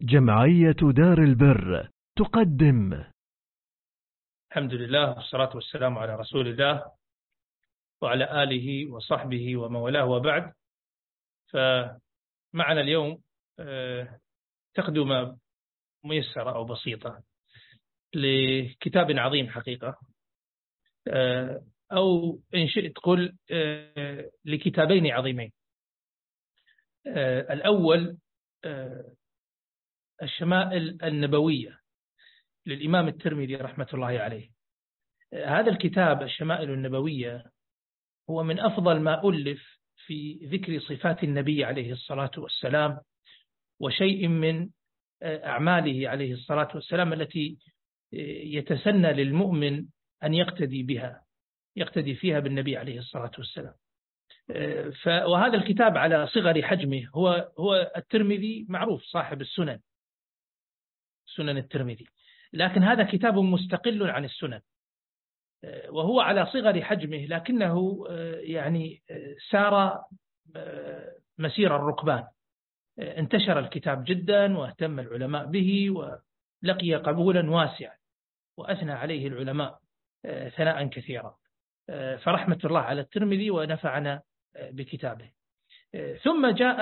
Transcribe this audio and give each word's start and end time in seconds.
جمعية 0.00 0.76
دار 0.96 1.18
البر 1.18 1.90
تقدم. 2.16 3.04
الحمد 4.50 4.74
لله 4.74 5.10
والصلاة 5.10 5.54
والسلام 5.54 5.98
على 5.98 6.16
رسول 6.16 6.48
الله 6.48 6.92
وعلى 8.02 8.42
آله 8.42 8.92
وصحبه 8.92 9.56
ومن 9.56 9.76
والاه 9.76 10.04
وبعد. 10.04 10.52
فمعنا 11.46 12.80
اليوم 12.80 13.22
آه، 13.58 14.20
تقدمة 14.74 15.38
ميسرة 16.04 16.54
أو 16.54 16.64
بسيطة 16.64 17.22
لكتاب 18.14 19.10
عظيم 19.10 19.48
حقيقة. 19.48 19.98
آه، 21.08 21.62
أو 21.92 22.38
إن 22.54 22.68
شئت 22.68 22.98
قل 22.98 23.36
آه، 23.50 24.30
لكتابين 24.44 25.12
عظيمين. 25.12 25.52
الأول 27.50 28.18
الشمائل 30.22 30.98
النبوية 31.04 31.78
للإمام 32.66 33.08
الترمذي 33.08 33.56
رحمة 33.56 33.88
الله 33.94 34.06
عليه. 34.06 34.50
هذا 35.34 35.70
الكتاب 35.70 36.22
الشمائل 36.22 36.70
النبوية 36.70 37.44
هو 38.30 38.42
من 38.42 38.60
أفضل 38.60 39.00
ما 39.00 39.28
ألف 39.28 39.78
في 40.06 40.34
ذكر 40.44 40.80
صفات 40.80 41.24
النبي 41.24 41.64
عليه 41.64 41.92
الصلاة 41.92 42.30
والسلام 42.36 43.00
وشيء 43.80 44.28
من 44.28 44.68
أعماله 45.22 46.08
عليه 46.08 46.32
الصلاة 46.32 46.68
والسلام 46.74 47.12
التي 47.12 47.58
يتسنى 48.42 49.12
للمؤمن 49.12 49.86
أن 50.22 50.34
يقتدي 50.34 50.82
بها 50.82 51.24
يقتدي 51.76 52.14
فيها 52.14 52.40
بالنبي 52.40 52.76
عليه 52.76 52.98
الصلاة 52.98 53.30
والسلام. 53.38 53.74
وهذا 55.06 55.56
الكتاب 55.56 55.98
على 55.98 56.26
صغر 56.26 56.62
حجمه 56.62 57.10
هو 57.14 57.52
هو 57.58 57.92
الترمذي 57.96 58.66
معروف 58.68 59.02
صاحب 59.02 59.40
السنن. 59.40 59.80
سنن 61.36 61.56
الترمذي. 61.56 62.06
لكن 62.52 62.82
هذا 62.82 63.04
كتاب 63.04 63.38
مستقل 63.38 64.10
عن 64.10 64.24
السنن 64.24 64.60
وهو 65.88 66.20
على 66.20 66.46
صغر 66.46 66.82
حجمه 66.82 67.26
لكنه 67.26 68.06
يعني 68.40 69.02
سار 69.50 70.04
مسير 71.38 71.76
الركبان. 71.76 72.26
انتشر 72.98 73.58
الكتاب 73.58 74.04
جدا 74.04 74.58
واهتم 74.58 75.00
العلماء 75.00 75.46
به 75.46 75.90
ولقي 75.90 76.94
قبولا 76.94 77.50
واسعا 77.50 77.96
وأثنى 78.56 78.92
عليه 78.92 79.28
العلماء 79.28 79.78
ثناء 80.56 80.86
كثيرا. 80.86 81.36
فرحمة 82.24 82.58
الله 82.64 82.80
على 82.80 83.00
الترمذي 83.00 83.50
ونفعنا 83.50 84.22
بكتابه. 84.60 85.30
ثم 86.22 86.50
جاء 86.50 86.78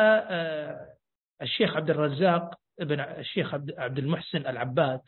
الشيخ 1.42 1.76
عبد 1.76 1.90
الرزاق 1.90 2.58
ابن 2.80 3.00
الشيخ 3.00 3.54
عبد 3.54 3.98
المحسن 3.98 4.38
العباد 4.38 5.00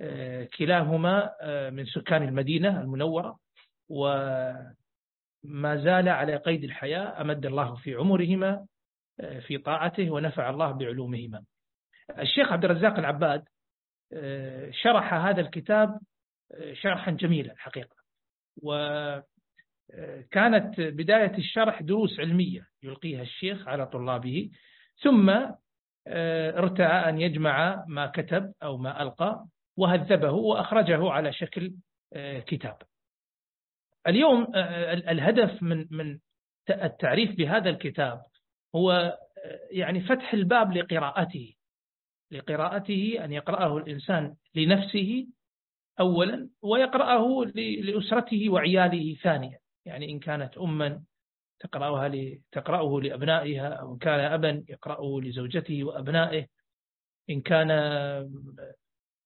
آه، 0.00 0.48
كلاهما 0.58 1.34
آه، 1.40 1.70
من 1.70 1.86
سكان 1.86 2.22
المدينة 2.22 2.80
المنورة 2.80 3.38
وما 3.88 4.74
زال 5.56 6.08
على 6.08 6.36
قيد 6.36 6.64
الحياة 6.64 7.20
أمد 7.20 7.46
الله 7.46 7.74
في 7.74 7.94
عمرهما 7.94 8.66
آه، 9.20 9.40
في 9.40 9.58
طاعته 9.58 10.10
ونفع 10.10 10.50
الله 10.50 10.72
بعلومهما. 10.72 11.44
الشيخ 12.18 12.52
عبد 12.52 12.64
الرزاق 12.64 12.98
العباد 12.98 13.44
شرح 14.70 15.14
هذا 15.14 15.40
الكتاب 15.40 15.98
شرحا 16.72 17.10
جميلا 17.10 17.54
حقيقة. 17.56 17.96
وكانت 18.62 19.24
بداية 20.80 21.38
الشرح 21.38 21.82
دروس 21.82 22.20
علمية 22.20 22.66
يلقيها 22.82 23.22
الشيخ 23.22 23.68
على 23.68 23.86
طلابه 23.86 24.50
ثم 25.02 25.30
ارتأى 26.08 27.08
أن 27.08 27.20
يجمع 27.20 27.84
ما 27.88 28.06
كتب 28.06 28.52
أو 28.62 28.76
ما 28.76 29.02
ألقى 29.02 29.46
وهذبه 29.76 30.30
وأخرجه 30.30 31.10
على 31.10 31.32
شكل 31.32 31.72
آه، 32.12 32.38
كتاب. 32.38 32.76
اليوم 34.06 34.46
آه، 34.54 34.92
الهدف 34.94 35.62
من 35.62 35.86
من 35.90 36.18
التعريف 36.70 37.36
بهذا 37.36 37.70
الكتاب 37.70 38.22
هو 38.74 38.90
آه، 38.90 39.18
يعني 39.70 40.00
فتح 40.00 40.34
الباب 40.34 40.72
لقراءته 40.72 41.54
لقراءته 42.30 43.24
أن 43.24 43.32
يقرأه 43.32 43.76
الإنسان 43.78 44.34
لنفسه 44.54 45.26
أولا 46.00 46.48
ويقرأه 46.62 47.44
لأسرته 47.54 48.50
وعياله 48.50 49.14
ثانيا. 49.14 49.58
يعني 49.84 50.10
إن 50.10 50.18
كانت 50.18 50.58
أما 50.58 51.02
تقرأها 51.60 52.38
تقرأه 52.52 53.00
لأبنائها 53.00 53.68
أو 53.68 53.92
إن 53.92 53.98
كان 53.98 54.20
أبا 54.20 54.64
يقرأه 54.68 55.20
لزوجته 55.20 55.84
وأبنائه. 55.84 56.46
إن 57.30 57.40
كان 57.40 57.70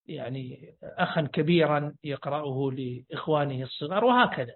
يعني 0.07 0.75
أخا 0.83 1.21
كبيرا 1.21 1.95
يقرأه 2.05 2.71
لإخوانه 2.73 3.63
الصغار 3.63 4.05
وهكذا. 4.05 4.55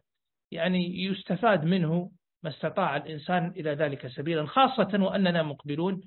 يعني 0.50 1.04
يستفاد 1.04 1.64
منه 1.64 2.10
ما 2.42 2.50
استطاع 2.50 2.96
الإنسان 2.96 3.48
إلى 3.56 3.70
ذلك 3.70 4.06
سبيلا 4.06 4.46
خاصة 4.46 5.02
وأننا 5.02 5.42
مقبلون 5.42 6.00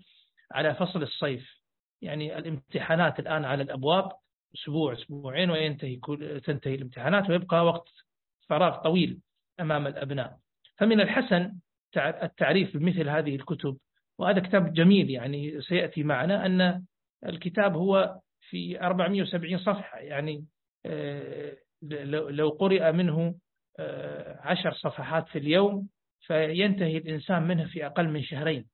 على 0.52 0.76
فصل 0.76 1.04
الصيف. 1.04 1.58
يعني 2.02 2.38
الامتحانات 2.38 3.20
الآن 3.20 3.46
على 3.46 3.64
الأبواب 3.64 4.12
أسبوع 4.56 4.94
أسبوعين 4.94 5.50
وينتهي 5.52 5.96
كل 5.96 6.42
تنتهي 6.42 6.76
الامتحانات 6.76 7.30
ويبقى 7.30 7.66
وقت 7.66 7.90
فراغ 8.50 8.78
طويل 8.84 9.20
أمام 9.60 9.88
الأبناء. 9.88 10.40
فمن 10.78 11.02
الحسن 11.02 11.54
التعريف 11.98 12.78
بمثل 12.78 13.10
هذه 13.10 13.36
الكتب. 13.36 13.78
وهذا 14.20 14.40
كتاب 14.40 14.74
جميل 14.74 15.10
يعني 15.10 15.62
سيأتي 15.62 16.04
معنا 16.04 16.46
أن 16.46 16.86
الكتاب 17.26 17.76
هو 17.76 18.20
في 18.50 18.82
470 18.82 19.58
صفحة 19.60 20.00
يعني 20.00 20.46
آه، 20.86 21.58
لو 22.30 22.50
قرئ 22.50 22.92
منه 22.92 23.36
آه، 23.80 24.40
عشر 24.42 24.74
صفحات 24.74 25.28
في 25.28 25.38
اليوم 25.38 25.90
فينتهي 26.22 26.98
الإنسان 26.98 27.44
منه 27.44 27.68
في 27.68 27.86
أقل 27.86 28.10
من 28.10 28.24
شهرين. 28.24 28.66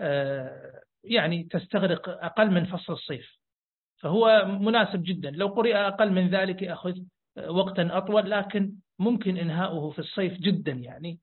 آه، 0.00 0.80
يعني 1.04 1.44
تستغرق 1.44 2.08
أقل 2.08 2.50
من 2.50 2.64
فصل 2.64 2.92
الصيف. 2.92 3.38
فهو 4.02 4.44
مناسب 4.60 5.02
جدا. 5.02 5.30
لو 5.30 5.48
قرئ 5.48 5.74
أقل 5.74 6.12
من 6.12 6.28
ذلك 6.28 6.62
يأخذ 6.62 6.94
وقتا 7.48 7.88
أطول 7.92 8.30
لكن 8.30 8.72
ممكن 8.98 9.36
إنهاؤه 9.36 9.90
في 9.90 9.98
الصيف 9.98 10.32
جدا 10.32 10.72
يعني 10.72 11.18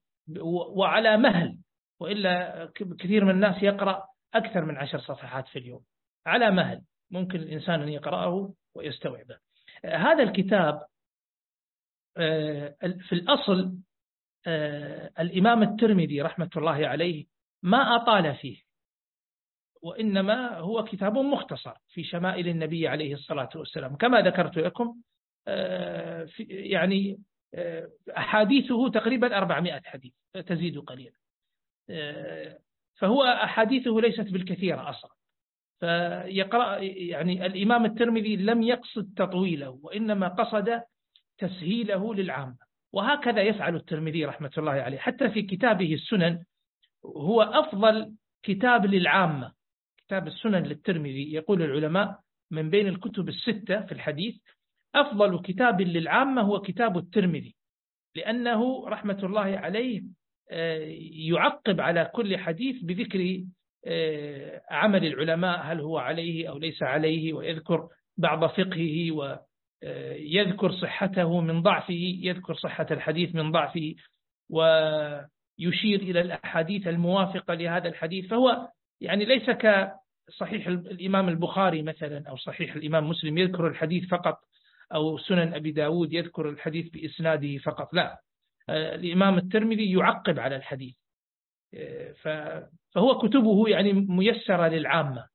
وعلى 0.75 1.17
مهل 1.17 1.57
وإلا 2.00 2.66
كثير 3.00 3.25
من 3.25 3.31
الناس 3.31 3.63
يقرأ 3.63 4.06
أكثر 4.34 4.66
من 4.66 4.78
عشر 4.78 5.00
صفحات 5.00 5.47
في 5.47 5.59
اليوم. 5.59 5.83
على 6.25 6.51
مهل 6.51 6.81
ممكن 7.12 7.39
الإنسان 7.39 7.81
أن 7.81 7.89
يقرأه 7.89 8.53
ويستوعبه. 8.75 9.38
هذا 9.85 10.23
الكتاب 10.23 10.85
آه، 12.17 12.75
في 12.79 13.13
الأصل 13.13 13.78
آه، 14.47 15.12
الإمام 15.19 15.63
الترمذي 15.63 16.22
رحمة 16.22 16.50
الله 16.57 16.88
عليه 16.88 17.25
ما 17.63 17.95
أطال 17.95 18.35
فيه 18.35 18.62
وإنما 19.81 20.57
هو 20.57 20.83
كتاب 20.83 21.17
مختصر 21.17 21.73
في 21.88 22.03
شمائل 22.03 22.47
النبي 22.47 22.88
عليه 22.88 23.13
الصلاة 23.13 23.50
والسلام. 23.56 23.95
كما 23.95 24.22
ذكرت 24.22 24.57
لكم 24.57 25.01
آه، 25.47 26.28
يعني 26.50 27.19
أحاديثه 28.17 28.89
تقريبا 28.89 29.37
400 29.37 29.81
حديث 29.85 30.13
تزيد 30.47 30.79
قليلا. 30.79 31.15
فهو 32.95 33.23
أحاديثه 33.23 34.01
ليست 34.01 34.31
بالكثيرة 34.31 34.89
أصلا. 34.89 35.11
فيقرأ 35.79 36.77
يعني 36.81 37.45
الإمام 37.45 37.85
الترمذي 37.85 38.35
لم 38.35 38.63
يقصد 38.63 39.13
تطويله 39.15 39.79
وإنما 39.83 40.27
قصد 40.27 40.81
تسهيله 41.37 42.13
للعامة. 42.15 42.57
وهكذا 42.93 43.41
يفعل 43.41 43.75
الترمذي 43.75 44.25
رحمة 44.25 44.51
الله 44.57 44.71
عليه. 44.71 44.97
حتى 44.97 45.29
في 45.29 45.41
كتابه 45.41 45.93
السنن 45.93 46.43
هو 47.05 47.41
أفضل 47.41 48.13
كتاب 48.43 48.85
للعامة. 48.85 49.53
كتاب 49.97 50.27
السنن 50.27 50.63
للترمذي 50.63 51.33
يقول 51.33 51.61
العلماء 51.61 52.19
من 52.51 52.69
بين 52.69 52.88
الكتب 52.88 53.29
الستة 53.29 53.81
في 53.81 53.91
الحديث 53.91 54.35
أفضل 54.95 55.42
كتاب 55.42 55.81
للعامة 55.81 56.42
هو 56.42 56.62
كتاب 56.62 56.98
الترمذي 56.98 57.56
لأنه 58.16 58.90
رحمة 58.90 59.19
الله 59.24 59.57
عليه 59.57 60.01
آه، 60.51 60.95
يعقب 61.12 61.81
على 61.81 62.12
كل 62.13 62.38
حديث 62.38 62.84
بذكر 62.84 63.44
آه، 63.88 64.62
عمل 64.72 65.06
العلماء 65.06 65.62
هل 65.62 65.80
هو 65.80 65.98
عليه 65.98 66.50
أو 66.50 66.57
ليس 66.57 66.84
عليه 66.84 67.34
ويذكر 67.34 67.88
بعض 68.18 68.45
فقهه 68.45 69.12
ويذكر 69.12 70.72
صحته 70.72 71.42
من 71.42 71.62
ضعفه 71.62 72.18
يذكر 72.22 72.54
صحة 72.54 72.88
الحديث 72.92 73.36
من 73.36 73.51
ضعفه 73.51 73.95
ويشير 74.50 76.01
إلى 76.01 76.22
الأحاديث 76.22 76.88
الموافقة 76.88 77.54
لهذا 77.54 77.88
الحديث. 77.88 78.30
فهو 78.30 78.68
يعني 79.01 79.25
ليس 79.25 79.50
كصحيح 79.50 80.68
الإمام 80.68 81.30
البخاري 81.30 81.81
مثلا 81.81 82.30
أو 82.30 82.36
صحيح 82.36 82.75
الإمام 82.75 83.10
مسلم 83.10 83.38
يذكر 83.38 83.68
الحديث 83.68 84.10
فقط 84.10 84.40
أو 84.94 85.18
سنن 85.18 85.54
أبي 85.54 85.72
داود 85.72 86.13
يذكر 86.13 86.50
الحديث 86.50 86.90
بإسناده 86.90 87.57
فقط. 87.57 87.94
لا 87.94 88.22
آه، 88.69 88.95
الإمام 88.95 89.38
الترمذي 89.38 89.92
يعقب 89.92 90.40
على 90.40 90.56
الحديث. 90.56 90.95
فهو 92.22 93.18
كتبه 93.18 93.69
يعني 93.69 93.94
ميسرة 93.94 94.68
للعامة. 94.68 95.28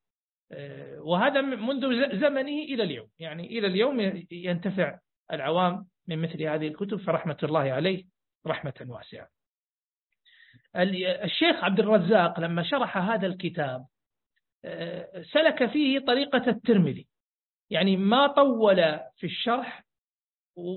وهذا 0.99 1.41
منذ 1.41 1.81
زمنه 2.21 2.63
إلى 2.63 2.83
اليوم. 2.83 3.09
يعني 3.19 3.59
إلى 3.59 3.67
اليوم 3.67 4.25
ينتفع 4.31 4.99
العوام 5.33 5.87
من 6.09 6.19
مثل 6.19 6.43
هذه 6.43 6.69
الكتب 6.69 6.97
فرحمة 6.97 7.37
الله 7.43 7.61
عليه 7.73 8.05
رحمة 8.47 8.87
واسعة. 8.89 9.29
الشيخ 11.25 11.65
عبد 11.65 11.81
الرزاق 11.81 12.41
لما 12.41 12.63
شرح 12.63 12.99
هذا 12.99 13.27
الكتاب 13.27 13.87
سلك 15.33 15.67
فيه 15.67 15.99
طريقة 15.99 16.51
الترمذي. 16.51 17.07
يعني 17.71 17.97
ما 17.97 18.27
طول 18.27 18.77
في 19.17 19.27
الشرح 19.27 19.85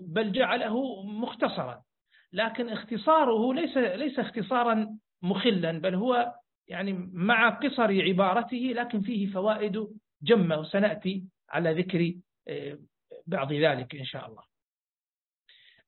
بل 0.08 0.32
جعله 0.32 1.04
مختصرا. 1.04 1.84
لكن 2.34 2.70
اختصاره 2.70 3.54
ليس 3.54 3.78
ليس 3.78 4.20
اختصارا 4.20 4.98
مخلا 5.22 5.72
بل 5.72 5.96
هو 5.96 6.34
يعني 6.68 6.94
مع 7.14 7.50
قصر 7.50 8.02
عبارته 8.02 8.58
لكن 8.58 9.02
فيه 9.02 9.32
فوائد 9.32 9.88
جمة 10.22 10.60
وسنأتي 10.60 11.24
على 11.50 11.74
ذكر 11.74 12.14
آه، 12.48 12.78
بعض 13.28 13.54
ذلك 13.54 13.96
إن 13.96 14.06
شاء 14.06 14.28
الله. 14.28 14.44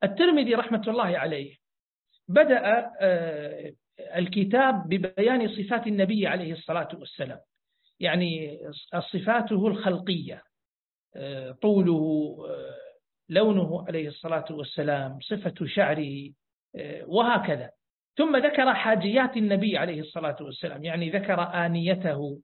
الترمذي 0.03 0.56
رحمة 0.56 0.83
الله 0.88 1.17
عليه 1.17 1.56
بدأ 2.27 2.91
آه، 3.01 3.73
الكتاب 4.15 4.89
ببيان 4.89 5.47
صفات 5.47 5.88
النبي 5.88 6.27
عليه 6.27 6.53
الصلاة 6.53 6.88
والسلام. 6.94 7.39
يعني 7.99 8.59
صفاته 9.11 9.67
الخلقية. 9.67 10.44
طوله 11.62 12.38
لونه 13.30 13.86
عليه 13.88 14.07
الصلاة 14.07 14.45
والسلام 14.51 15.19
صفة 15.19 15.65
شعره 15.65 16.30
وهكذا. 17.07 17.69
ثم 18.18 18.38
ذكر 18.38 18.74
حاجيات 18.74 19.38
النبي 19.38 19.77
عليه 19.77 20.00
الصلاة 20.00 20.36
والسلام 20.42 20.83
يعني 20.83 21.10
ذكر 21.10 21.42
آنيته 21.42 22.39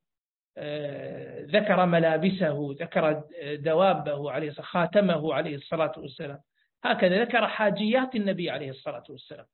ذكر 1.41 1.85
ملابسه 1.85 2.75
ذكر 2.79 3.23
دوابه 3.55 4.31
عليه 4.31 4.51
خاتمه 4.51 5.33
عليه 5.33 5.55
الصلاة 5.55 5.91
والسلام. 5.97 6.39
هكذا 6.83 7.23
ذكر 7.23 7.47
حاجيات 7.47 8.15
النبي 8.15 8.49
عليه 8.49 8.69
الصلاة 8.69 9.03
والسلام. 9.09 9.45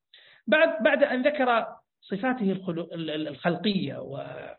بعد 0.48 0.84
بعد 0.84 1.04
أن 1.04 1.22
ذكر 1.22 1.66
صفاته 2.02 2.52
الخلقية 3.28 3.98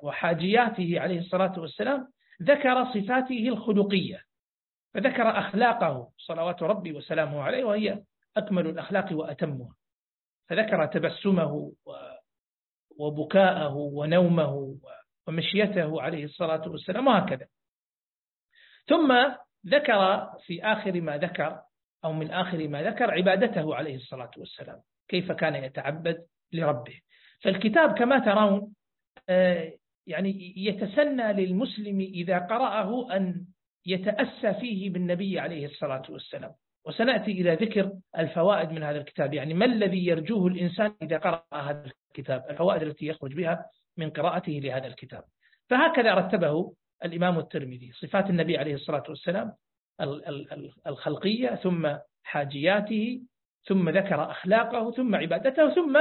وحاجياته 0.02 1.00
عليه 1.00 1.18
الصلاة 1.18 1.60
والسلام 1.60 2.08
ذكر 2.42 2.84
صفاته 2.84 3.48
الخلقية. 3.48 4.25
فذكر 4.96 5.38
أخلاقه 5.38 6.10
صلوات 6.18 6.62
ربي 6.62 6.92
وسلامه 6.92 7.42
عليه 7.42 7.64
وهي 7.64 8.02
أكمل 8.36 8.66
الأخلاق 8.66 9.12
وأتمها. 9.12 9.74
فذكر 10.48 10.86
تبسمه 10.86 11.72
وبكاءه 12.98 13.74
ونومه 13.74 14.78
ومشيته 15.28 16.02
عليه 16.02 16.24
الصلاة 16.24 16.68
والسلام 16.68 17.06
وهكذا. 17.06 17.46
ثم 18.86 19.12
ذكر 19.66 20.30
في 20.46 20.64
آخر 20.64 21.00
ما 21.00 21.16
ذكر 21.16 21.62
أو 22.04 22.12
من 22.12 22.30
آخر 22.30 22.68
ما 22.68 22.82
ذكر 22.82 23.10
عبادته 23.10 23.74
عليه 23.74 23.96
الصلاة 23.96 24.30
والسلام 24.36 24.80
كيف 25.08 25.32
كان 25.32 25.54
يتعبد 25.54 26.26
لربه. 26.52 27.00
فالكتاب 27.40 27.98
كما 27.98 28.18
ترون 28.18 28.74
آه، 29.28 29.72
يعني 30.06 30.54
يتسنى 30.56 31.32
للمسلم 31.32 32.00
إذا 32.00 32.38
قرأه 32.38 33.16
أن 33.16 33.46
يتأسى 33.86 34.54
فيه 34.54 34.90
بالنبي 34.90 35.38
عليه 35.38 35.66
الصلاة 35.66 36.02
والسلام. 36.08 36.52
وسنأتي 36.84 37.30
إلى 37.30 37.54
ذكر 37.54 37.92
الفوائد 38.18 38.70
من 38.70 38.82
هذا 38.82 38.98
الكتاب. 38.98 39.34
يعني 39.34 39.54
ما 39.54 39.64
الذي 39.64 40.06
يرجوه 40.06 40.46
الإنسان 40.46 40.94
إذا 41.02 41.18
قرأ 41.18 41.44
هذا 41.54 41.90
الكتاب؟ 42.10 42.44
الفوائد 42.50 42.82
التي 42.82 43.06
يخرج 43.06 43.34
بها 43.34 43.66
من 43.96 44.10
قراءته 44.10 44.52
لهذا 44.52 44.86
الكتاب. 44.86 45.24
فهكذا 45.68 46.14
رتبه 46.14 46.74
الإمام 47.04 47.38
الترمذي. 47.38 47.92
صفات 47.92 48.30
النبي 48.30 48.58
عليه 48.58 48.74
الصلاة 48.74 49.04
والسلام 49.08 49.52
الخلقية 50.86 51.54
ثم 51.54 51.96
حاجياته 52.22 53.22
ثم 53.64 53.88
ذكر 53.88 54.30
أخلاقه 54.30 54.90
ثم 54.90 55.14
عبادته 55.14 55.74
ثم 55.74 56.00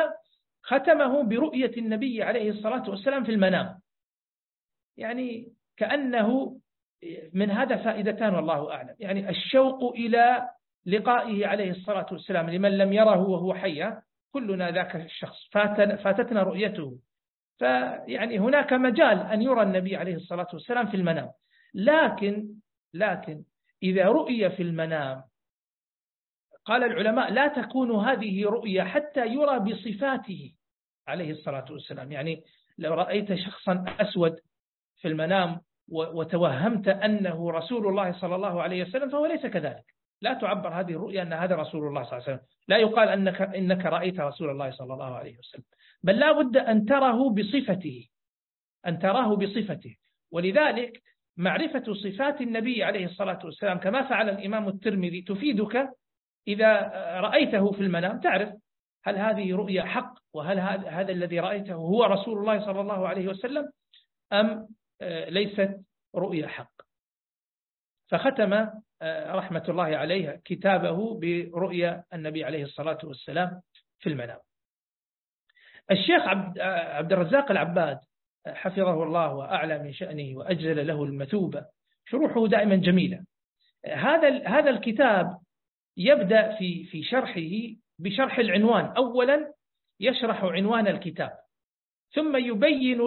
ختمه 0.63 1.23
برؤية 1.23 1.71
النبي 1.77 2.23
عليه 2.23 2.49
الصلاة 2.51 2.89
والسلام 2.89 3.23
في 3.23 3.31
المنام. 3.31 3.79
يعني 4.97 5.53
كأنه 5.77 6.59
من 7.33 7.51
هذا 7.51 7.75
فائدتان 7.75 8.35
والله 8.35 8.71
أعلم. 8.71 8.95
يعني 8.99 9.29
الشوق 9.29 9.93
إلى 9.93 10.49
لقائه 10.85 11.47
عليه 11.47 11.71
الصلاة 11.71 12.05
والسلام 12.11 12.49
لمن 12.49 12.77
لم 12.77 12.93
يره 12.93 13.29
وهو 13.29 13.53
حي 13.53 13.93
كلنا 14.31 14.71
ذاك 14.71 14.95
الشخص. 14.95 15.49
فاتتنا 16.03 16.43
رؤيته. 16.43 16.97
فيعني 17.59 18.39
هناك 18.39 18.73
مجال 18.73 19.19
أن 19.19 19.41
يرى 19.41 19.61
النبي 19.61 19.95
عليه 19.95 20.15
الصلاة 20.15 20.47
والسلام 20.53 20.87
في 20.87 20.97
المنام. 20.97 21.31
لكن 21.73 22.47
لكن 22.93 23.43
إذا 23.83 24.05
رؤي 24.05 24.49
في 24.49 24.63
المنام 24.63 25.23
قال 26.65 26.83
العلماء 26.83 27.31
لا 27.31 27.47
تكون 27.47 27.91
هذه 27.91 28.45
رؤية 28.45 28.83
حتى 28.83 29.27
يرى 29.27 29.59
بصفاته 29.59 30.53
عليه 31.07 31.31
الصلاة 31.31 31.65
والسلام. 31.71 32.11
يعني 32.11 32.43
لو 32.77 32.93
رأيت 32.93 33.33
شخصا 33.33 33.85
أسود 33.99 34.35
في 35.01 35.07
المنام 35.07 35.61
وتوهمت 35.89 36.87
أنه 36.87 37.51
رسول 37.51 37.87
الله 37.87 38.11
صلى 38.11 38.35
الله 38.35 38.61
عليه 38.61 38.83
وسلم 38.83 39.09
فهو 39.09 39.25
ليس 39.25 39.45
كذلك. 39.45 39.85
لا 40.21 40.33
تعبر 40.33 40.69
هذه 40.69 40.91
الرؤيا 40.91 41.21
أن 41.21 41.33
هذا 41.33 41.55
رسول 41.55 41.87
الله 41.87 42.03
صلى 42.03 42.17
الله 42.17 42.23
عليه 42.23 42.35
وسلم. 42.35 42.47
لا 42.67 42.77
يقال 42.77 43.09
أنك, 43.09 43.41
إنك 43.41 43.85
رأيت 43.85 44.19
رسول 44.19 44.49
الله 44.49 44.71
صلى 44.71 44.93
الله 44.93 45.15
عليه 45.15 45.37
وسلم. 45.37 45.63
بل 46.03 46.19
لا 46.19 46.31
بد 46.31 46.57
أن 46.57 46.85
تره 46.85 47.29
بصفته. 47.29 48.07
أن 48.87 48.99
تراه 48.99 49.35
بصفته. 49.35 49.95
ولذلك 50.31 51.01
معرفة 51.37 51.93
صفات 51.93 52.41
النبي 52.41 52.83
عليه 52.83 53.05
الصلاة 53.05 53.39
والسلام 53.45 53.77
كما 53.77 54.01
فعل 54.01 54.29
الإمام 54.29 54.67
الترمذي 54.67 55.21
تفيدك 55.21 55.89
إذا 56.47 56.71
رأيته 57.19 57.71
في 57.71 57.81
المنام. 57.81 58.19
تعرف 58.19 58.49
هل 59.03 59.17
هذه 59.17 59.55
رؤيا 59.55 59.83
حق؟ 59.83 60.13
وهل 60.33 60.59
هذا 60.87 61.11
الذي 61.11 61.39
رأيته 61.39 61.73
هو 61.73 62.03
رسول 62.03 62.37
الله 62.37 62.65
صلى 62.65 62.81
الله 62.81 63.07
عليه 63.07 63.27
وسلم؟ 63.27 63.69
أم 64.33 64.67
ليست 65.01 65.81
رؤيا 66.15 66.47
حق. 66.47 66.71
فختم 68.09 68.53
آه، 69.01 69.35
رحمة 69.35 69.63
الله 69.69 69.83
عليه 69.83 70.41
كتابه 70.45 71.19
برؤيا 71.19 72.03
النبي 72.13 72.43
عليه 72.43 72.63
الصلاة 72.63 72.97
والسلام 73.03 73.61
في 73.99 74.09
المنام. 74.09 74.39
الشيخ 75.91 76.21
عبد, 76.21 76.59
آه، 76.59 76.99
الرزاق 76.99 77.51
العباد 77.51 77.99
حفظه 78.47 79.03
الله 79.03 79.33
وأعلى 79.33 79.79
من 79.79 79.93
شأنه 79.93 80.37
وأجزل 80.37 80.87
له 80.87 81.03
المثوبة 81.03 81.65
شروحه 82.05 82.47
دائما 82.47 82.75
جميلة. 82.75 83.25
هذا 83.85 84.47
هذا 84.47 84.69
الكتاب 84.69 85.37
يبدأ 85.97 86.55
في 86.57 86.85
في 86.85 87.03
شرحه 87.03 87.75
بشرح 87.99 88.39
العنوان. 88.39 88.85
أولا 88.85 89.53
يشرح 89.99 90.43
عنوان 90.43 90.87
الكتاب. 90.87 91.44
ثم 92.15 92.35
يبين 92.35 93.01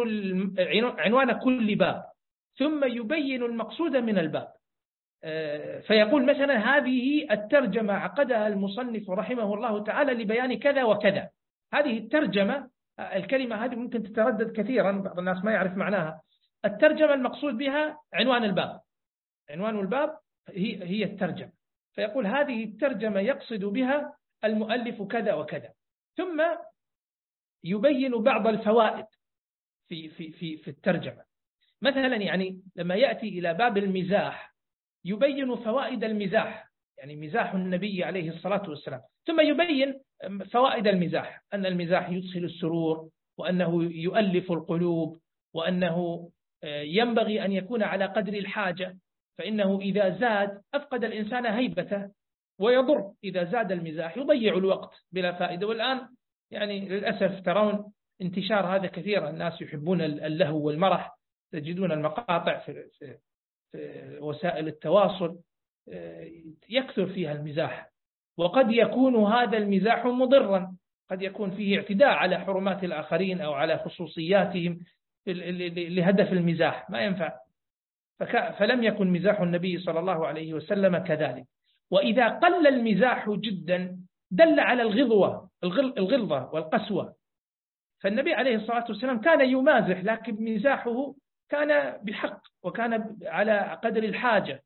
عنوان 0.99 1.33
كل 1.33 1.75
باب. 1.75 2.05
ثم 2.59 2.85
يبين 2.85 3.43
المقصود 3.43 3.97
من 3.97 4.19
الباب. 4.19 4.53
آه، 5.25 5.81
فيقول 5.81 6.27
مثلا 6.27 6.57
هذه 6.57 7.33
الترجمة 7.33 7.93
عقدها 7.93 8.49
المصنف 8.49 9.11
رحمه 9.11 9.55
الله 9.55 9.85
تعالى 9.85 10.13
لبيان 10.13 10.59
كذا 10.59 10.85
وكذا. 10.85 11.29
هذه 11.73 11.99
الترجمة 11.99 12.71
الكلمة 13.01 13.65
هذه 13.65 13.75
ممكن 13.75 14.03
تتردد 14.03 14.53
كثيرا 14.61 14.93
بعض 14.93 15.19
الناس 15.19 15.45
ما 15.45 15.53
يعرف 15.53 15.77
معناها. 15.77 16.23
الترجمة 16.65 17.15
المقصود 17.15 17.59
بها 17.59 17.99
عنوان 18.15 18.45
الباب. 18.45 18.81
عنوان 19.51 19.79
الباب 19.79 20.19
هي 20.49 20.85
هي 20.85 21.05
الترجمة. 21.05 21.53
فيقول 21.95 22.27
هذه 22.27 22.65
الترجمة 22.65 23.21
يقصد 23.21 23.65
بها 23.65 24.15
المؤلف 24.45 25.03
كذا 25.03 25.35
وكذا. 25.35 25.71
ثم 26.17 26.43
يبين 27.65 28.23
بعض 28.23 28.47
الفوائد 28.47 29.07
في 29.89 30.09
في 30.09 30.33
في 30.33 30.57
في 30.57 30.69
الترجمة. 30.69 31.23
مثلا 31.83 32.17
يعني 32.17 32.63
لما 32.77 32.95
يأتي 32.95 33.29
إلى 33.29 33.55
باب 33.55 33.79
المزاح 33.79 34.55
يبين 35.05 35.57
فوائد 35.57 36.05
المزاح. 36.05 36.69
يعني 36.99 37.17
مزاح 37.17 37.55
النبي 37.55 38.05
عليه 38.05 38.31
الصلاة 38.31 38.71
والسلام. 38.71 39.01
ثم 39.27 39.41
يبين 39.41 40.01
فوائد 40.53 40.87
المزاح. 40.87 41.43
أن 41.55 41.67
المزاح 41.67 42.11
يدخل 42.11 42.45
السرور 42.45 43.09
وأنه 43.39 43.85
يؤلف 43.85 44.53
القلوب 44.53 45.19
وأنه 45.55 46.29
آه، 46.65 46.83
ينبغي 46.83 47.45
أن 47.45 47.53
يكون 47.53 47.83
على 47.83 48.05
قدر 48.05 48.33
الحاجة. 48.35 48.99
فإنه 49.39 49.79
إذا 49.81 50.19
زاد 50.19 50.61
أفقد 50.75 51.05
الإنسان 51.05 51.47
هيبته 51.47 52.11
ويضر. 52.61 53.13
إذا 53.25 53.45
زاد 53.45 53.73
المزاح 53.73 54.17
يضيع 54.17 54.55
الوقت 54.55 54.91
بلا 55.13 55.33
فائدة. 55.33 55.67
والآن 55.67 56.09
يعني 56.51 56.89
للأسف 56.89 57.41
ترون 57.45 57.93
انتشار 58.23 58.77
هذا 58.77 58.87
كثيرا. 58.87 59.31
الناس 59.31 59.63
يحبون 59.63 60.01
اللهو 60.01 60.67
والمرح 60.67 61.19
تجدون 61.53 61.93
المقاطع 61.93 62.59
في, 62.59 62.85
وسائل 64.21 64.69
التواصل 64.69 65.39
آه، 65.93 66.31
يكثر 66.69 67.07
فيها 67.07 67.33
المزاح. 67.33 67.91
وقد 68.39 68.73
يكون 68.73 69.17
هذا 69.33 69.59
المزاح 69.59 70.07
مضرا. 70.07 70.77
قد 71.11 71.23
يكون 71.23 71.51
فيه 71.51 71.77
اعتداء 71.77 72.09
على 72.09 72.39
حرمات 72.39 72.85
الآخرين 72.85 73.41
أو 73.41 73.53
على 73.53 73.79
خصوصياتهم 73.79 74.81
لهدف 75.27 76.33
المزاح. 76.33 76.91
ما 76.91 77.01
ينفع. 77.01 77.39
فلم 78.59 78.83
يكن 78.85 79.13
مزاح 79.13 79.41
النبي 79.41 79.79
صلى 79.79 80.01
الله 80.01 80.27
عليه 80.27 80.55
وسلم 80.55 80.99
كذلك. 80.99 81.45
وإذا 81.91 82.29
قل 82.29 82.67
المزاح 82.67 83.31
جدا 83.31 83.99
دل 84.31 84.61
على 84.61 84.83
الغضوة. 84.83 85.48
الغلظة 85.65 86.51
والقسوة. 86.53 87.15
فالنبي 88.01 88.35
عليه 88.35 88.57
الصلاة 88.57 88.85
والسلام 88.89 89.21
كان 89.21 89.51
يمازح 89.51 90.05
لكن 90.05 90.55
مزاحه 90.55 91.15
كان 91.49 91.99
بحق 92.03 92.41
وكان 92.63 93.17
على 93.25 93.79
قدر 93.85 94.03
الحاجة. 94.03 94.63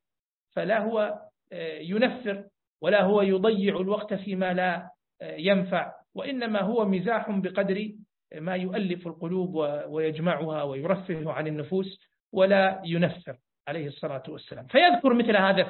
فلا 0.51 0.79
هو 0.79 1.19
آه، 1.53 1.79
ينفر 1.79 2.45
ولا 2.81 3.01
هو 3.01 3.21
يضيع 3.21 3.79
الوقت 3.79 4.13
فيما 4.13 4.53
لا 4.53 4.89
آه، 5.21 5.35
ينفع. 5.35 5.93
وإنما 6.15 6.61
هو 6.61 6.85
مزاح 6.85 7.31
بقدر 7.31 7.91
ما 8.35 8.55
يؤلف 8.55 9.07
القلوب 9.07 9.55
ويجمعها 9.87 10.63
ويرفه 10.63 11.31
عن 11.31 11.47
النفوس 11.47 11.99
ولا 12.31 12.81
ينفر 12.85 13.37
عليه 13.67 13.87
الصلاة 13.87 14.23
والسلام. 14.27 14.67
فيذكر 14.67 15.13
مثل 15.13 15.37
هذا 15.37 15.63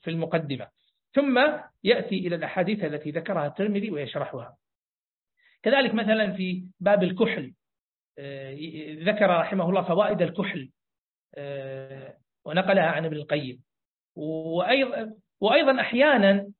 في 0.00 0.08
المقدمة. 0.08 0.68
ثم 1.14 1.38
يأتي 1.84 2.18
إلى 2.18 2.36
الأحاديث 2.36 2.84
التي 2.84 3.10
ذكرها 3.10 3.46
الترمذي 3.46 3.90
ويشرحها. 3.90 4.56
كذلك 5.62 5.94
مثلا 5.94 6.32
في 6.32 6.64
باب 6.80 7.02
الكحل 7.02 7.54
آه، 8.18 8.56
ذكر 9.02 9.40
رحمه 9.40 9.68
الله 9.68 9.82
فوائد 9.82 10.22
الكحل 10.22 10.70
آه، 11.34 12.16
ونقلها 12.44 12.86
عن 12.86 13.04
ابن 13.04 13.16
القيم. 13.16 13.62
وأيضا, 15.40 15.80
أحيانا 15.80 16.50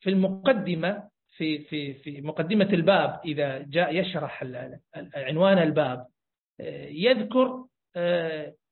في 0.00 0.10
المقدمة 0.10 1.08
في 1.36 1.58
في 1.58 1.94
في 1.94 2.20
مقدمة 2.20 2.64
الباب 2.72 3.20
إذا 3.24 3.58
جاء 3.58 3.96
يشرح 3.96 4.44
عنوان 5.14 5.58
الباب 5.58 6.06
آه، 6.60 6.86
يذكر 6.86 7.64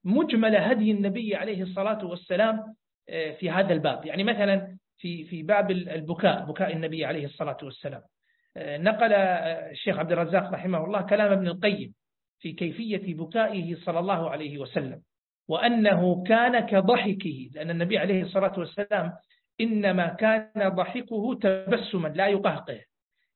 مجمل 0.05 0.57
هدي 0.57 0.91
النبي 0.91 1.37
عليه 1.37 1.63
الصلاة 1.63 2.07
والسلام 2.07 2.75
في 3.07 3.51
هذا 3.51 3.73
الباب. 3.73 4.07
يعني 4.07 4.25
مثلا 4.25 4.77
في 4.99 5.25
في 5.25 5.43
باب 5.43 5.71
البكاء 5.71 6.45
بكاء 6.45 6.73
النبي 6.73 7.05
عليه 7.05 7.25
الصلاة 7.25 7.57
والسلام. 7.63 8.03
نقل 8.59 9.13
الشيخ 9.13 9.99
عبد 9.99 10.13
الرزاق 10.13 10.53
رحمه 10.53 10.85
الله 10.85 11.03
كلام 11.03 11.33
ابن 11.33 11.47
القيم 11.47 11.95
في 12.41 12.53
كيفية 12.53 13.15
بكائه 13.15 13.75
صلى 13.75 13.99
الله 13.99 14.31
عليه 14.31 14.59
وسلم 14.59 15.03
وأنه 15.49 16.23
كان 16.23 16.61
كضحكه 16.61 17.51
لأن 17.55 17.71
النبي 17.71 17.99
عليه 17.99 18.23
الصلاة 18.23 18.59
والسلام 18.59 19.13
إنما 19.61 20.07
كان 20.09 20.69
ضحكه 20.69 21.35
تبسما 21.35 22.09
لا 22.09 22.27
يقهقه. 22.29 22.81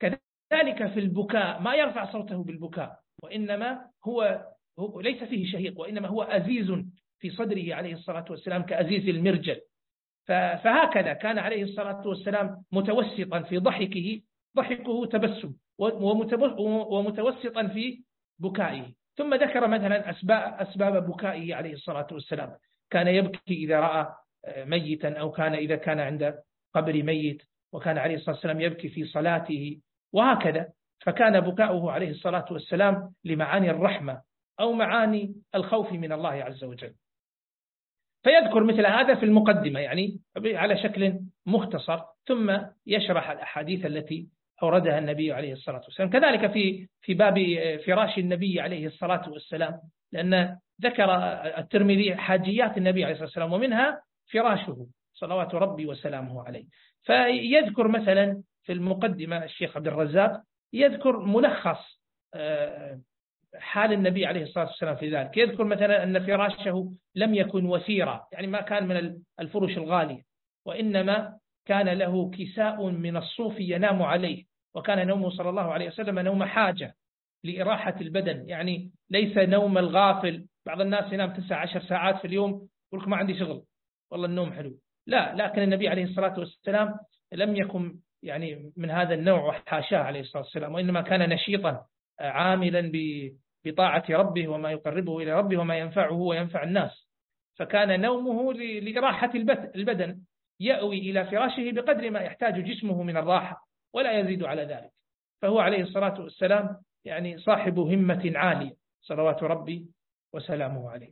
كذلك 0.01 0.87
في 0.87 1.01
البكاء 1.01 1.61
ما 1.61 1.75
يرفع 1.75 2.13
صوته 2.13 2.45
بالبكاء 2.45 2.99
وإنما 3.23 3.81
هو, 4.07 4.45
هو 4.79 5.01
ليس 5.01 5.25
فيه 5.25 5.53
شهيق 5.53 5.81
وإنما 5.81 6.09
هو 6.09 6.23
أزيز 6.23 6.73
في 7.19 7.31
صدره 7.31 7.75
عليه 7.75 7.95
الصلاة 7.95 8.25
والسلام 8.31 8.63
كأزيز 8.63 9.09
المرجل. 9.09 9.61
فهكذا 10.27 11.13
كان 11.13 11.39
عليه 11.39 11.63
الصلاة 11.63 12.07
والسلام 12.07 12.63
متوسطا 12.73 13.41
في 13.41 13.59
ضحكه 13.59 14.21
ضحكه 14.57 15.07
تبسم 15.07 15.55
ومتوسطا 15.79 17.67
في 17.67 18.03
بكائه. 18.39 18.85
ثم 19.17 19.35
ذكر 19.35 19.69
مثلا 19.69 20.11
أسباب, 20.11 20.55
أسباب 20.61 21.07
بكائه 21.07 21.55
عليه 21.55 21.73
الصلاة 21.73 22.07
والسلام. 22.13 22.57
كان 22.91 23.09
يبكي 23.09 23.55
إذا 23.55 23.81
رأى 23.81 24.07
ميتا 24.65 25.19
أو 25.19 25.31
كان 25.31 25.55
إذا 25.55 25.77
كان 25.77 26.01
عند 26.01 26.35
قبر 26.75 27.03
ميت 27.03 27.43
وكان 27.73 27.99
عليه 27.99 28.15
الصلاة 28.15 28.35
والسلام 28.35 28.61
يبكي 28.61 28.89
في 28.89 29.05
صلاته 29.05 29.81
وهكذا. 30.13 30.69
فكان 31.01 31.41
بكاؤه 31.41 31.93
عليه 31.93 32.11
الصلاة 32.11 32.47
والسلام 32.51 33.13
لمعاني 33.25 33.71
الرحمة 33.71 34.23
أو 34.61 34.73
معاني 34.73 35.35
الخوف 35.55 35.93
من 35.93 36.13
الله 36.13 36.31
عز 36.31 36.65
وجل. 36.65 36.95
فيذكر 38.23 38.65
مثل 38.65 38.87
هذا 38.87 39.15
في 39.15 39.23
المقدمة 39.23 39.81
يعني 39.81 40.21
على 40.37 40.83
شكل 40.83 41.19
مختصر 41.47 42.01
ثم 42.27 42.59
يشرح 42.87 43.31
الأحاديث 43.31 43.87
التي 43.87 44.29
أوردها 44.63 44.99
النبي 44.99 45.33
عليه 45.33 45.53
الصلاة 45.53 45.81
والسلام. 45.85 46.11
كذلك 46.11 46.53
في 46.53 46.87
في 47.01 47.15
باب 47.15 47.35
فراش 47.87 48.19
النبي 48.19 48.61
عليه 48.61 48.87
الصلاة 48.87 49.31
والسلام 49.31 49.81
لأن 50.13 50.59
ذكر 50.83 51.15
الترمذي 51.59 52.17
حاجيات 52.17 52.79
النبي 52.79 53.05
عليه 53.05 53.13
الصلاة 53.13 53.27
والسلام 53.27 53.53
ومنها 53.53 54.03
فراشه 54.33 54.87
صلوات 55.15 55.55
ربي 55.55 55.87
وسلامه 55.87 56.43
عليه. 56.47 56.65
فيذكر 57.03 57.89
مثلا 57.89 58.43
في 58.63 58.73
المقدمة 58.73 59.45
الشيخ 59.45 59.77
عبد 59.77 59.87
الرزاق 59.87 60.43
يذكر 60.73 61.19
ملخص 61.19 62.01
آه، 62.35 63.01
حال 63.59 63.93
النبي 63.93 64.27
عليه 64.27 64.43
الصلاة 64.43 64.67
والسلام 64.67 64.97
في 64.97 65.11
ذلك. 65.11 65.37
يذكر 65.37 65.65
مثلا 65.65 66.03
أن 66.03 66.27
فراشه 66.27 66.93
لم 67.15 67.35
يكن 67.35 67.67
وثيرا 67.67 68.27
يعني 68.33 68.47
ما 68.47 68.61
كان 68.61 68.89
من 68.89 69.21
الفرش 69.41 69.77
الغالية 69.77 70.23
وإنما 70.67 71.39
كان 71.67 71.89
له 71.89 72.31
كساء 72.31 72.91
من 72.91 73.17
الصوف 73.17 73.61
ينام 73.61 74.03
عليه 74.03 74.45
وكان 74.75 75.07
نومه 75.07 75.31
صلى 75.31 75.49
الله 75.49 75.73
عليه 75.73 75.87
وسلم 75.87 76.19
نوم 76.19 76.45
حاجة 76.45 76.95
لإراحة 77.45 77.95
البدن. 78.01 78.49
يعني 78.49 78.91
ليس 79.11 79.39
نوم 79.39 79.79
الغافل. 79.79 80.47
بعض 80.67 80.81
الناس 80.81 81.13
ينام 81.13 81.33
تسع 81.33 81.57
عشر 81.57 81.81
ساعات 81.81 82.19
في 82.19 82.27
اليوم 82.27 82.69
يقول 82.89 83.03
لك 83.03 83.09
ما 83.09 83.17
عندي 83.17 83.39
شغل. 83.39 83.63
والله 84.11 84.27
النوم 84.27 84.53
حلو. 84.53 84.79
لا 85.07 85.35
لكن 85.35 85.63
النبي 85.63 85.89
عليه 85.89 86.05
الصلاة 86.05 86.39
والسلام 86.39 86.99
لم 87.33 87.57
يكن 87.57 87.99
يعني 88.23 88.73
من 88.77 88.91
هذا 88.91 89.15
النوع 89.15 89.45
وحاشاه 89.45 89.99
عليه 89.99 90.21
الصلاة 90.21 90.43
والسلام 90.43 90.75
وإنما 90.75 91.01
كان 91.01 91.29
نشيطا 91.29 91.87
عاملا 92.21 92.81
بطاعة 93.67 94.05
ربه 94.11 94.49
وما 94.49 94.71
يقربه 94.71 95.19
إلى 95.19 95.33
ربه 95.33 95.59
وما 95.59 95.79
ينفعه 95.79 96.13
وينفع 96.13 96.63
الناس. 96.63 97.07
فكان 97.59 98.01
نومه 98.01 98.53
لراحة 98.81 99.31
البدن 99.75 100.21
يأوي 100.61 100.99
إلى 100.99 101.25
فراشه 101.25 101.71
بقدر 101.73 102.11
ما 102.11 102.21
يحتاج 102.21 102.65
جسمه 102.65 103.03
من 103.03 103.17
الراحة 103.17 103.67
ولا 103.95 104.21
يزيد 104.21 104.45
على 104.45 104.63
ذلك. 104.63 104.91
فهو 105.43 105.59
عليه 105.61 105.83
الصلاة 105.83 106.21
والسلام 106.21 106.77
يعني 107.05 107.39
صاحب 107.39 107.79
همة 107.79 108.33
عالية 108.35 108.73
صلوات 109.03 109.43
ربي 109.43 109.87
وسلامه 110.35 110.91
عليه. 110.91 111.11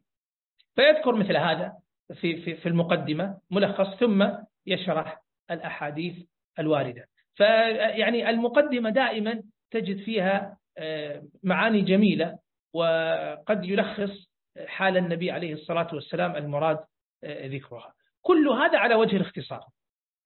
فيذكر 0.75 1.15
مثل 1.15 1.37
هذا 1.37 1.73
في, 2.15 2.37
في, 2.43 2.55
في 2.55 2.69
المقدمة 2.69 3.39
ملخص 3.51 3.97
ثم 4.01 4.29
يشرح 4.67 5.21
الأحاديث 5.51 6.27
الواردة. 6.59 7.07
فيعني 7.35 8.31
المقدمة 8.31 8.91
دائما 8.91 9.43
تجد 9.71 10.05
فيها 10.05 10.57
آه، 10.79 11.23
معاني 11.43 11.81
جميلة 11.81 12.39
وقد 12.75 13.64
يلخص 13.64 14.35
حال 14.66 14.97
النبي 14.97 15.31
عليه 15.31 15.52
الصلاة 15.52 15.95
والسلام 15.95 16.37
المراد 16.37 16.78
آه، 17.25 17.47
ذكرها. 17.47 17.95
كل 18.23 18.49
هذا 18.49 18.78
على 18.78 18.95
وجه 18.95 19.16
الاختصار. 19.16 19.64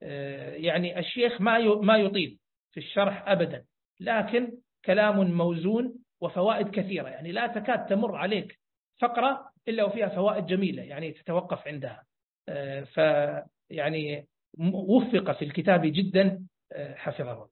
آه، 0.02 0.54
يعني 0.54 0.98
الشيخ 0.98 1.40
ما 1.40 1.74
ما 1.74 1.96
يطيل 1.96 2.38
في 2.72 2.80
الشرح 2.80 3.28
أبدا 3.28 3.64
لكن 4.00 4.52
كلام 4.84 5.32
موزون 5.32 5.94
وفوائد 6.20 6.70
كثيرة. 6.70 7.08
يعني 7.08 7.32
لا 7.32 7.46
تكاد 7.46 7.86
تمر 7.86 8.16
عليك 8.16 8.58
فقرة 9.00 9.50
إلا 9.68 9.84
وفيها 9.84 10.08
فوائد 10.08 10.46
جميلة 10.46 10.82
يعني 10.82 11.12
تتوقف 11.12 11.68
عندها. 11.68 12.04
آه، 12.48 12.80
فيعني 12.84 14.26
وفق 14.72 15.38
في 15.38 15.44
الكتاب 15.44 15.80
جدا 15.84 16.46
حفظه 16.74 17.32
الله. 17.32 17.48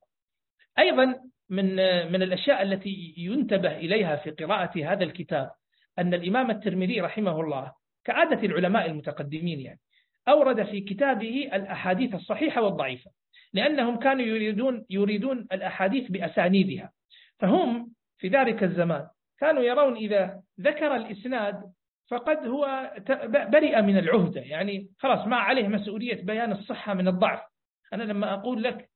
أيضا 0.78 1.30
من 1.50 1.76
من 2.12 2.22
الأشياء 2.22 2.62
التي 2.62 3.14
ينتبه 3.16 3.76
إليها 3.76 4.16
في 4.16 4.30
قراءة 4.30 4.92
هذا 4.92 5.04
الكتاب 5.04 5.50
أن 5.98 6.14
الإمام 6.14 6.50
الترمذي 6.50 7.00
رحمه 7.00 7.40
الله 7.40 7.72
كعادة 8.04 8.46
العلماء 8.46 8.86
المتقدمين 8.86 9.60
يعني 9.60 9.80
أورد 10.28 10.62
في 10.62 10.80
كتابه 10.80 11.50
الأحاديث 11.52 12.14
الصحيحة 12.14 12.62
والضعيفة 12.62 13.10
لأنهم 13.52 13.98
كانوا 13.98 14.22
يريدون 14.22 14.84
يريدون 14.90 15.46
الأحاديث 15.52 16.10
بأسانيدها. 16.10 16.90
فهم 17.38 17.92
في 18.18 18.28
ذلك 18.28 18.62
الزمان 18.62 19.06
كانوا 19.38 19.62
يرون 19.62 19.96
إذا 19.96 20.40
ذكر 20.60 20.96
الإسناد 20.96 21.62
فقد 22.08 22.46
هو 22.46 22.92
برئ 23.28 23.82
من 23.82 23.98
العهدة 23.98 24.40
يعني 24.40 24.88
خلاص 24.98 25.26
ما 25.26 25.36
عليه 25.36 25.68
مسؤولية 25.68 26.22
بيان 26.22 26.52
الصحة 26.52 26.94
من 26.94 27.08
الضعف. 27.08 27.40
أنا 27.92 28.02
لما 28.02 28.34
أقول 28.34 28.62
لك 28.62 28.88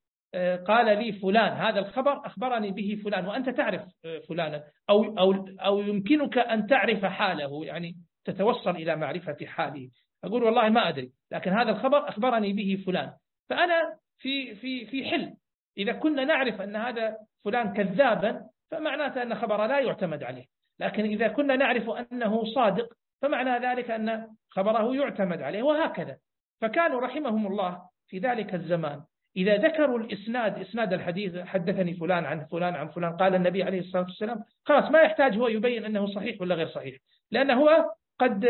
قال 0.66 0.98
لي 0.98 1.12
فلان 1.12 1.52
هذا 1.52 1.78
الخبر 1.78 2.26
أخبرني 2.26 2.70
به 2.70 3.00
فلان 3.04 3.26
وأنت 3.26 3.48
تعرف 3.48 3.82
آه، 4.04 4.18
فلانا 4.18 4.64
أو, 4.90 5.18
أو, 5.18 5.48
أو 5.60 5.80
يمكنك 5.80 6.38
أن 6.38 6.66
تعرف 6.66 7.04
حاله 7.04 7.64
يعني 7.64 7.96
تتوصل 8.24 8.70
إلى 8.70 8.96
معرفة 8.96 9.46
حاله. 9.46 9.90
أقول 10.24 10.42
والله 10.42 10.68
ما 10.68 10.88
أدري 10.88 11.12
لكن 11.32 11.50
هذا 11.50 11.70
الخبر 11.70 12.08
أخبرني 12.08 12.52
به 12.52 12.82
فلان. 12.86 13.12
فأنا 13.48 13.96
في 14.18 14.54
في 14.54 14.86
في 14.86 15.10
حل 15.10 15.34
إذا 15.78 15.92
كنا 15.92 16.24
نعرف 16.24 16.60
أن 16.60 16.76
هذا 16.76 17.16
فلان 17.44 17.72
كذابا 17.72 18.46
فمعناته 18.70 19.22
أن 19.22 19.34
خبره 19.34 19.66
لا 19.66 19.80
يعتمد 19.80 20.22
عليه. 20.22 20.44
لكن 20.80 21.04
إذا 21.04 21.28
كنا 21.28 21.56
نعرف 21.56 21.90
أنه 21.90 22.44
صادق 22.44 22.88
فمعنى 23.22 23.66
ذلك 23.66 23.90
أن 23.90 24.26
خبره 24.50 24.94
يعتمد 24.94 25.42
عليه 25.42 25.62
وهكذا. 25.62 26.16
فكانوا 26.60 27.00
رحمهم 27.00 27.46
الله 27.46 27.82
في 28.08 28.18
ذلك 28.18 28.54
الزمان. 28.54 29.02
إذا 29.36 29.56
ذكروا 29.56 29.98
الإسناد 29.98 30.58
إسناد 30.58 30.92
الحديث 30.92 31.36
حدثني 31.36 31.94
فلان 31.94 32.24
عن 32.24 32.44
فلان 32.44 32.74
عن 32.74 32.88
فلان 32.88 33.16
قال 33.16 33.34
النبي 33.34 33.62
عليه 33.62 33.80
الصلاة 33.80 34.02
والسلام 34.02 34.44
خلاص 34.64 34.90
ما 34.90 35.00
يحتاج 35.00 35.36
هو 35.36 35.48
يبين 35.48 35.84
أنه 35.84 36.06
صحيح 36.06 36.40
ولا 36.40 36.54
غير 36.54 36.68
صحيح 36.68 36.96
لأنه 37.30 37.54
هو 37.54 37.94
قد 38.20 38.40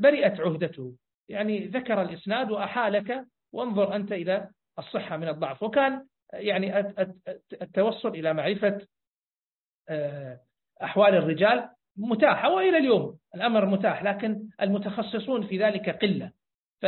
برئت 0.00 0.40
عهدته. 0.40 0.94
يعني 1.28 1.66
ذكر 1.66 2.02
الإسناد 2.02 2.50
وأحالك 2.50 3.24
وانظر 3.52 3.96
أنت 3.96 4.12
إلى 4.12 4.48
الصحة 4.78 5.16
من 5.16 5.28
الضعف. 5.28 5.62
وكان 5.62 6.06
يعني 6.32 6.92
التوصل 7.62 8.08
إلى 8.08 8.34
معرفة 8.34 8.86
آه، 9.88 10.40
أحوال 10.82 11.14
الرجال 11.14 11.68
متاحة 11.96 12.50
وإلى 12.50 12.78
اليوم 12.78 13.18
الأمر 13.34 13.66
متاح 13.66 14.02
لكن 14.02 14.48
المتخصصون 14.60 15.46
في 15.46 15.58
ذلك 15.58 15.90
قلة. 15.90 16.32
ف 16.80 16.86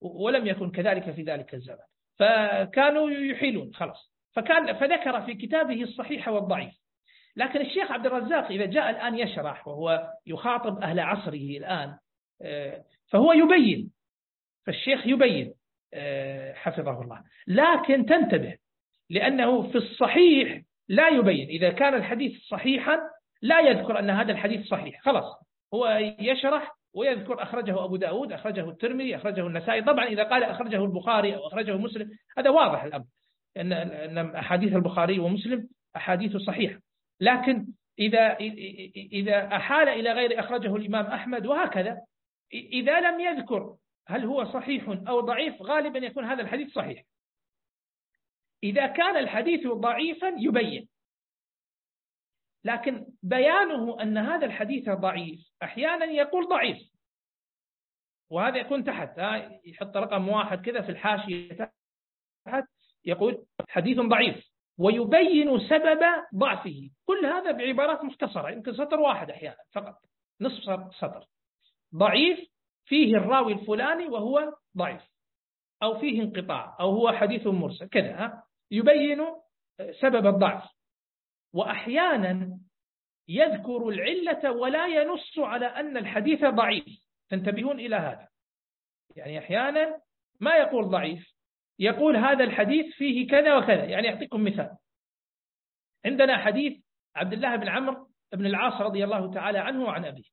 ولم 0.00 0.46
يكن 0.46 0.70
كذلك 0.70 1.10
في 1.10 1.22
ذلك 1.22 1.54
الزمن. 1.54 1.86
فكانوا 2.18 3.10
يحيلون 3.10 3.74
خلاص. 3.74 4.12
فكان 4.32 4.72
فذكر 4.72 5.22
في 5.22 5.34
كتابه 5.34 5.82
الصحيح 5.82 6.28
والضعيف. 6.28 6.74
لكن 7.36 7.60
الشيخ 7.60 7.90
عبد 7.90 8.06
الرزاق 8.06 8.44
إذا 8.50 8.66
جاء 8.66 8.90
الآن 8.90 9.18
يشرح 9.18 9.68
وهو 9.68 10.12
يخاطب 10.26 10.82
أهل 10.82 11.00
عصره 11.00 11.56
الآن 11.58 11.98
آه، 12.42 12.84
فهو 13.08 13.32
يبين 13.32 13.90
فالشيخ 14.66 15.06
يبين 15.06 15.54
آه، 15.94 16.52
حفظه 16.52 17.02
الله. 17.02 17.22
لكن 17.46 18.06
تنتبه 18.06 18.56
لأنه 19.10 19.62
في 19.62 19.78
الصحيح 19.78 20.62
لا 20.88 21.08
يبين. 21.08 21.48
إذا 21.48 21.70
كان 21.70 21.94
الحديث 21.94 22.40
صحيحا 22.42 22.98
لا 23.42 23.60
يذكر 23.60 23.98
أن 23.98 24.10
هذا 24.10 24.32
الحديث 24.32 24.66
صحيح. 24.66 25.00
خلاص. 25.02 25.46
هو 25.74 25.86
يشرح 26.20 26.76
ويذكر 26.94 27.42
أخرجه 27.42 27.84
أبو 27.84 27.96
داود 27.96 28.32
أخرجه 28.32 28.70
الترمذي 28.70 29.16
أخرجه 29.16 29.46
النسائي. 29.46 29.82
طبعا 29.82 30.04
إذا 30.04 30.22
قال 30.22 30.44
أخرجه 30.44 30.84
البخاري 30.84 31.36
أو 31.36 31.46
أخرجه 31.46 31.76
مسلم 31.76 32.10
هذا 32.38 32.50
واضح 32.50 32.84
الأمر 32.84 33.04
أن 33.56 34.36
أحاديث 34.36 34.72
البخاري 34.72 35.18
ومسلم 35.18 35.68
أحاديث 35.96 36.36
صحيحة. 36.36 36.80
لكن 37.20 37.66
إذا 37.98 38.36
إذا 39.12 39.56
أحال 39.56 39.88
إلى 39.88 40.12
غير 40.12 40.40
أخرجه 40.40 40.76
الإمام 40.76 41.06
أحمد 41.06 41.46
وهكذا 41.46 42.00
إذا 42.52 43.00
لم 43.00 43.20
يذكر 43.20 43.76
هل 44.06 44.24
هو 44.24 44.44
صحيح 44.44 44.88
أو 44.88 45.20
ضعيف 45.20 45.62
غالبا 45.62 45.98
يكون 45.98 46.24
هذا 46.24 46.42
الحديث 46.42 46.72
صحيح. 46.72 47.02
إذا 48.62 48.86
كان 48.86 49.16
الحديث 49.16 49.66
ضعيفا 49.66 50.34
يبين. 50.38 50.88
لكن 52.66 53.06
بيانه 53.22 54.02
أن 54.02 54.18
هذا 54.18 54.46
الحديث 54.46 54.88
ضعيف 54.88 55.40
أحيانا 55.62 56.04
يقول 56.04 56.48
ضعيف. 56.48 56.78
وهذا 58.30 58.58
يكون 58.58 58.84
تحت 58.84 59.18
يحط 59.64 59.96
رقم 59.96 60.28
واحد 60.28 60.60
كذا 60.60 60.82
في 60.82 60.88
الحاشية 60.88 61.70
تحت 62.44 62.64
يقول 63.04 63.44
حديث 63.68 64.00
ضعيف. 64.00 64.46
ويبين 64.78 65.68
سبب 65.68 66.00
ضعفه. 66.34 66.90
كل 67.04 67.26
هذا 67.26 67.52
بعبارات 67.52 68.04
مختصرة 68.04 68.50
يمكن 68.50 68.72
سطر 68.72 69.00
واحد 69.00 69.30
أحيانا 69.30 69.62
فقط 69.72 69.94
نصف 70.40 70.94
سطر. 70.94 71.26
ضعيف 71.94 72.38
فيه 72.84 73.16
الراوي 73.16 73.52
الفلاني 73.52 74.06
وهو 74.06 74.52
ضعيف. 74.76 75.02
أو 75.82 75.98
فيه 76.00 76.22
انقطاع 76.22 76.76
أو 76.80 76.90
هو 76.90 77.12
حديث 77.12 77.46
مرسل 77.46 77.88
كذا 77.88 78.42
يبين 78.70 79.26
سبب 80.00 80.26
الضعف. 80.26 80.75
وأحيانا 81.52 82.58
يذكر 83.28 83.88
العلة 83.88 84.52
ولا 84.52 84.86
ينص 84.86 85.38
على 85.38 85.66
أن 85.66 85.96
الحديث 85.96 86.44
ضعيف. 86.44 87.06
تنتبهون 87.28 87.80
إلى 87.80 87.96
هذا. 87.96 88.28
يعني 89.16 89.38
أحيانا 89.38 90.00
ما 90.40 90.54
يقول 90.56 90.88
ضعيف 90.90 91.34
يقول 91.78 92.16
هذا 92.16 92.44
الحديث 92.44 92.94
فيه 92.94 93.28
كذا 93.28 93.56
وكذا. 93.56 93.84
يعني 93.84 94.08
أعطيكم 94.08 94.44
مثال. 94.44 94.76
عندنا 96.04 96.36
حديث 96.38 96.78
عبد 97.16 97.32
الله 97.32 97.56
بن 97.56 97.68
عمرو 97.68 98.08
بن 98.32 98.46
العاص 98.46 98.80
رضي 98.80 99.04
الله 99.04 99.34
تعالى 99.34 99.58
عنه 99.58 99.84
وعن 99.84 100.04
أبيه. 100.04 100.24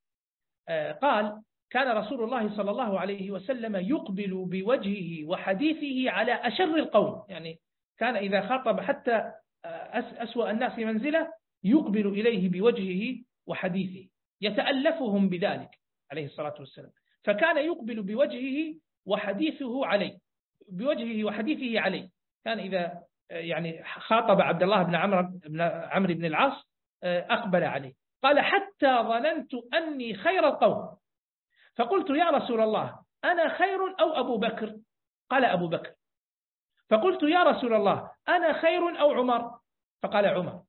آه، 0.70 0.92
قال 0.92 1.42
كان 1.70 1.98
رسول 1.98 2.24
الله 2.24 2.58
صلى 2.58 2.72
الله 2.72 3.00
عليه 3.00 3.32
وسلم 3.32 3.76
يقبل 3.76 4.46
بوجهه 4.50 5.26
وحديثه 5.30 6.12
على 6.12 6.34
أشر 6.34 6.76
القوم. 6.76 7.24
يعني 7.30 7.60
كان 7.98 8.16
إذا 8.16 8.48
خاطب 8.48 8.80
حتى 8.80 9.32
أسوأ 9.66 10.52
الناس 10.52 10.80
منزلة 10.80 11.34
يقبل 11.64 12.08
إليه 12.08 12.50
بوجهه 12.50 13.24
وحديثه 13.48 14.10
يتألفهم 14.42 15.30
بذلك 15.30 15.70
عليه 16.12 16.26
الصلاة 16.26 16.56
والسلام. 16.60 16.92
فكان 17.24 17.58
يقبل 17.58 18.02
بوجهه 18.04 18.76
وحديثه 19.06 19.86
عليه 19.86 20.18
بوجهه 20.70 21.24
وحديثه 21.24 21.80
عليه. 21.80 22.10
كان 22.46 22.60
إذا 22.60 23.04
يعني 23.30 23.84
خاطب 23.84 24.42
عبد 24.42 24.64
الله 24.64 24.84
بن 24.84 24.96
عمرو 24.96 25.40
بن 25.48 25.62
عمرو 25.62 26.14
بن 26.14 26.26
العاص 26.26 26.68
أقبل 27.04 27.64
عليه. 27.64 27.94
قال 28.24 28.40
حتى 28.40 28.98
ظننت 29.04 29.52
أني 29.74 30.14
خير 30.14 30.48
القوم. 30.48 30.98
فقلت 31.76 32.10
يا 32.10 32.30
رسول 32.30 32.62
الله 32.62 33.00
أنا 33.24 33.58
خير 33.58 33.80
أو 34.00 34.20
أبو 34.20 34.38
بكر؟ 34.38 34.76
قال 35.30 35.46
أبو 35.46 35.68
بكر. 35.68 35.92
فقلت 36.94 37.24
يا 37.24 37.44
رسول 37.44 37.74
الله 37.74 38.12
أنا 38.28 38.54
خير 38.54 39.00
أو 39.00 39.12
عمر؟ 39.12 39.60
فقال 40.04 40.26
عمر. 40.26 40.64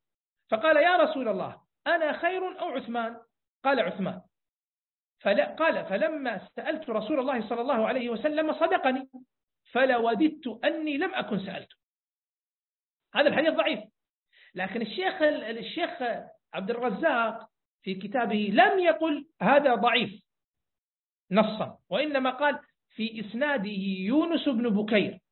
فقال 0.51 0.77
يا 0.77 0.97
رسول 0.97 1.29
الله 1.29 1.61
أنا 1.87 2.13
خير 2.19 2.61
أو 2.61 2.69
عثمان؟ 2.69 3.21
قال 3.65 3.81
عثمان. 3.81 4.23
فلا 5.21 5.55
قال 5.55 5.87
فلما 5.87 6.49
سألت 6.57 6.91
رسول 6.91 7.21
الله 7.21 7.49
صلى 7.49 7.61
الله 7.61 7.89
عليه 7.89 8.11
وسلم 8.11 8.53
صدقني 8.53 9.11
فلوددت 9.73 10.65
أني 10.65 10.97
لم 10.97 11.15
أكن 11.15 11.39
سألته. 11.39 11.77
هذا 13.15 13.29
الحديث 13.29 13.51
ضعيف. 13.51 13.81
لكن 14.55 14.83
الشيخ 14.83 15.23
الشيخ 15.23 16.03
عبد 16.55 16.71
الرزاق 16.71 17.51
في 17.83 17.95
كتابه 17.95 18.51
لم 18.53 18.79
يقل 18.79 19.27
هذا 19.43 19.75
ضعيف 19.75 20.25
نصا 21.31 21.79
وإنما 21.89 22.31
قال 22.31 22.61
في 22.89 23.21
إسناده 23.21 23.71
يونس 24.09 24.49
بن 24.49 24.69
بكير. 24.69 25.24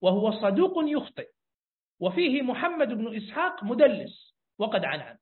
وهو 0.00 0.30
صدوق 0.30 0.74
يخطئ. 0.76 1.28
وفيه 2.00 2.42
محمد 2.42 2.88
بن 2.88 3.16
إسحاق 3.16 3.64
مدلس 3.64 4.34
وقد 4.58 4.84
عنعن. 4.84 5.18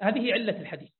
هذه 0.00 0.32
علة 0.32 0.60
الحديث. 0.60 0.90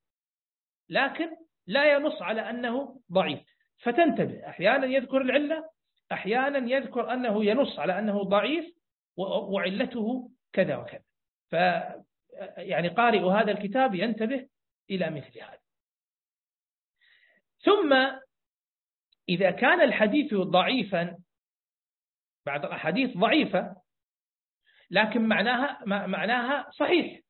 لكن 0.89 1.37
لا 1.67 1.93
ينص 1.93 2.23
على 2.23 2.51
أنه 2.51 3.01
ضعيف. 3.13 3.41
فتنتبه. 3.79 4.49
أحيانا 4.49 4.87
يذكر 4.87 5.21
العلة 5.21 5.71
أحيانا 6.13 6.71
يذكر 6.71 7.13
أنه 7.13 7.45
ينص 7.45 7.79
على 7.79 7.99
أنه 7.99 8.23
ضعيف 8.23 8.75
وعلته 9.17 10.31
كذا 10.53 10.77
وكذا. 10.77 11.03
ف 11.51 11.53
يعني 12.57 12.89
قارئ 12.89 13.25
هذا 13.25 13.51
الكتاب 13.51 13.95
ينتبه 13.95 14.49
إلى 14.91 15.11
مثل 15.11 15.41
هذا. 15.41 15.59
ثم 17.61 17.93
إذا 19.29 19.51
كان 19.51 19.81
الحديث 19.81 20.35
ضعيفا 20.35 21.19
بعض 22.47 22.65
الأحاديث 22.65 23.17
ضعيفة 23.17 23.77
لكن 24.91 25.29
معناها 25.29 25.85
معناها 26.07 26.71
صحيح. 26.71 27.21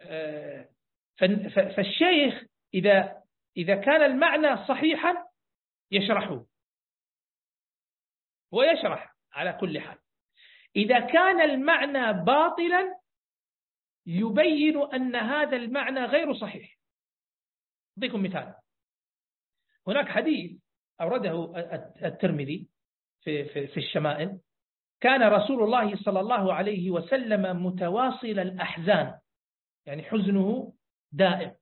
آه، 0.00 0.68
فالشيخ 1.76 2.44
إذا 2.74 3.22
إذا 3.56 3.74
كان 3.74 4.02
المعنى 4.02 4.66
صحيحا 4.66 5.26
يشرحه. 5.90 6.44
ويشرح 8.52 9.14
على 9.32 9.52
كل 9.52 9.80
حال. 9.80 9.98
إذا 10.76 11.00
كان 11.00 11.40
المعنى 11.40 12.12
باطلا 12.24 12.98
يبين 14.06 14.82
أن 14.94 15.16
هذا 15.16 15.56
المعنى 15.56 16.04
غير 16.04 16.34
صحيح. 16.34 16.78
أعطيكم 17.98 18.22
مثال. 18.22 18.54
هناك 19.86 20.08
حديث 20.08 20.60
أورده 21.00 21.52
الترمذي. 22.04 22.71
في, 23.22 23.44
في, 23.44 23.66
في 23.66 23.76
الشمائل. 23.76 24.38
كان 25.00 25.22
رسول 25.22 25.62
الله 25.62 25.96
صلى 25.96 26.20
الله 26.20 26.54
عليه 26.54 26.90
وسلم 26.90 27.66
متواصل 27.66 28.26
الأحزان 28.26 29.18
يعني 29.86 30.02
حزنه 30.02 30.72
دائم. 31.12 31.54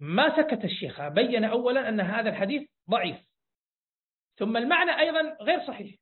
ما 0.00 0.36
سكت 0.36 0.64
الشيخ 0.64 1.08
بين 1.08 1.44
أولا 1.44 1.88
أن 1.88 2.00
هذا 2.00 2.30
الحديث 2.30 2.70
ضعيف. 2.90 3.16
ثم 4.36 4.56
المعنى 4.56 4.98
أيضا 4.98 5.36
غير 5.40 5.66
صحيح. 5.66 5.94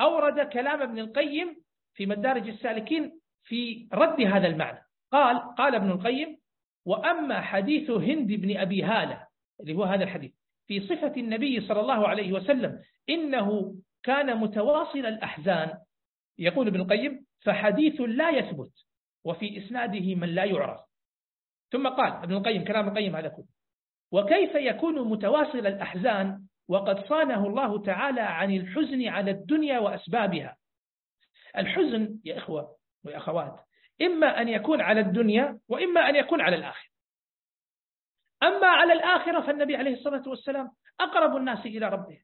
أورد 0.00 0.48
كلام 0.48 0.82
ابن 0.82 0.98
القيم 0.98 1.62
في 1.94 2.06
مدارج 2.06 2.48
السالكين 2.48 3.20
في 3.44 3.88
رد 3.92 4.20
هذا 4.20 4.46
المعنى. 4.46 4.82
قال 5.12 5.54
قال 5.54 5.74
ابن 5.74 5.90
القيم 5.90 6.38
وأما 6.86 7.40
حديث 7.40 7.90
هند 7.90 8.32
بن 8.32 8.56
أبي 8.56 8.82
هالة 8.82 9.26
اللي 9.60 9.74
هو 9.74 9.84
هذا 9.84 10.04
الحديث 10.04 10.32
في 10.72 10.86
صفة 10.86 11.12
النبي 11.16 11.60
صلى 11.60 11.80
الله 11.80 12.08
عليه 12.08 12.32
وسلم 12.32 12.80
إنه 13.08 13.74
كان 14.02 14.36
متواصل 14.36 14.98
الأحزان. 14.98 15.74
يقول 16.38 16.66
ابن 16.66 16.80
القيم 16.80 17.26
فحديث 17.44 18.00
لا 18.00 18.30
يثبت 18.30 18.72
وفي 19.24 19.58
إسناده 19.58 20.14
من 20.14 20.28
لا 20.28 20.44
يعرف. 20.44 20.80
ثم 21.70 21.88
قال 21.88 22.12
ابن 22.12 22.34
القيم 22.34 22.64
كلام 22.64 22.88
القيم 22.88 23.16
هذا 23.16 23.28
كله 23.28 23.46
وكيف 24.12 24.54
يكون 24.54 25.08
متواصل 25.08 25.58
الأحزان؟ 25.58 26.46
وقد 26.68 27.06
صانه 27.06 27.46
الله 27.46 27.82
تعالى 27.82 28.20
عن 28.20 28.56
الحزن 28.56 29.08
على 29.08 29.30
الدنيا 29.30 29.78
وأسبابها. 29.78 30.56
الحزن 31.56 32.18
يا 32.24 32.38
إخوة 32.38 32.76
ويا 33.04 33.16
أخوات 33.16 33.60
إما 34.02 34.42
أن 34.42 34.48
يكون 34.48 34.80
على 34.80 35.00
الدنيا 35.00 35.58
وإما 35.68 36.08
أن 36.08 36.16
يكون 36.16 36.40
على 36.40 36.56
الآخر 36.56 36.91
أما 38.42 38.66
على 38.66 38.92
الآخرة 38.92 39.40
فالنبي 39.40 39.76
عليه 39.76 39.94
الصلاة 39.94 40.22
والسلام 40.26 40.70
أقرب 41.00 41.36
الناس 41.36 41.66
إلى 41.66 41.88
ربه. 41.88 42.18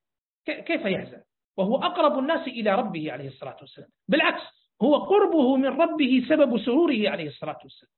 كيف 0.47 0.85
يحزن؟ 0.85 1.23
وهو 1.57 1.77
أقرب 1.77 2.19
الناس 2.19 2.49
إلى 2.49 2.75
ربه 2.75 3.13
عليه 3.13 3.29
الصلاة 3.29 3.57
والسلام. 3.61 3.89
بالعكس 4.09 4.43
هو 4.83 4.97
قربه 4.97 5.57
من 5.57 5.67
ربه 5.67 6.27
سبب 6.29 6.59
سروره 6.59 7.09
عليه 7.09 7.27
الصلاة 7.29 7.59
والسلام. 7.63 7.93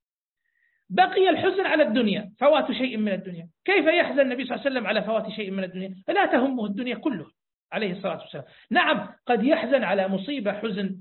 بقي 0.91 1.29
الحزن 1.31 1.67
على 1.67 1.83
الدنيا 1.83 2.33
فوات 2.39 2.73
شيء 2.73 2.97
من 2.97 3.13
الدنيا. 3.13 3.49
كيف 3.65 3.87
يحزن 3.87 4.21
النبي 4.21 4.45
صلى 4.45 4.55
الله 4.55 4.67
عليه 4.67 4.71
وسلم 4.71 4.87
على 4.87 5.03
فوات 5.03 5.29
شيء 5.31 5.51
من 5.51 5.65
الدنيا؟ 5.65 5.95
لا 6.09 6.27
تهمه 6.27 6.67
الدنيا 6.67 6.95
كلها 6.95 7.31
عليه 7.73 7.93
الصلاة 7.93 8.21
والسلام. 8.21 8.45
نعم 8.71 9.09
قد 9.27 9.45
يحزن 9.45 9.85
على 9.85 10.09
مصيبة 10.09 10.53
حزن 10.53 10.97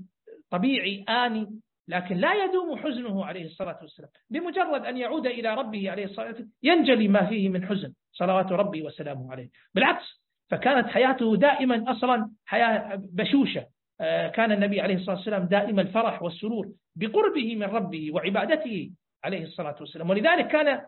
طبيعي 0.50 1.04
آني 1.08 1.60
لكن 1.88 2.16
لا 2.16 2.44
يدوم 2.44 2.78
حزنه 2.78 3.24
عليه 3.24 3.44
الصلاة 3.44 3.78
والسلام. 3.82 4.10
بمجرد 4.30 4.86
أن 4.86 4.96
يعود 4.96 5.26
إلى 5.26 5.54
ربه 5.54 5.90
عليه 5.90 6.04
الصلاة 6.04 6.26
والسلام 6.26 6.50
ينجلي 6.62 7.08
ما 7.08 7.26
فيه 7.26 7.48
من 7.48 7.66
حزن. 7.66 7.92
صلوات 8.12 8.52
ربي 8.52 8.82
وسلامه 8.82 9.32
عليه. 9.32 9.48
بالعكس 9.74 10.22
فكانت 10.50 10.86
حياته 10.88 11.36
دائما 11.36 11.90
أصلا 11.90 12.30
حياة 12.46 13.02
بشوشة. 13.12 13.66
آه، 14.00 14.28
كان 14.28 14.52
النبي 14.52 14.80
عليه 14.80 14.94
الصلاة 14.94 15.16
والسلام 15.16 15.44
دائما 15.44 15.82
الفرح 15.82 16.22
والسرور 16.22 16.68
بقربه 16.96 17.56
من 17.56 17.66
ربه 17.66 18.14
وعبادته 18.14 18.90
عليه 19.24 19.42
الصلاة 19.44 19.76
والسلام. 19.80 20.10
ولذلك 20.10 20.46
كان 20.46 20.80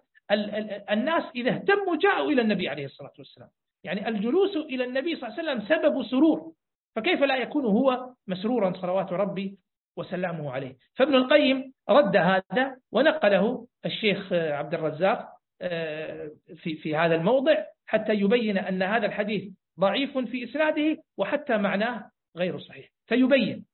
الناس 0.90 1.22
إذا 1.36 1.50
اهتموا 1.50 1.96
جاءوا 1.96 2.30
إلى 2.30 2.42
النبي 2.42 2.68
عليه 2.68 2.84
الصلاة 2.84 3.12
والسلام. 3.18 3.48
يعني 3.84 4.08
الجلوس 4.08 4.56
إلى 4.56 4.84
النبي 4.84 5.16
صلى 5.16 5.28
الله 5.28 5.38
عليه 5.38 5.60
وسلم 5.60 5.68
سبب 5.68 6.02
سرور. 6.02 6.52
فكيف 6.96 7.22
لا 7.22 7.36
يكون 7.36 7.64
هو 7.64 8.14
مسرورا 8.26 8.72
صلوات 8.72 9.12
ربي 9.12 9.56
وسلامه 9.96 10.52
عليه. 10.52 10.76
فابن 10.94 11.14
القيم 11.14 11.72
رد 11.88 12.16
هذا 12.16 12.76
ونقله 12.92 13.66
الشيخ 13.86 14.32
عبد 14.32 14.74
الرزاق 14.74 15.28
آه، 15.62 16.30
في 16.56 16.76
في 16.76 16.96
هذا 16.96 17.14
الموضع 17.14 17.64
حتى 17.86 18.12
يبين 18.12 18.58
أن 18.58 18.82
هذا 18.82 19.06
الحديث 19.06 19.52
ضعيف 19.80 20.18
في 20.18 20.44
إسناده 20.44 21.02
وحتى 21.18 21.56
معناه 21.56 22.10
غير 22.36 22.58
صحيح. 22.58 22.88
فيبين 23.06 23.64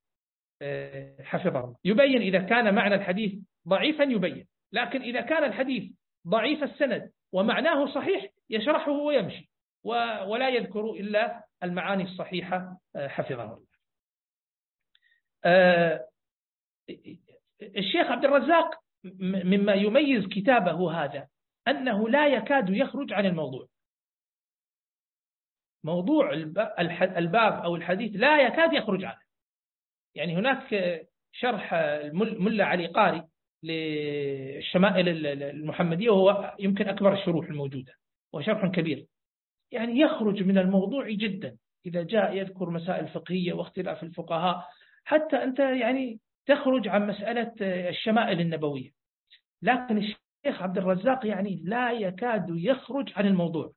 آه، 0.63 1.23
حفظه 1.23 1.77
يبين 1.85 2.23
إذا 2.23 2.39
كان 2.39 2.75
معنى 2.75 2.95
الحديث 2.95 3.35
ضعيفا 3.69 4.03
يبين 4.03 4.47
لكن 4.73 5.03
إذا 5.03 5.21
كان 5.21 5.45
الحديث 5.45 5.93
ضعيف 6.29 6.63
السند 6.63 7.11
ومعناه 7.33 7.87
صحيح 7.87 8.27
يشرحه 8.51 8.93
ويمشي 8.93 9.51
ولا 10.27 10.49
يذكر 10.49 10.91
إلا 10.91 11.45
المعاني 11.63 12.03
الصحيحة 12.03 12.79
آه، 12.97 13.09
حفظه 13.09 13.45
الله. 13.45 13.69
الشيخ 17.77 18.07
عبد 18.11 18.24
الرزاق 18.24 18.74
مما 19.44 19.74
يميز 19.74 20.27
كتابه 20.27 21.05
هذا 21.05 21.29
أنه 21.68 22.09
لا 22.09 22.29
يكاد 22.29 22.70
يخرج 22.70 23.12
عن 23.12 23.27
الموضوع. 23.27 23.66
موضوع 25.85 26.33
الباب 27.03 27.53
أو 27.64 27.77
الحديث 27.77 28.16
لا 28.16 28.46
يكاد 28.46 28.72
يخرج 28.72 29.05
عنه. 29.05 29.20
يعني 30.14 30.37
هناك 30.37 31.01
شرح 31.33 31.74
الملا 31.74 32.64
علي 32.64 32.87
قاري 32.87 33.22
للشمائل 33.62 35.27
المحمدية 35.27 36.11
وهو 36.11 36.57
يمكن 36.59 36.88
أكبر 36.88 37.12
الشروح 37.12 37.46
الموجودة 37.46 37.94
وشرح 38.33 38.66
كبير. 38.66 39.07
يعني 39.72 40.01
يخرج 40.01 40.42
من 40.42 40.59
الموضوع 40.59 41.11
جدا. 41.11 41.57
إذا 41.87 42.03
جاء 42.03 42.37
يذكر 42.37 42.70
مسائل 42.70 43.09
فقهية 43.09 43.53
واختلاف 43.53 44.03
الفقهاء 44.03 44.68
حتى 45.09 45.37
أنت 45.37 45.59
يعني 45.59 46.21
تخرج 46.47 46.88
عن 46.88 47.07
مسألة 47.07 47.53
الشمائل 47.88 48.40
النبوية. 48.40 48.90
لكن 49.62 49.99
الشيخ 49.99 50.62
عبد 50.62 50.79
الرزاق 50.79 51.27
يعني 51.27 51.62
لا 51.64 51.92
يكاد 51.92 52.47
يخرج 52.51 53.12
عن 53.16 53.27
الموضوع. 53.27 53.73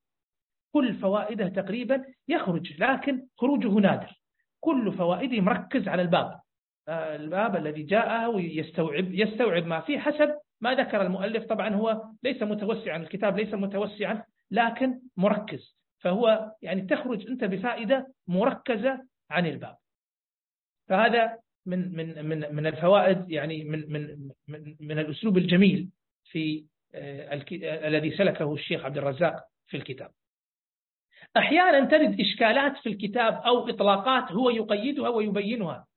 كل 0.74 0.94
فوائده 0.94 1.48
تقريبا 1.48 2.06
يخرج 2.28 2.82
لكن 2.82 3.28
خروجه 3.38 3.68
نادر. 3.68 4.22
كل 4.60 4.94
فوائده 4.94 5.42
مركز 5.42 5.88
على 5.88 6.02
الباب. 6.02 6.40
الباب 6.90 7.56
الذي 7.56 7.84
جاءه 7.84 8.30
ويستوعب 8.30 9.14
يستوعب 9.14 9.66
ما 9.66 9.80
فيه 9.80 10.00
حسب 10.00 10.38
ما 10.62 10.74
ذكر 10.74 11.02
المؤلف. 11.02 11.46
طبعا 11.46 11.70
هو 11.70 12.04
ليس 12.24 12.44
متوسعا 12.44 12.98
الكتاب 12.98 13.38
ليس 13.38 13.54
متوسعا 13.54 14.24
لكن 14.52 15.00
مركز. 15.18 15.78
فهو 16.00 16.52
يعني 16.62 16.82
تخرج 16.82 17.28
أنت 17.28 17.44
بفائدة 17.44 18.14
مركزة 18.28 19.04
عن 19.30 19.46
الباب. 19.46 19.81
فهذا 20.92 21.38
من 21.66 21.96
من 21.96 22.26
من 22.26 22.56
من 22.56 22.68
الفوائد 22.68 23.32
يعني 23.32 23.64
من 23.64 23.92
من 23.92 24.30
من, 24.48 24.76
من 24.80 25.00
الأسلوب 25.00 25.38
الجميل 25.38 25.90
في 26.32 26.66
آه، 26.96 27.34
الذي 27.88 28.18
سلكه 28.18 28.54
الشيخ 28.54 28.86
عبد 28.86 28.98
الرزاق 28.98 29.44
في 29.68 29.78
الكتاب. 29.78 30.12
أحيانا 31.38 31.86
ترد 31.86 32.20
إشكالات 32.20 32.78
في 32.78 32.90
الكتاب 32.90 33.34
أو 33.34 33.70
إطلاقات 33.70 34.32
هو 34.32 34.50
يقيدها 34.50 35.10
ويبينها. 35.10 35.88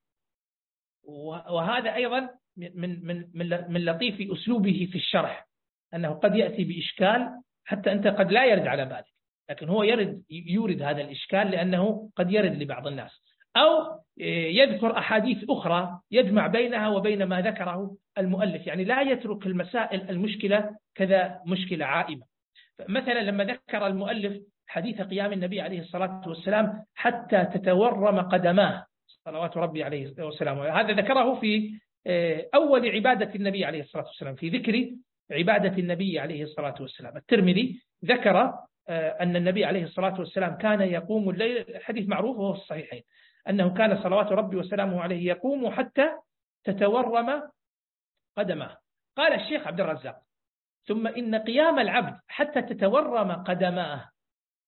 وهذا 1.50 1.94
أيضا 1.94 2.30
من 2.56 3.06
من 3.06 3.28
من 3.34 3.72
من 3.72 3.84
لطيف 3.84 4.32
أسلوبه 4.32 4.88
في 4.92 4.98
الشرح 4.98 5.48
أنه 5.94 6.08
قد 6.08 6.36
يأتي 6.36 6.64
بإشكال 6.64 7.40
حتى 7.64 7.92
أنت 7.92 8.06
قد 8.06 8.32
لا 8.32 8.44
يرد 8.44 8.66
على 8.66 8.84
بالك. 8.84 9.14
لكن 9.50 9.68
هو 9.68 9.82
يرد 9.82 10.22
يورد 10.30 10.82
هذا 10.82 11.00
الإشكال 11.00 11.50
لأنه 11.50 12.10
قد 12.16 12.32
يرد 12.32 12.62
لبعض 12.62 12.86
الناس. 12.86 13.33
أو 13.56 14.00
يذكر 14.18 14.98
أحاديث 14.98 15.50
أخرى 15.50 16.00
يجمع 16.10 16.46
بينها 16.46 16.88
وبين 16.88 17.24
ما 17.24 17.40
ذكره 17.40 17.96
المؤلف. 18.18 18.66
يعني 18.66 18.84
لا 18.84 19.00
يترك 19.02 19.46
المسائل 19.46 20.10
المشكلة 20.10 20.76
كذا 20.94 21.40
مشكلة 21.46 21.84
عائمة. 21.84 22.22
مثلا 22.88 23.20
لما 23.20 23.44
ذكر 23.44 23.86
المؤلف 23.86 24.42
حديث 24.66 25.00
قيام 25.00 25.32
النبي 25.32 25.60
عليه 25.60 25.80
الصلاة 25.80 26.22
والسلام 26.26 26.84
حتى 26.94 27.44
تتورم 27.44 28.20
قدماه 28.20 28.86
صلوات 29.24 29.56
ربي 29.56 29.84
عليه 29.84 30.14
والسلام 30.18 30.58
هذا 30.58 30.92
ذكره 30.92 31.34
في 31.40 31.80
آه، 32.06 32.48
أول 32.54 32.90
عبادة 32.90 33.34
النبي 33.34 33.64
عليه 33.64 33.80
الصلاة 33.80 34.06
والسلام 34.06 34.34
في 34.34 34.48
ذكر 34.48 34.90
عبادة 35.30 35.78
النبي 35.78 36.18
عليه 36.18 36.42
الصلاة 36.42 36.74
والسلام. 36.80 37.16
الترمذي 37.16 37.80
ذكر 38.04 38.36
آه، 38.88 39.08
أن 39.20 39.36
النبي 39.36 39.64
عليه 39.64 39.84
الصلاة 39.84 40.20
والسلام 40.20 40.56
كان 40.56 40.80
يقوم 40.80 41.30
الليل 41.30 41.64
حديث 41.82 42.08
معروف 42.08 42.36
وهو 42.36 42.52
الصحيحين. 42.52 43.02
أنه 43.48 43.74
كان 43.74 44.02
صلوات 44.02 44.32
ربي 44.32 44.56
وسلامه 44.56 45.02
عليه 45.02 45.26
يقوم 45.26 45.70
حتى 45.70 46.10
تتورم 46.64 47.50
قدماه 48.36 48.76
قال 49.16 49.32
الشيخ 49.32 49.66
عبد 49.66 49.80
الرزاق 49.80 50.16
ثم 50.86 51.06
إن 51.06 51.34
قيام 51.34 51.78
العبد 51.78 52.20
حتى 52.28 52.62
تتورم 52.62 53.32
قدماه 53.32 54.10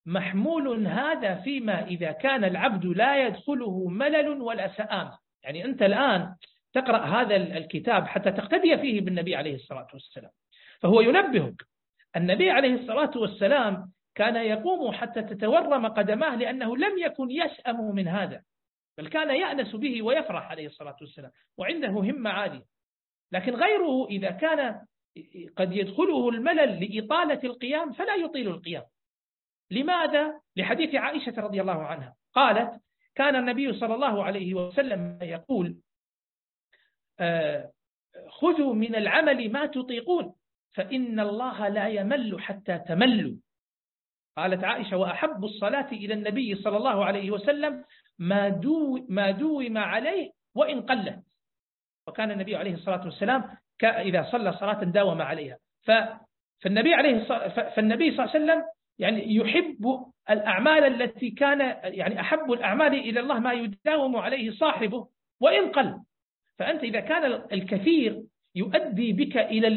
محمول 0.06 0.86
هذا 0.86 1.34
فيما 1.34 1.84
إذا 1.84 2.12
كان 2.12 2.44
العبد 2.44 2.86
لا 2.86 3.26
يدخله 3.26 3.88
ملل 3.88 4.28
ولا 4.28 4.76
سآمة 4.76 5.18
يعني 5.42 5.64
أنت 5.64 5.82
الآن 5.82 6.34
تقرأ 6.72 6.98
هذا 6.98 7.36
الكتاب 7.36 8.06
حتى 8.06 8.32
تقتدي 8.32 8.78
فيه 8.78 9.00
بالنبي 9.00 9.36
عليه 9.36 9.54
الصلاة 9.54 9.86
والسلام. 9.92 10.30
فهو 10.80 11.00
ينبهك 11.00 11.62
النبي 12.16 12.50
عليه 12.50 12.74
الصلاة 12.74 13.10
والسلام 13.16 13.92
كان 14.14 14.36
يقوم 14.36 14.92
حتى 14.92 15.22
تتورم 15.22 15.86
قدماه 15.86 16.36
لأنه 16.36 16.76
لم 16.76 16.98
يكن 16.98 17.30
يسأم 17.30 17.94
من 17.94 18.08
هذا. 18.08 18.42
بل 18.98 19.08
كان 19.08 19.30
يأنس 19.30 19.76
به 19.76 20.02
ويفرح 20.02 20.50
عليه 20.50 20.66
الصلاة 20.66 20.96
والسلام 21.00 21.30
وعنده 21.58 21.88
همة 21.88 22.30
عالية. 22.30 22.64
لكن 23.32 23.54
غيره 23.54 24.06
إذا 24.06 24.30
كان 24.30 24.86
قد 25.56 25.72
يدخله 25.72 26.28
الملل 26.28 26.84
لإطالة 26.84 27.40
القيام 27.44 27.92
فلا 27.92 28.14
يطيل 28.14 28.48
القيام. 28.48 28.84
لماذا؟ 29.70 30.40
لحديث 30.56 30.94
عائشة 30.94 31.32
رضي 31.36 31.60
الله 31.60 31.82
عنها. 31.82 32.14
قالت 32.32 32.80
كان 33.14 33.36
النبي 33.36 33.72
صلى 33.72 33.94
الله 33.94 34.24
عليه 34.24 34.54
وسلم 34.54 35.18
يقول 35.22 35.76
آه، 37.20 37.72
خذوا 38.28 38.74
من 38.74 38.94
العمل 38.94 39.52
ما 39.52 39.66
تطيقون 39.66 40.34
فإن 40.74 41.20
الله 41.20 41.68
لا 41.68 41.88
يمل 41.88 42.40
حتى 42.40 42.78
تملوا. 42.78 43.36
قالت 44.36 44.64
عائشة 44.64 44.96
وأحب 44.96 45.44
الصلاة 45.44 45.92
إلى 45.92 46.14
النبي 46.14 46.54
صلى 46.54 46.76
الله 46.76 47.04
عليه 47.04 47.30
وسلم 47.30 47.84
ما, 48.18 48.48
دو 48.48 49.06
ما 49.08 49.30
دوم 49.30 49.78
عليه 49.78 50.30
وإن 50.54 50.80
قلت. 50.82 51.18
وكان 52.08 52.30
النبي 52.30 52.56
عليه 52.56 52.74
الصلاة 52.74 53.04
والسلام 53.04 53.44
إذا 53.84 54.22
صلى 54.32 54.52
صلاة 54.52 54.84
داوم 54.84 55.22
عليها. 55.22 55.58
فالنبي 55.84 56.94
عليه 56.94 57.24
فالنبي 57.76 58.16
صلى 58.16 58.24
الله 58.24 58.34
عليه 58.34 58.44
وسلم 58.44 58.62
يعني 58.98 59.34
يحب 59.34 60.04
الأعمال 60.30 61.02
التي 61.02 61.30
كان 61.30 61.60
يعني 61.84 62.20
أحب 62.20 62.52
الأعمال 62.52 62.94
إلى 62.94 63.20
الله 63.20 63.38
ما 63.38 63.52
يداوم 63.52 64.16
عليه 64.16 64.50
صاحبه 64.50 65.08
وإن 65.40 65.72
قل. 65.72 66.00
فأنت 66.58 66.82
إذا 66.84 67.00
كان 67.00 67.24
الكثير 67.52 68.22
يؤدي 68.54 69.12
بك 69.12 69.36
إلى 69.36 69.68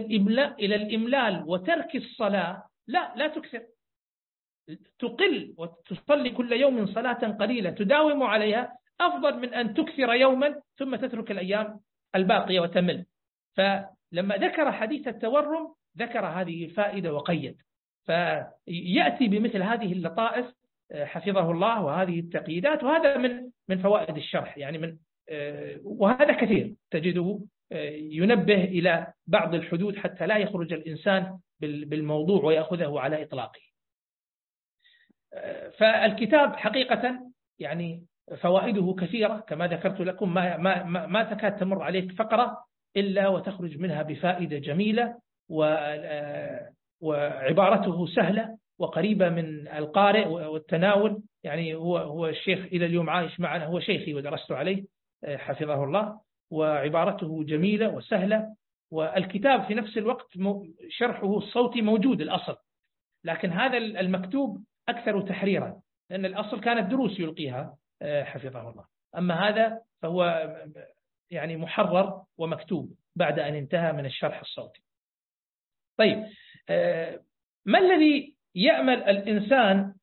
إلى 0.59 0.75
الإملال 0.75 1.43
وترك 1.47 1.95
الصلاة 1.95 2.63
لا 2.87 3.13
لا 3.15 3.27
تكثر. 3.27 3.61
تقل 4.99 5.53
وتصلي 5.57 6.29
كل 6.29 6.53
يوم 6.53 6.85
صلاة 6.85 7.27
قليلة 7.39 7.69
تداوم 7.69 8.23
عليها 8.23 8.77
أفضل 9.01 9.39
من 9.39 9.53
أن 9.53 9.73
تكثر 9.73 10.13
يوما 10.13 10.61
ثم 10.77 10.95
تترك 10.95 11.31
الأيام 11.31 11.79
الباقية 12.15 12.59
وتمل. 12.59 13.05
فلما 13.55 14.35
ذكر 14.35 14.71
حديث 14.71 15.07
التورم 15.07 15.73
ذكر 15.97 16.25
هذه 16.25 16.65
الفائدة 16.65 17.13
وقيد. 17.13 17.55
فيأتي 18.05 19.27
بمثل 19.27 19.61
هذه 19.61 19.93
اللطائف 19.93 20.45
حفظه 20.93 21.51
الله 21.51 21.83
وهذه 21.83 22.19
التقييدات 22.19 22.83
وهذا 22.83 23.17
من 23.17 23.49
من 23.69 23.77
فوائد 23.77 24.17
الشرح. 24.17 24.57
يعني 24.57 24.77
من 24.77 24.97
وهذا 25.83 26.33
كثير 26.33 26.75
تجده 26.91 27.39
ينبه 28.11 28.63
إلى 28.63 29.13
بعض 29.27 29.55
الحدود 29.55 29.97
حتى 29.97 30.27
لا 30.27 30.37
يخرج 30.37 30.73
الإنسان 30.73 31.39
بالموضوع 31.61 32.43
ويأخذه 32.43 32.99
على 32.99 33.23
إطلاقه. 33.23 33.68
فالكتاب 35.77 36.55
حقيقة 36.55 37.19
يعني 37.59 38.03
فوائده 38.41 38.95
كثيرة 38.99 39.43
كما 39.47 39.67
ذكرت 39.67 40.01
لكم 40.01 40.33
ما, 40.33 40.57
ما, 40.57 41.05
ما 41.05 41.23
تكاد 41.23 41.55
تمر 41.55 41.83
عليك 41.83 42.11
فقرة 42.11 42.57
إلا 42.97 43.27
وتخرج 43.27 43.77
منها 43.77 44.03
بفائدة 44.03 44.57
جميلة 44.57 45.15
وعبارته 47.01 48.05
سهلة 48.05 48.57
وقريبة 48.79 49.29
من 49.29 49.67
القارئ 49.67 50.27
والتناول. 50.27 51.21
يعني 51.43 51.75
هو 51.75 51.97
هو 51.97 52.27
الشيخ 52.27 52.59
إلى 52.65 52.85
اليوم 52.85 53.09
عايش 53.09 53.39
معنا 53.39 53.65
هو 53.65 53.79
شيخي 53.79 54.13
ودرست 54.13 54.51
عليه 54.51 54.83
حفظه 55.25 55.83
الله. 55.83 56.19
وعبارته 56.51 57.43
جميلة 57.43 57.89
وسهلة 57.89 58.55
والكتاب 58.91 59.63
في 59.63 59.73
نفس 59.73 59.97
الوقت 59.97 60.27
شرحه 60.89 61.37
الصوتي 61.37 61.81
موجود 61.81 62.21
الأصل. 62.21 62.55
لكن 63.23 63.49
هذا 63.49 63.77
المكتوب 63.77 64.63
أكثر 64.89 65.21
تحريرا 65.21 65.81
لأن 66.09 66.25
الأصل 66.25 66.61
كانت 66.61 66.91
دروس 66.91 67.19
يلقيها 67.19 67.77
آه، 68.01 68.23
حفظه 68.23 68.69
الله. 68.69 68.85
أما 69.17 69.49
هذا 69.49 69.81
فهو 70.01 70.49
يعني 71.31 71.57
محرر 71.57 72.23
ومكتوب 72.37 72.95
بعد 73.15 73.39
أن 73.39 73.55
انتهى 73.55 73.91
من 73.91 74.05
الشرح 74.05 74.39
الصوتي. 74.39 74.81
طيب 75.97 76.25
آه، 76.69 77.19
ما 77.65 77.79
الذي 77.79 78.35
يأمل 78.55 79.03
الإنسان 79.03 79.93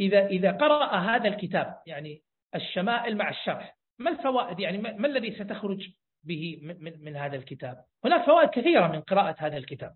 إذا 0.00 0.26
إذا 0.26 0.52
قرأ 0.52 0.96
هذا 0.96 1.28
الكتاب 1.28 1.82
يعني 1.86 2.22
الشمائل 2.54 3.16
مع 3.16 3.30
الشرح؟ 3.30 3.76
ما 3.98 4.10
الفوائد؟ 4.10 4.60
يعني 4.60 4.78
ما 4.78 5.06
الذي 5.06 5.34
ستخرج 5.34 5.90
به 6.24 6.58
من, 6.62 7.04
من 7.04 7.16
هذا 7.16 7.36
الكتاب؟ 7.36 7.84
هناك 8.04 8.26
فوائد 8.26 8.50
كثيرة 8.50 8.86
من 8.86 9.00
قراءة 9.00 9.36
هذا 9.38 9.56
الكتاب. 9.56 9.94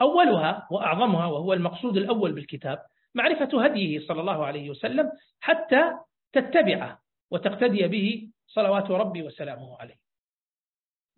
أولها 0.00 0.68
وأعظمها 0.70 1.26
وهو 1.26 1.52
المقصود 1.52 1.96
الأول 1.96 2.32
بالكتاب 2.32 2.78
معرفة 3.14 3.64
هديه 3.64 4.06
صلى 4.06 4.20
الله 4.20 4.46
عليه 4.46 4.70
وسلم 4.70 5.12
حتى 5.40 5.92
تتبعه 6.32 7.00
وتقتدي 7.30 7.88
به 7.88 8.30
صلوات 8.46 8.90
ربي 8.90 9.22
وسلامه 9.22 9.76
عليه. 9.80 9.96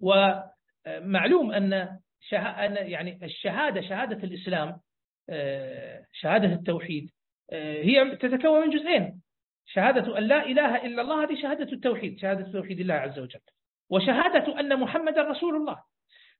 ومعلوم 0.00 1.52
أن 1.52 1.98
يعني 2.72 3.24
الشهادة 3.24 3.80
شهادة 3.80 4.24
الإسلام 4.24 4.80
آه، 5.30 6.06
شهادة 6.12 6.52
التوحيد 6.52 7.10
آه، 7.52 7.82
هي 7.82 8.16
تتكون 8.16 8.60
من 8.60 8.78
جزئين. 8.78 9.22
شهادة 9.66 10.18
أن 10.18 10.22
لا 10.22 10.46
إله 10.46 10.86
إلا 10.86 11.02
الله 11.02 11.24
هذه 11.24 11.42
شهادة 11.42 11.72
التوحيد 11.72 12.18
شهادة 12.18 12.52
توحيد 12.52 12.80
الله 12.80 12.94
عز 12.94 13.18
وجل. 13.18 13.40
وشهادة 13.90 14.60
أن 14.60 14.80
محمد 14.80 15.18
رسول 15.18 15.56
الله. 15.56 15.82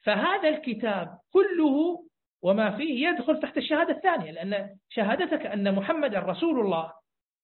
فهذا 0.03 0.49
الكتاب 0.49 1.19
كله 1.33 2.05
وما 2.43 2.77
فيه 2.77 3.09
يدخل 3.09 3.41
تحت 3.41 3.59
الشهادة 3.59 3.97
الثانية 3.97 4.31
لأن 4.31 4.77
شهادتك 4.89 5.47
أن 5.47 5.75
محمد 5.75 6.15
رسول 6.15 6.61
الله 6.61 6.93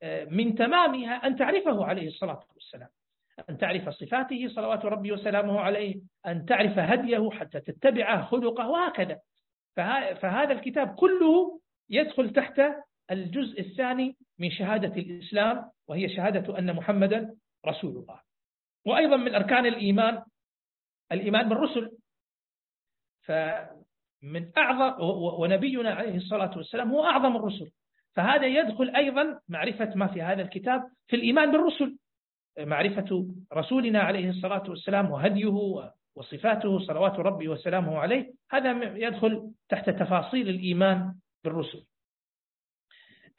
آه، 0.02 0.24
من 0.24 0.54
تمامها 0.54 1.26
أن 1.26 1.36
تعرفه 1.36 1.84
عليه 1.84 2.08
الصلاة 2.08 2.40
والسلام 2.54 2.88
أن 3.50 3.58
تعرف 3.58 3.88
صفاته 3.88 4.48
صلوات 4.48 4.84
ربي 4.84 5.12
وسلامه 5.12 5.60
عليه 5.60 6.00
أن 6.26 6.44
تعرف 6.44 6.78
هديه 6.78 7.30
حتى 7.30 7.60
تتبعه 7.60 8.24
خلقه 8.24 8.68
وهكذا. 8.68 9.20
فهذا 9.76 10.52
الكتاب 10.52 10.94
كله 10.94 11.60
يدخل 11.90 12.32
تحت 12.32 12.62
الجزء 13.10 13.60
الثاني 13.60 14.16
من 14.38 14.50
شهادة 14.50 15.00
الإسلام 15.02 15.70
وهي 15.88 16.08
شهادة 16.16 16.58
أن 16.58 16.76
محمدا 16.76 17.34
رسول 17.66 17.96
الله. 17.96 18.20
وأيضا 18.86 19.16
من 19.16 19.34
أركان 19.34 19.66
الإيمان 19.66 20.22
الإيمان 21.12 21.48
بالرسل. 21.48 21.98
فمن 24.22 24.50
أعظم 24.58 25.02
ونبينا 25.40 25.90
عليه 25.90 26.16
الصلاة 26.16 26.56
والسلام 26.56 26.90
هو 26.90 27.04
أعظم 27.04 27.36
الرسل. 27.36 27.70
فهذا 28.14 28.46
يدخل 28.46 28.96
أيضا 28.96 29.40
معرفة 29.48 29.92
ما 29.94 30.06
في 30.06 30.22
هذا 30.22 30.42
الكتاب 30.42 30.90
في 31.06 31.16
الإيمان 31.16 31.52
بالرسل. 31.52 31.98
معرفة 32.58 33.26
رسولنا 33.52 34.00
عليه 34.00 34.30
الصلاة 34.30 34.70
والسلام 34.70 35.10
وهديه 35.10 35.90
وصفاته 36.14 36.78
صلوات 36.78 37.12
ربي 37.12 37.48
وسلامه 37.48 37.98
عليه. 37.98 38.32
هذا 38.50 38.70
يدخل 38.96 39.50
تحت 39.68 39.90
تفاصيل 39.90 40.48
الإيمان 40.48 41.14
بالرسل. 41.44 41.84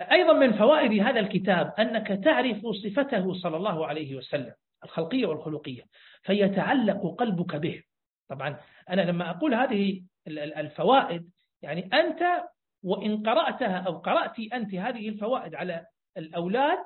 أيضا 0.01 0.33
من 0.33 0.53
فوائد 0.53 1.01
هذا 1.01 1.19
الكتاب 1.19 1.73
أنك 1.79 2.07
تعرف 2.07 2.67
صفته 2.67 3.33
صلى 3.33 3.57
الله 3.57 3.87
عليه 3.87 4.15
وسلم 4.15 4.53
الخلقية 4.83 5.25
والخلقية 5.25 5.83
فيتعلق 6.23 7.15
قلبك 7.15 7.55
به. 7.55 7.83
طبعا 8.29 8.57
أنا 8.89 9.01
لما 9.01 9.29
أقول 9.29 9.53
هذه 9.53 10.01
الفوائد 10.31 11.29
يعني 11.61 11.89
أنت 11.93 12.43
وإن 12.83 13.23
قرأتها 13.23 13.77
أو 13.77 13.97
قرأت 13.97 14.39
أنت 14.53 14.75
هذه 14.75 15.09
الفوائد 15.09 15.55
على 15.55 15.85
الأولاد 16.17 16.77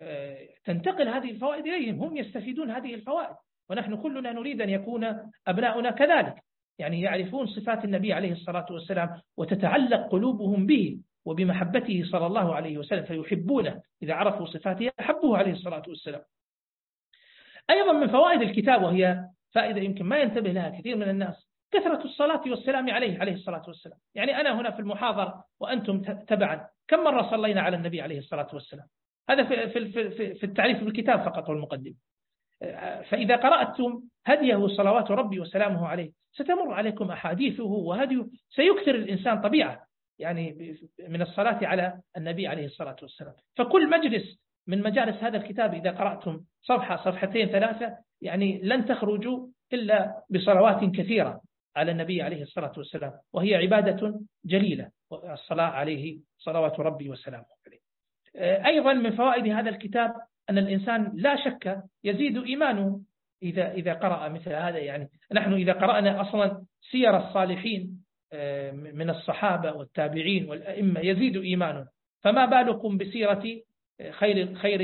آه، 0.00 0.48
تنتقل 0.64 1.08
هذه 1.08 1.30
الفوائد 1.30 1.66
إليهم 1.66 2.02
هم 2.02 2.16
يستفيدون 2.16 2.70
هذه 2.70 2.94
الفوائد. 2.94 3.36
ونحن 3.70 3.96
كلنا 3.96 4.32
نريد 4.32 4.60
أن 4.60 4.70
يكون 4.70 5.30
أبناؤنا 5.46 5.90
كذلك 5.90 6.34
يعني 6.78 7.00
يعرفون 7.00 7.46
صفات 7.46 7.84
النبي 7.84 8.12
عليه 8.12 8.32
الصلاة 8.32 8.66
والسلام 8.70 9.20
وتتعلق 9.36 10.08
قلوبهم 10.08 10.66
به 10.66 10.98
وبمحبته 11.24 12.04
صلى 12.10 12.26
الله 12.26 12.54
عليه 12.54 12.78
وسلم 12.78 13.04
فيحبونه 13.04 13.82
إذا 14.02 14.14
عرفوا 14.14 14.46
صفاته 14.46 14.90
أحبوه 15.00 15.38
عليه 15.38 15.52
الصلاة 15.52 15.82
والسلام. 15.88 16.22
أيضا 17.70 17.92
من 17.92 18.08
فوائد 18.08 18.42
الكتاب 18.42 18.82
وهي 18.82 19.24
فائدة 19.54 19.80
يمكن 19.80 20.04
ما 20.04 20.18
ينتبه 20.18 20.52
لها 20.52 20.80
كثير 20.80 20.96
من 20.96 21.08
الناس 21.08 21.48
كثرة 21.72 22.04
الصلاة 22.04 22.42
والسلام 22.46 22.90
عليه 22.90 23.18
عليه 23.18 23.32
الصلاة 23.32 23.62
والسلام. 23.66 23.98
يعني 24.14 24.40
أنا 24.40 24.60
هنا 24.60 24.70
في 24.70 24.80
المحاضرة 24.80 25.44
وأنتم 25.60 26.02
تبعا. 26.02 26.68
كم 26.88 27.04
مرة 27.04 27.30
صلينا 27.30 27.60
على 27.60 27.76
النبي 27.76 28.00
عليه 28.00 28.18
الصلاة 28.18 28.48
والسلام؟ 28.52 28.86
هذا 29.30 29.44
في, 29.44 29.68
في, 29.68 30.10
في, 30.10 30.34
في 30.34 30.44
التعريف 30.44 30.84
بالكتاب 30.84 31.20
فقط 31.20 31.48
والمقدم. 31.48 31.94
فإذا 33.10 33.36
قرأتم 33.36 34.02
هديه 34.26 34.66
صلوات 34.66 35.10
ربي 35.10 35.40
وسلامه 35.40 35.86
عليه 35.86 36.10
ستمر 36.32 36.72
عليكم 36.72 37.10
أحاديثه 37.10 37.64
وهديه 37.64 38.26
سيكثر 38.48 38.94
الإنسان 38.94 39.40
طبيعة 39.40 39.86
يعني 40.18 40.76
من 41.08 41.22
الصلاة 41.22 41.66
على 41.66 42.00
النبي 42.16 42.46
عليه 42.46 42.64
الصلاة 42.64 42.96
والسلام. 43.02 43.34
فكل 43.56 43.90
مجلس 43.90 44.38
من 44.66 44.82
مجالس 44.82 45.16
هذا 45.16 45.36
الكتاب 45.36 45.74
إذا 45.74 45.90
قرأتم 45.90 46.40
صفحة 46.62 46.96
صفحتين 46.96 47.48
ثلاثة 47.48 47.96
يعني 48.20 48.60
لن 48.62 48.86
تخرجوا 48.86 49.46
إلا 49.72 50.22
بصلوات 50.30 50.84
كثيرة. 50.84 51.40
على 51.76 51.92
النبي 51.92 52.22
عليه 52.22 52.42
الصلاة 52.42 52.72
والسلام. 52.76 53.12
وهي 53.32 53.54
عبادة 53.54 54.20
جليلة. 54.44 54.90
الصلاة 55.12 55.66
عليه 55.66 56.18
صلوات 56.38 56.80
ربي 56.80 57.10
وسلامه 57.10 57.44
عليه. 57.66 57.80
أيضا 58.66 58.92
من 58.92 59.16
فوائد 59.16 59.46
هذا 59.46 59.70
الكتاب 59.70 60.14
أن 60.50 60.58
الإنسان 60.58 61.12
لا 61.14 61.44
شك 61.44 61.82
يزيد 62.04 62.42
إيمانه 62.42 63.00
إذا 63.42 63.72
إذا 63.72 63.94
قرأ 63.94 64.28
مثل 64.28 64.52
هذا. 64.52 64.78
يعني 64.78 65.08
نحن 65.32 65.52
إذا 65.52 65.72
قرأنا 65.72 66.20
أصلا 66.20 66.64
سير 66.90 67.16
الصالحين 67.16 68.06
آه، 68.32 68.70
من 68.70 69.10
الصحابة 69.10 69.72
والتابعين 69.72 70.48
والأئمة 70.48 71.00
يزيد 71.00 71.36
إيمانه. 71.36 71.86
فما 72.22 72.44
بالكم 72.46 72.98
بسيرة 72.98 73.44
آه، 74.00 74.10
خير 74.10 74.54
خير 74.54 74.80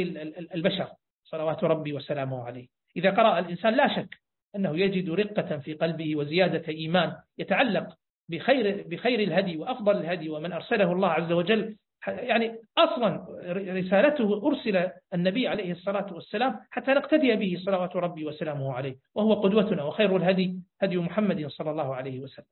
البشر؟ 0.55 0.89
صلوات 1.25 1.65
ربي 1.65 1.93
وسلامه 1.93 2.45
عليه. 2.45 2.67
إذا 2.97 3.11
قرأ 3.11 3.39
الإنسان 3.39 3.75
لا 3.75 3.97
شك 3.97 4.23
أنه 4.57 4.79
يجد 4.79 5.11
رقة 5.11 5.59
في 5.59 5.75
قلبه 5.75 6.17
وزيادة 6.17 6.69
إيمان 6.69 7.17
يتعلق 7.38 7.97
بخير 8.29 8.88
بخير 8.88 9.21
الهدي 9.21 9.57
وأفضل 9.57 9.97
الهدي 9.97 10.31
ومن 10.31 10.53
أرسله 10.53 10.93
الله 10.93 11.09
عز 11.09 11.33
وجل. 11.33 11.77
يعني 12.07 12.59
أصلا 12.79 13.27
رسالته 13.53 14.47
أرسل 14.47 14.91
النبي 15.15 15.49
عليه 15.49 15.73
الصلاة 15.73 16.15
والسلام 16.15 16.61
حتى 16.71 16.91
نقتدي 16.91 17.37
به 17.37 17.57
صلوات 17.65 17.97
ربي 17.97 18.25
وسلامه 18.25 18.73
عليه 18.73 18.97
وهو 19.15 19.35
قدوتنا 19.35 19.83
وخير 19.83 20.17
الهدي 20.17 20.57
هدي 20.81 20.97
محمد 20.97 21.47
صلى 21.47 21.71
الله 21.71 21.95
عليه 21.95 22.21
وسلم. 22.21 22.47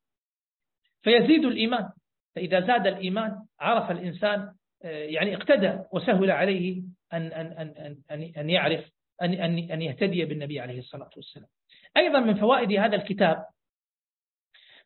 فيزيد 1.02 1.44
الإيمان. 1.44 1.88
فإذا 2.34 2.60
زاد 2.60 2.86
الإيمان 2.86 3.36
عرف 3.60 3.90
الإنسان 3.90 4.52
يعني 4.84 5.36
اقتدى 5.36 5.78
وسهل 5.92 6.30
عليه 6.30 6.82
أن, 7.12 7.22
أن, 7.22 7.46
أن, 7.46 7.96
أن, 8.10 8.32
أن 8.36 8.50
يعرف 8.50 8.90
أن, 9.22 9.32
أن, 9.34 9.70
أن 9.70 9.82
يهتدي 9.82 10.24
بالنبي 10.24 10.60
عليه 10.60 10.78
الصلاة 10.78 11.10
والسلام. 11.16 11.48
أيضا 11.96 12.20
من 12.20 12.35
فوائد 12.35 12.72
هذا 12.72 12.96
الكتاب 12.96 13.46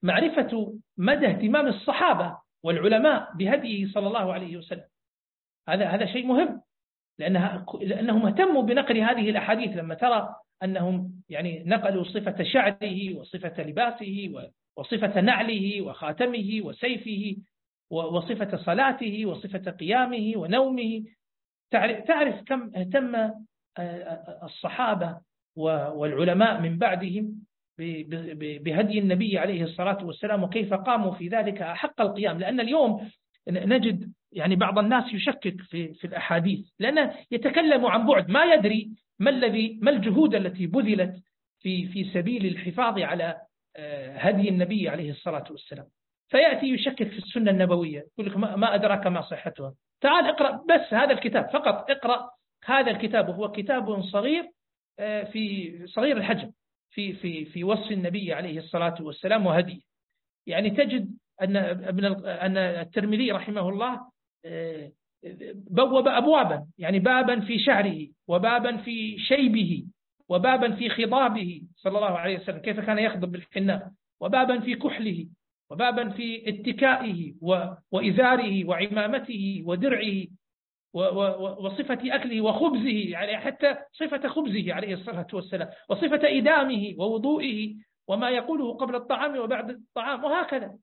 معرفة 0.03 0.79
مدى 0.97 1.27
اهتمام 1.27 1.67
الصحابة 1.67 2.38
والعلماء 2.62 3.37
بهديه 3.37 3.93
صلى 3.93 4.07
الله 4.07 4.33
عليه 4.33 4.57
وسلم. 4.57 4.85
هذا 5.69 5.87
هذا 5.87 6.07
شيء 6.07 6.27
مهم 6.27 6.62
لأنها 7.19 7.67
لأنهم 7.81 8.27
اهتموا 8.27 8.62
بنقل 8.62 8.99
هذه 8.99 9.31
الأحاديث. 9.31 9.77
لما 9.77 9.95
ترى 9.95 10.35
أنهم 10.62 11.23
يعني 11.29 11.64
نقلوا 11.67 12.05
صفة 12.05 12.43
شعره 12.43 13.14
وصفة 13.14 13.62
لباسه 13.62 14.51
وصفة 14.77 15.21
نعله 15.21 15.83
وخاتمه 15.83 16.61
وسيفه 16.64 17.37
وصفة 17.90 18.57
صلاته 18.57 19.27
وصفة 19.27 19.71
قيامه 19.71 20.33
ونومه. 20.37 21.05
تعرف 22.07 22.45
كم 22.47 22.71
اهتم 22.77 23.14
آه، 23.14 23.35
آه، 23.79 24.45
الصحابة 24.45 25.21
والعلماء 25.57 26.61
من 26.61 26.79
بعدهم 26.79 27.45
بهدي 28.38 28.99
النبي 28.99 29.38
عليه 29.38 29.62
الصلاة 29.62 30.05
والسلام 30.05 30.43
وكيف 30.43 30.75
قاموا 30.75 31.14
في 31.14 31.29
ذلك 31.29 31.62
أحق 31.62 32.01
القيام. 32.01 32.38
لأن 32.38 32.61
اليوم 32.61 33.11
نجد 33.49 34.12
يعني 34.33 34.57
بعض 34.57 34.79
الناس 34.79 35.14
يشكك 35.14 35.61
في 35.61 35.95
في 35.95 36.07
الأحاديث. 36.07 36.67
لأنه 36.79 37.14
يتكلم 37.31 37.87
عن 37.87 38.07
بعد 38.07 38.31
ما 38.31 38.45
يدري 38.45 38.90
ما 39.19 39.31
الذي 39.31 39.79
ما 39.83 39.90
الجهود 39.90 40.35
التي 40.35 40.67
بذلت 40.67 41.23
في 41.61 41.87
في 41.87 42.05
سبيل 42.05 42.47
الحفاظ 42.47 42.99
على 42.99 43.40
آه، 43.77 44.17
هدي 44.17 44.49
النبي 44.49 44.88
عليه 44.88 45.11
الصلاة 45.11 45.45
والسلام. 45.51 45.87
فيأتي 46.29 46.67
يشكك 46.67 47.09
في 47.09 47.19
السنة 47.19 47.51
النبوية. 47.51 48.07
يقول 48.19 48.31
لك 48.31 48.37
ما 48.37 48.75
أدراك 48.75 49.07
ما 49.07 49.21
صحتها. 49.21 49.75
تعال 50.01 50.27
اقرأ 50.27 50.51
بس 50.69 50.95
هذا 50.95 51.12
الكتاب. 51.12 51.51
فقط 51.51 51.90
اقرأ 51.90 52.31
هذا 52.64 52.90
الكتاب. 52.90 53.29
وهو 53.29 53.51
كتاب 53.51 54.03
صغير 54.03 54.51
في 55.33 55.72
صغير 55.87 56.16
الحجم 56.16 56.52
في 56.90 57.12
في 57.12 57.44
في 57.44 57.64
وصف 57.64 57.92
النبي 57.92 58.33
عليه 58.33 58.59
الصلاة 58.59 58.94
والسلام 59.00 59.46
وهديه. 59.46 59.80
يعني 60.46 60.70
تجد 60.70 61.11
أن 61.42 61.57
ابن 61.57 62.04
أن 62.26 62.57
الترمذي 62.57 63.33
رحمه 63.33 63.68
الله 63.68 64.00
آه، 64.44 64.92
بوب 65.54 66.09
أبوابا 66.09 66.66
يعني 66.78 66.98
بابا 66.98 67.40
في 67.40 67.59
شعره 67.59 68.07
وبابا 68.28 68.76
في 68.76 69.18
شيبه 69.18 69.85
وبابا 70.28 70.74
في 70.74 70.88
خضابه 70.88 71.62
صلى 71.76 71.98
الله 71.98 72.18
عليه 72.18 72.38
وسلم 72.38 72.59
كيف 72.59 72.80
كان 72.80 72.98
يخضب 72.98 73.33
بالحناء 73.33 73.90
وبابا 74.20 74.61
في 74.61 74.74
كحله 74.74 75.26
وبابا 75.70 76.09
في 76.09 76.48
اتكائه 76.48 77.35
وإزاره 77.90 78.64
وعمامته 78.64 79.62
ودرعه. 79.66 80.24
وصفة 80.94 81.98
أكله 82.04 82.40
وخبزه 82.40 83.11
يعني 83.11 83.38
حتى 83.38 83.76
صفة 83.92 84.28
خبزه 84.28 84.74
عليه 84.74 84.94
الصلاة 84.94 85.26
والسلام 85.33 85.68
وصفة 85.88 86.20
إدامه 86.22 86.94
ووضوئه 86.98 87.74
وما 88.09 88.30
يقوله 88.30 88.74
قبل 88.76 88.94
الطعام 88.94 89.38
وبعد 89.38 89.70
الطعام 89.70 90.24
وهكذا. 90.24 90.74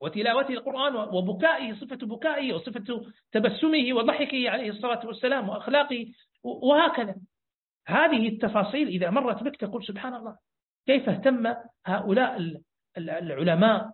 وتلاوته 0.00 0.54
القرآن 0.54 0.96
وبكائه 0.96 1.74
صفة 1.74 1.96
بكائه 1.96 2.52
وصفة 2.52 3.12
تبسمه 3.32 3.92
وضحكه 3.92 4.50
عليه 4.50 4.70
الصلاة 4.70 5.06
والسلام 5.06 5.48
وأخلاقه 5.48 6.06
وهكذا. 6.44 7.14
هذه 7.86 8.28
التفاصيل 8.28 8.88
إذا 8.88 9.10
مرت 9.10 9.42
بك 9.42 9.56
تقول 9.56 9.84
سبحان 9.84 10.14
الله 10.14 10.36
كيف 10.86 11.08
اهتم 11.08 11.54
هؤلاء 11.86 12.60
العلماء 12.98 13.90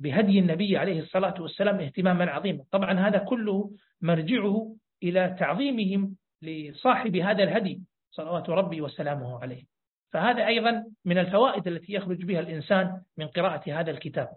بهدي 0.00 0.38
النبي 0.38 0.76
عليه 0.76 1.00
الصلاة 1.00 1.42
والسلام 1.42 1.80
اهتماما 1.80 2.30
عظيما. 2.30 2.64
طبعا 2.70 2.92
هذا 3.08 3.18
كله 3.18 3.70
مرجعه 4.00 4.76
إلى 5.02 5.36
تعظيمهم 5.38 6.16
لصاحب 6.42 7.16
هذا 7.16 7.42
الهدي 7.42 7.82
صلوات 8.10 8.50
ربي 8.50 8.80
وسلامه 8.80 9.42
عليه. 9.42 9.64
فهذا 10.12 10.46
أيضا 10.46 10.84
من 11.04 11.18
الفوائد 11.18 11.68
التي 11.68 11.92
يخرج 11.92 12.24
بها 12.24 12.40
الإنسان 12.40 13.02
من 13.16 13.26
قراءة 13.26 13.80
هذا 13.80 13.90
الكتاب. 13.90 14.28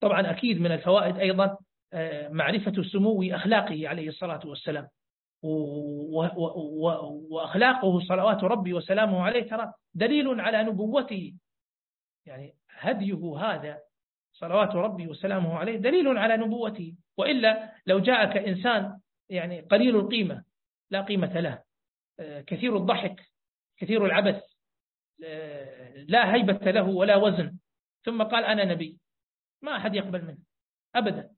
طبعا 0.00 0.30
أكيد 0.30 0.60
من 0.60 0.72
الفوائد 0.72 1.16
أيضا 1.18 1.56
آه، 1.92 2.28
معرفة 2.28 2.82
سمو 2.82 3.22
أخلاقه 3.22 3.88
عليه 3.88 4.08
الصلاة 4.08 4.40
والسلام. 4.46 4.88
وأخلاقه 7.30 8.00
صلوات 8.00 8.44
ربي 8.44 8.74
وسلامه 8.74 9.22
عليه 9.22 9.42
ترى 9.50 9.72
دليل 9.94 10.40
على 10.40 10.62
نبوته. 10.62 11.34
يعني 12.26 12.54
هديه 12.78 13.36
هذا 13.36 13.80
صلوات 14.32 14.74
ربي 14.74 15.06
وسلامه 15.06 15.58
عليه 15.58 15.76
دليل 15.76 16.18
على 16.18 16.36
نبوته. 16.36 16.94
وإلا 17.16 17.72
لو 17.86 17.98
جاءك 17.98 18.36
إنسان 18.36 19.00
يعني 19.28 19.60
قليل 19.60 19.96
القيمة 19.96 20.44
لا 20.90 21.02
قيمة 21.02 21.40
له. 21.40 21.62
آه، 22.20 22.40
كثير 22.40 22.76
الضحك 22.76 23.20
كثير 23.78 24.06
العبث 24.06 24.42
آه، 25.24 26.04
لا 26.08 26.34
هيبة 26.34 26.70
له 26.70 26.88
ولا 26.88 27.16
وزن. 27.16 27.58
ثم 28.04 28.22
قال 28.22 28.44
أنا 28.44 28.64
نبي. 28.64 28.98
ما 29.62 29.76
أحد 29.76 29.94
يقبل 29.94 30.24
منه. 30.24 30.38
أبدا. 30.94 31.30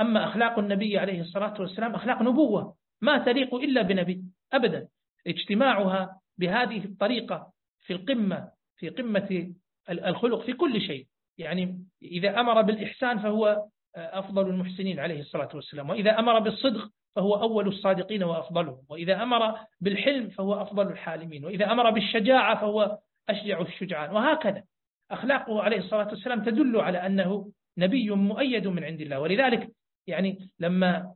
أما 0.00 0.28
أخلاق 0.28 0.58
النبي 0.58 0.98
عليه 0.98 1.20
الصلاة 1.20 1.60
والسلام 1.60 1.94
أخلاق 1.94 2.22
نبوة 2.22 2.76
ما 3.00 3.24
تليق 3.24 3.54
إلا 3.54 3.82
بنبي. 3.82 4.24
أبدا. 4.52 4.88
اجتماعها 5.26 6.20
بهذه 6.38 6.84
الطريقة 6.84 7.52
في 7.86 7.92
القمة 7.92 8.52
في 8.76 8.88
قمة 8.88 9.54
الخلق 9.90 10.40
في 10.40 10.52
كل 10.52 10.80
شيء. 10.80 11.06
يعني 11.38 11.84
إذا 12.02 12.40
أمر 12.40 12.62
بالإحسان 12.62 13.18
فهو 13.18 13.64
أفضل 13.96 14.48
المحسنين 14.48 15.00
عليه 15.00 15.20
الصلاة 15.20 15.48
والسلام. 15.54 15.90
وإذا 15.90 16.18
أمر 16.18 16.38
بالصدق 16.38 16.90
فهو 17.16 17.34
أول 17.34 17.68
الصادقين 17.68 18.22
وأفضلهم. 18.22 18.82
وإذا 18.88 19.22
أمر 19.22 19.58
بالحلم 19.80 20.28
فهو 20.28 20.62
أفضل 20.62 20.86
الحالمين. 20.86 21.44
وإذا 21.44 21.72
أمر 21.72 21.90
بالشجاعة 21.90 22.60
فهو 22.60 22.98
أشجع 23.28 23.60
الشجعان. 23.60 24.10
وهكذا 24.10 24.64
أخلاقه 25.10 25.62
عليه 25.62 25.78
الصلاة 25.78 26.08
والسلام 26.08 26.44
تدل 26.44 26.76
على 26.80 27.06
أنه 27.06 27.52
نبي 27.78 28.10
مؤيد 28.10 28.66
من 28.66 28.84
عند 28.84 29.00
الله. 29.00 29.20
ولذلك 29.20 29.68
يعني 30.06 30.50
لما 30.58 31.14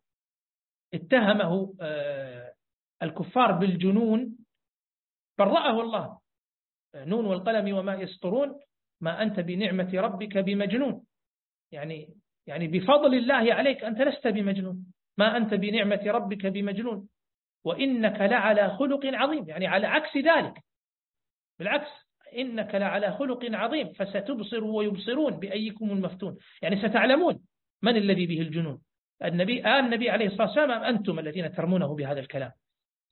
اتهمه 0.95 1.75
آه، 1.81 2.53
الكفار 3.03 3.53
بالجنون 3.53 4.37
برأه 5.39 5.81
الله. 5.81 6.19
نون 6.95 7.25
والقلم 7.25 7.77
وما 7.77 7.95
يسطرون 7.95 8.61
ما 9.01 9.23
أنت 9.23 9.41
بنعمة 9.41 9.91
ربك 9.95 10.39
بمجنون. 10.39 11.05
يعني 11.73 12.09
يعني 12.47 12.69
بفضل 12.69 13.15
الله 13.15 13.55
عليك 13.55 13.85
أنت 13.85 14.01
لست 14.01 14.27
بمجنون. 14.27 14.87
ما 15.19 15.37
أنت 15.37 15.55
بنعمة 15.55 16.03
ربك 16.07 16.47
بمجنون. 16.47 17.09
وإنك 17.65 18.21
لعلى 18.21 18.71
خلق 18.71 19.07
عظيم. 19.07 19.49
يعني 19.49 19.67
على 19.67 19.87
عكس 19.87 20.17
ذلك. 20.17 20.55
بالعكس 21.59 21.91
إنك 22.39 22.75
لعلى 22.75 23.13
خلق 23.13 23.45
عظيم. 23.45 23.93
فستبصر 23.93 24.65
ويبصرون 24.65 25.37
بأيكم 25.37 25.91
المفتون. 25.91 26.37
يعني 26.63 26.77
ستعلمون 26.89 27.41
من 27.83 27.97
الذي 27.97 28.27
به 28.27 28.41
الجنون. 28.41 28.83
النبي 29.25 29.65
آه 29.65 29.81
النبي 29.81 30.11
عليه 30.11 30.27
الصلاة 30.27 30.47
والسلام 30.47 30.71
أنتم 30.71 31.19
الذين 31.19 31.53
ترمونه 31.53 31.95
بهذا 31.95 32.21
الكلام؟ 32.21 32.53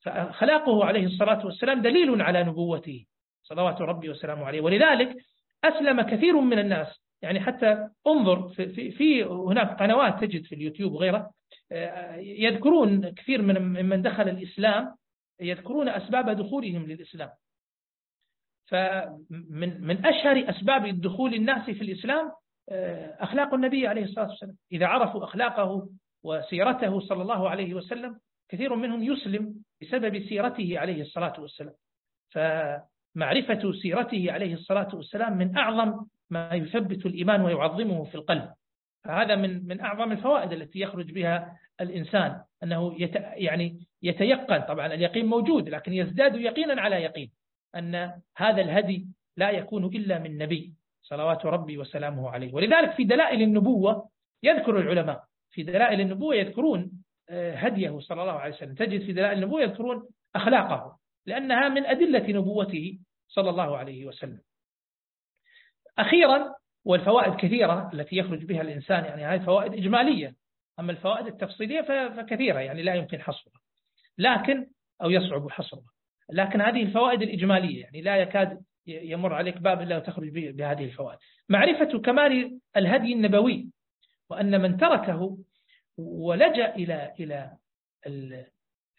فخلاقه 0.01 0.85
عليه 0.85 1.07
الصلاة 1.07 1.47
والسلام 1.47 1.83
دليل 1.83 2.23
على 2.23 2.45
نبوته. 2.45 3.07
صلوات 3.43 3.81
ربي 3.81 4.11
وسلامه 4.11 4.45
عليه. 4.45 4.61
ولذلك 4.61 5.17
أسلم 5.65 6.03
كثير 6.03 6.41
من 6.41 6.59
الناس. 6.59 7.01
يعني 7.23 7.41
حتى 7.41 7.89
انظر 8.07 8.49
في, 8.49 8.69
في, 8.69 8.91
في 8.91 9.25
هناك 9.25 9.79
قنوات 9.83 10.21
تجد 10.21 10.45
في 10.45 10.55
اليوتيوب 10.55 10.93
وغيره 10.93 11.31
آه، 11.73 12.17
يذكرون 12.17 13.11
كثير 13.15 13.43
من 13.43 13.87
من 13.87 14.03
دخل 14.03 14.29
الإسلام 14.29 14.95
يذكرون 15.41 15.89
أسباب 15.89 16.31
دخولهم 16.31 16.87
للإسلام. 16.87 17.31
فمن 18.67 19.81
من 19.81 20.07
أشهر 20.07 20.51
أسباب 20.51 21.01
دخول 21.01 21.35
الناس 21.35 21.71
في 21.71 21.83
الإسلام 21.83 22.33
آه، 22.69 23.17
أخلاق 23.21 23.55
النبي 23.55 23.87
عليه 23.87 24.05
الصلاة 24.05 24.29
والسلام. 24.29 24.57
إذا 24.73 24.87
عرفوا 24.87 25.25
أخلاقه 25.25 25.89
وسيرته 26.23 27.01
صلى 27.01 27.23
الله 27.23 27.51
عليه 27.51 27.75
وسلم 27.75 28.21
كثير 28.49 28.75
منهم 28.75 29.03
يسلم 29.03 29.55
بسبب 29.83 30.29
سيرته 30.29 30.79
عليه 30.79 31.03
الصلاة 31.03 31.41
والسلام. 31.41 31.75
فمعرفة 33.15 33.73
سيرته 33.73 34.33
عليه 34.33 34.55
الصلاة 34.55 34.95
والسلام 34.95 35.39
من 35.39 35.57
أعظم 35.57 36.07
ما 36.31 36.55
يثبت 36.55 37.07
الإيمان 37.07 37.43
ويعظمه 37.43 38.05
في 38.05 38.15
القلب. 38.15 38.53
فهذا 39.05 39.37
من 39.37 39.67
من 39.67 39.81
أعظم 39.81 40.13
الفوائد 40.13 40.53
التي 40.53 40.81
يخرج 40.81 41.13
بها 41.13 41.57
الإنسان 41.81 42.43
أنه 42.63 43.03
يت 43.03 43.15
يعني 43.17 43.87
يتيقن. 44.03 44.61
طبعا 44.61 44.87
اليقين 44.87 45.27
موجود 45.27 45.69
لكن 45.69 45.93
يزداد 45.93 46.35
يقينا 46.35 46.83
على 46.83 46.97
يقين 46.97 47.31
أن 47.77 48.13
هذا 48.37 48.63
الهدي 48.63 49.07
لا 49.37 49.51
يكون 49.51 49.85
إلا 49.85 50.19
من 50.19 50.39
نبي 50.39 50.75
صلوات 51.03 51.47
ربي 51.47 51.79
وسلامه 51.79 52.31
عليه. 52.31 52.55
ولذلك 52.55 52.93
في 52.93 53.05
دلائل 53.05 53.43
النبوة 53.43 54.09
يذكر 54.43 54.79
العلماء 54.79 55.25
في 55.51 55.63
دلائل 55.63 56.01
النبوة 56.01 56.35
يذكرون 56.35 56.91
آه، 57.31 57.55
هديه 57.55 57.99
صلى 57.99 58.23
الله 58.23 58.33
عليه 58.33 58.55
وسلم. 58.55 58.75
تجد 58.75 59.03
في 59.03 59.13
دلائل 59.13 59.39
النبوة 59.39 59.63
يذكرون 59.63 60.09
أخلاقه. 60.37 61.00
لأنها 61.27 61.69
من 61.69 61.87
أدلة 61.87 62.29
نبوته 62.29 62.99
صلى 63.29 63.51
الله 63.51 63.77
عليه 63.77 64.07
وسلم. 64.07 64.41
أخيرا 65.99 66.55
والفوائد 66.85 67.35
كثيرة 67.35 67.91
التي 67.93 68.17
يخرج 68.17 68.45
بها 68.45 68.63
الإنسان 68.63 69.05
يعني 69.05 69.25
هذه 69.25 69.45
فوائد 69.45 69.75
إجمالية. 69.75 70.35
أما 70.79 70.93
الفوائد 70.93 71.27
التفصيلية 71.27 71.81
فكثيرة 72.17 72.59
يعني 72.59 72.83
لا 72.83 72.95
يمكن 72.95 73.21
حصرها. 73.21 73.61
لكن 74.19 74.67
أو 75.03 75.11
يصعب 75.11 75.51
حصرها. 75.51 75.91
لكن 76.33 76.61
هذه 76.61 76.83
الفوائد 76.83 77.23
الإجمالية 77.23 77.83
يعني 77.83 78.01
لا 78.01 78.17
يكاد 78.17 78.63
يمر 78.87 79.35
عليك 79.35 79.59
باب 79.59 79.83
إلا 79.83 79.97
وتخرج 79.97 80.29
بهذه 80.29 80.85
الفوائد. 80.85 81.19
معرفة 81.49 81.99
كمال 81.99 82.61
الهدي 82.77 83.13
النبوي 83.13 83.71
وأن 84.31 84.61
من 84.61 84.77
تركه 84.77 85.39
ولجأ 85.99 86.75
إلى 86.75 87.15
إلى 87.21 87.57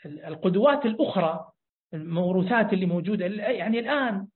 القدوات 0.05 0.85
الأخرى 0.85 1.50
الموروثات 1.93 2.73
اللي 2.73 2.85
موجودة. 2.85 3.25
يعني 3.25 3.79
الآن 3.79 4.27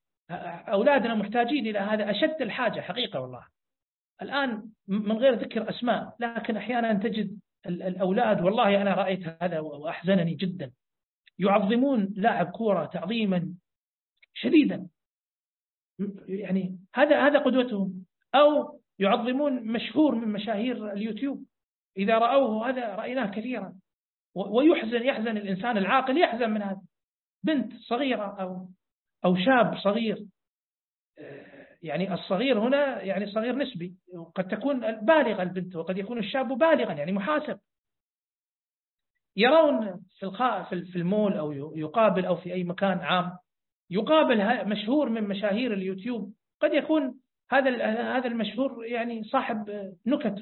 أولادنا 0.69 1.15
محتاجين 1.15 1.67
إلى 1.67 1.79
هذا 1.79 2.11
أشد 2.11 2.41
الحاجة 2.41 2.81
حقيقة 2.81 3.19
والله. 3.19 3.45
الآن 4.21 4.69
من 4.87 5.17
غير 5.17 5.33
ذكر 5.33 5.69
أسماء 5.69 6.15
لكن 6.19 6.57
أحيانا 6.57 6.93
تجد 6.93 7.39
الأولاد 7.65 8.41
والله 8.41 8.81
أنا 8.81 8.93
رأيت 8.93 9.27
هذا 9.41 9.59
وأحزنني 9.59 10.33
جدا. 10.33 10.71
يعظمون 11.39 12.13
لاعب 12.15 12.51
كورة 12.51 12.85
تعظيما 12.85 13.53
شديدا. 14.33 14.87
يعني 16.27 16.79
هذا 16.95 17.27
هذا 17.27 17.39
قدوتهم. 17.39 18.05
أو 18.35 18.79
يعظمون 18.99 19.53
مشهور 19.63 20.15
من 20.15 20.27
مشاهير 20.27 20.93
اليوتيوب. 20.93 21.45
إذا 21.97 22.17
رأوه 22.17 22.69
هذا 22.69 22.95
رأيناه 22.95 23.25
كثيرا. 23.25 23.75
ويحزن 24.35 25.03
يحزن 25.03 25.37
الإنسان 25.37 25.77
العاقل 25.77 26.17
يحزن 26.17 26.49
من 26.49 26.61
هذا. 26.61 26.81
بنت 27.45 27.73
صغيرة 27.73 28.41
أو 28.41 28.67
أو 29.25 29.35
شاب 29.35 29.77
صغير. 29.77 30.25
يعني 31.81 32.13
الصغير 32.13 32.59
هنا 32.59 33.01
يعني 33.01 33.25
صغير 33.25 33.55
نسبي. 33.55 33.95
وقد 34.13 34.47
تكون 34.47 34.79
بالغة 34.79 35.41
البنت 35.41 35.75
وقد 35.75 35.97
يكون 35.97 36.17
الشاب 36.17 36.47
بالغا 36.47 36.93
يعني 36.93 37.11
محاسب. 37.11 37.59
يرون 39.37 40.05
في 40.19 40.85
في 40.91 40.95
المول 40.95 41.33
أو 41.33 41.51
يقابل 41.75 42.25
أو 42.25 42.35
في 42.35 42.53
أي 42.53 42.63
مكان 42.63 42.97
عام 42.97 43.37
يقابل 43.89 44.67
مشهور 44.67 45.09
من 45.09 45.23
مشاهير 45.23 45.73
اليوتيوب. 45.73 46.33
قد 46.61 46.73
يكون 46.73 47.19
هذا 47.49 47.85
هذا 48.17 48.27
المشهور 48.27 48.85
يعني 48.85 49.23
صاحب 49.23 49.89
نكت 50.05 50.39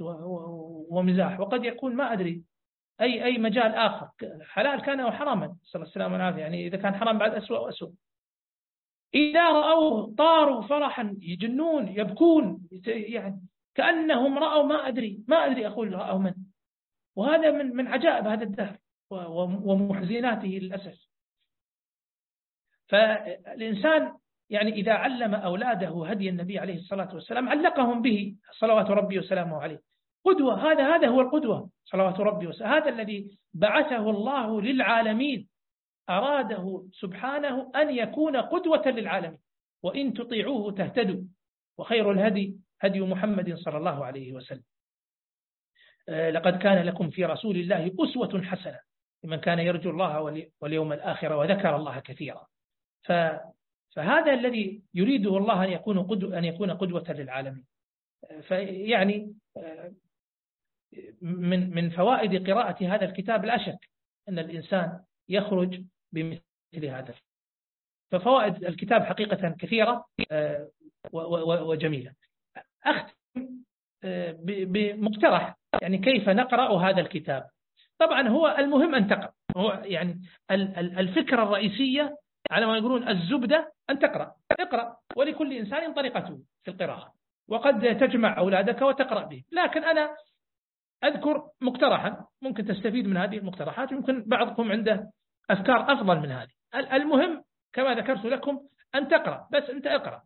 ومزاح. 0.91 1.39
وقد 1.39 1.65
يكون 1.65 1.95
ما 1.95 2.13
أدري. 2.13 2.43
أي 3.01 3.23
أي 3.25 3.37
مجال 3.37 3.71
آخر. 3.75 4.07
حلال 4.41 4.81
كان 4.81 4.99
أو 4.99 5.11
حراما. 5.11 5.55
صلى 5.63 5.81
الله 5.81 5.93
عليه 5.95 6.25
وسلم 6.25 6.39
يعني 6.39 6.67
إذا 6.67 6.77
كان 6.77 6.95
حرام 6.95 7.17
بعد 7.17 7.33
أسوأ 7.33 7.59
وأسوأ. 7.59 7.91
إذا 9.15 9.49
رأوه 9.49 10.15
طاروا 10.15 10.61
فرحا 10.61 11.15
يجنون 11.21 11.87
يبكون 11.87 12.67
يعني 12.85 13.41
كأنهم 13.75 14.39
رأوا 14.39 14.63
ما 14.63 14.87
أدري 14.87 15.23
ما 15.27 15.45
أدري 15.45 15.67
أقول 15.67 15.93
رأوا 15.93 16.19
من. 16.19 16.33
وهذا 17.15 17.51
من 17.51 17.75
من 17.75 17.87
عجائب 17.87 18.27
هذا 18.27 18.43
الدهر 18.43 18.77
ومحزناته 19.65 20.47
للأسف. 20.47 21.07
فالإنسان 22.87 24.13
يعني 24.49 24.71
إذا 24.71 24.93
علم 24.93 25.35
أولاده 25.35 26.05
هدي 26.07 26.29
النبي 26.29 26.59
عليه 26.59 26.75
الصلاة 26.75 27.13
والسلام 27.15 27.49
علقهم 27.49 28.01
به 28.01 28.35
صلوات 28.51 28.85
ربي 28.85 29.19
وسلامه 29.19 29.61
عليه. 29.61 29.92
قدوة 30.25 30.71
هذا 30.71 30.95
هذا 30.95 31.07
هو 31.07 31.21
القدوة 31.21 31.69
صلوات 31.85 32.19
ربي 32.19 32.47
وسلامه 32.47 32.77
هذا 32.77 32.89
الذي 32.89 33.39
بعثه 33.53 34.09
الله 34.09 34.61
للعالمين. 34.61 35.47
أراده 36.09 36.85
سبحانه 36.93 37.71
أن 37.75 37.95
يكون 37.95 38.37
قدوة 38.37 38.87
للعالمين. 38.87 39.39
وإن 39.83 40.13
تطيعوه 40.13 40.71
تهتدوا. 40.71 41.23
وخير 41.77 42.11
الهدي 42.11 42.57
هدي 42.81 43.01
محمد 43.01 43.55
صلى 43.55 43.77
الله 43.77 44.05
عليه 44.05 44.33
وسلم. 44.33 44.63
آه، 46.09 46.29
لقد 46.29 46.57
كان 46.57 46.85
لكم 46.85 47.09
في 47.09 47.25
رسول 47.25 47.55
الله 47.55 47.95
أسوة 47.99 48.41
حسنة. 48.41 48.79
لمن 49.23 49.37
كان 49.37 49.59
يرجو 49.59 49.89
الله 49.89 50.21
واليوم 50.61 50.93
الآخر 50.93 51.33
وذكر 51.33 51.75
الله 51.75 51.99
كثيرا. 51.99 52.47
فهذا 53.95 54.33
الذي 54.33 54.81
يريده 54.93 55.37
الله 55.37 55.63
أن 55.63 55.71
يكون 55.71 56.03
قدوة, 56.03 56.37
أن 56.37 56.45
يكون 56.45 56.71
قدوة 56.71 57.11
للعالمين. 57.11 57.65
فيعني 58.41 59.35
آه، 59.57 59.91
من 61.21 61.75
من 61.75 61.89
فوائد 61.89 62.49
قراءة 62.49 62.95
هذا 62.95 63.05
الكتاب 63.05 63.45
لا 63.45 63.57
شك 63.57 63.89
أن 64.29 64.39
الإنسان 64.39 64.99
يخرج 65.29 65.81
بمثل 66.11 66.41
هذا. 66.85 67.13
ففوائد 68.11 68.65
الكتاب 68.65 69.03
حقيقة 69.03 69.55
كثيرة 69.59 70.05
آه، 70.31 70.69
وجميلة. 71.13 72.13
أختم 72.85 73.13
آه، 74.03 74.35
بمقترح 74.45 75.55
يعني 75.81 75.97
كيف 75.97 76.29
نقرأ 76.29 76.77
هذا 76.89 77.01
الكتاب؟ 77.01 77.49
طبعا 77.99 78.27
هو 78.27 78.55
المهم 78.59 78.95
أن 78.95 79.07
تقرأ. 79.07 79.33
هو 79.57 79.81
يعني 79.85 80.21
الفكرة 80.77 81.43
الرئيسية 81.43 82.17
على 82.51 82.65
ما 82.65 82.77
يقولون 82.77 83.09
الزبدة 83.09 83.73
أن 83.89 83.99
تقرأ. 83.99 84.35
اقرأ 84.59 84.97
ولكل 85.15 85.53
إنسان 85.53 85.93
طريقته 85.93 86.39
في 86.63 86.71
القراءة. 86.71 87.13
وقد 87.47 87.97
تجمع 87.97 88.37
أولادك 88.37 88.81
وتقرأ 88.81 89.23
به. 89.23 89.43
لكن 89.51 89.83
أنا 89.83 90.15
أذكر 91.03 91.49
مقترحا 91.61 92.25
ممكن 92.41 92.65
تستفيد 92.65 93.07
من 93.07 93.17
هذه 93.17 93.37
المقترحات 93.37 93.91
ويمكن 93.91 94.23
بعضكم 94.27 94.71
عنده 94.71 95.11
أفكار 95.49 95.93
أفضل 95.93 96.19
من 96.19 96.31
هذه. 96.31 96.49
المهم 96.75 97.43
كما 97.73 97.93
ذكرت 97.93 98.25
لكم 98.25 98.59
أن 98.95 99.07
تقرأ 99.07 99.47
بس 99.51 99.69
أنت 99.69 99.87
اقرأ. 99.87 100.21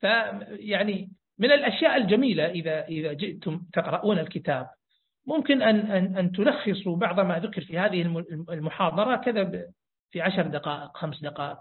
فيعني 0.00 1.10
من 1.38 1.52
الأشياء 1.52 1.96
الجميلة 1.96 2.46
إذا 2.46 2.84
إذا 2.84 3.12
جئتم 3.12 3.60
تقرؤون 3.72 4.18
الكتاب 4.18 4.68
ممكن 5.26 5.62
أن 5.62 5.76
أن 5.90 6.16
أن 6.16 6.32
تلخصوا 6.32 6.96
بعض 6.96 7.20
ما 7.20 7.38
ذكر 7.38 7.60
في 7.60 7.78
هذه 7.78 8.02
المحاضرة 8.50 9.16
كذا 9.16 9.72
في 10.10 10.20
عشر 10.20 10.42
دقائق 10.42 10.96
خمس 10.96 11.20
دقائق. 11.20 11.58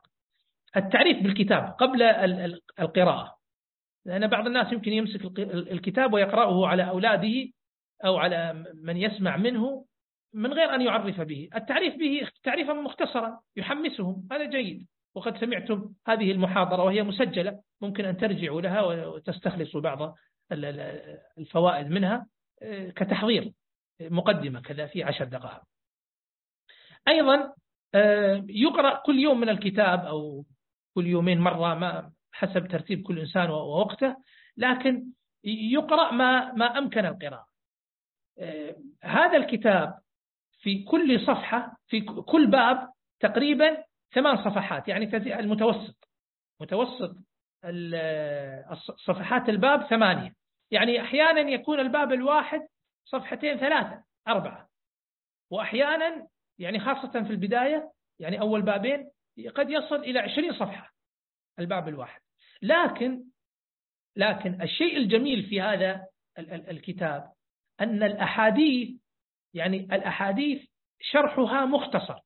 التعريف 0.77 1.23
بالكتاب 1.23 1.75
قبل 1.79 2.01
القراءة. 2.79 3.35
لأن 4.05 4.27
بعض 4.27 4.47
الناس 4.47 4.73
يمكن 4.73 4.93
يمسك 4.93 5.39
الكتاب 5.49 6.13
ويقرأه 6.13 6.67
على 6.67 6.89
أولاده 6.89 7.51
أو 8.05 8.17
على 8.17 8.65
من 8.73 8.97
يسمع 8.97 9.37
منه 9.37 9.85
من 10.33 10.53
غير 10.53 10.75
أن 10.75 10.81
يعرف 10.81 11.21
به. 11.21 11.49
التعريف 11.55 11.95
به 11.95 12.29
تعريفا 12.43 12.73
مختصرا 12.73 13.39
يحمسهم. 13.55 14.27
هذا 14.31 14.45
جيد. 14.45 14.87
وقد 15.15 15.37
سمعتم 15.37 15.93
هذه 16.07 16.31
المحاضرة 16.31 16.83
وهي 16.83 17.03
مسجلة. 17.03 17.59
ممكن 17.81 18.05
أن 18.05 18.17
ترجعوا 18.17 18.61
لها 18.61 18.81
وتستخلصوا 18.81 19.81
بعض 19.81 20.15
الفوائد 21.37 21.87
منها 21.87 22.27
آه، 22.61 22.89
كتحضير 22.89 23.51
مقدمة 24.01 24.61
كذا 24.61 24.85
في 24.85 25.03
عشر 25.03 25.25
دقائق. 25.25 25.61
أيضا 27.07 27.53
آه، 27.95 28.45
يقرأ 28.49 29.01
كل 29.05 29.19
يوم 29.19 29.39
من 29.39 29.49
الكتاب 29.49 29.99
أو 29.99 30.45
كل 30.95 31.07
يومين 31.07 31.39
مرة 31.39 31.73
ما 31.73 32.11
حسب 32.35 32.67
ترتيب 32.67 33.01
كل 33.01 33.19
إنسان 33.19 33.49
ووقته 33.49 34.15
لكن 34.57 35.05
يقرأ 35.43 36.11
ما 36.11 36.53
ما 36.53 36.77
أمكن 36.77 37.05
القراءة. 37.05 37.45
آه، 38.39 38.75
هذا 39.03 39.37
الكتاب 39.37 39.99
في 40.61 40.83
كل 40.83 41.19
صفحة 41.27 41.77
في 41.87 42.01
كل 42.01 42.47
باب 42.47 42.89
تقريبا 43.19 43.83
ثمان 44.13 44.37
صفحات 44.37 44.87
يعني 44.87 45.15
المتوسط. 45.39 46.09
متوسط 46.61 47.15
صفحات 49.05 49.49
الباب 49.49 49.83
ثمانية. 49.83 50.33
يعني 50.71 51.01
أحيانا 51.01 51.41
يكون 51.41 51.79
الباب 51.79 52.13
الواحد 52.13 52.67
صفحتين 53.05 53.57
ثلاثة 53.57 54.03
أربعة. 54.27 54.69
وأحيانا 55.51 56.27
يعني 56.59 56.79
خاصة 56.79 57.23
في 57.23 57.29
البداية 57.29 57.91
يعني 58.19 58.41
أول 58.41 58.61
بابين 58.61 59.11
قد 59.55 59.69
يصل 59.69 59.95
إلى 59.95 60.19
عشرين 60.19 60.53
صفحة 60.53 60.91
الباب 61.59 61.87
الواحد. 61.87 62.24
لكن 62.61 63.23
لكن 64.15 64.61
الشيء 64.61 64.97
الجميل 64.97 65.43
في 65.43 65.61
هذا 65.61 66.07
الكتاب 66.39 67.31
أن 67.81 68.03
الأحاديث 68.03 68.89
يعني 69.53 69.77
الأحاديث 69.77 70.65
شرحها 71.01 71.65
مختصر. 71.65 72.19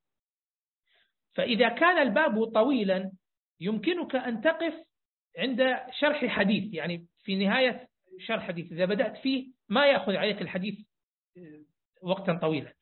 فإذا 1.34 1.70
كان 1.70 2.08
الباب 2.08 2.46
طويلا 2.46 3.12
يمكنك 3.60 4.16
أن 4.16 4.42
تقف 4.42 4.74
عند 5.38 5.78
شرح 6.00 6.26
حديث. 6.26 6.74
يعني 6.74 7.06
في 7.24 7.36
نهاية 7.36 7.88
شرح 8.20 8.48
حديث 8.48 8.72
إذا 8.72 8.86
بدأت 8.86 9.18
فيه 9.18 9.52
ما 9.70 9.86
يأخذ 9.86 10.16
عليك 10.16 10.42
الحديث 10.42 10.80
وقتا 12.02 12.34
طويلا. 12.34 12.74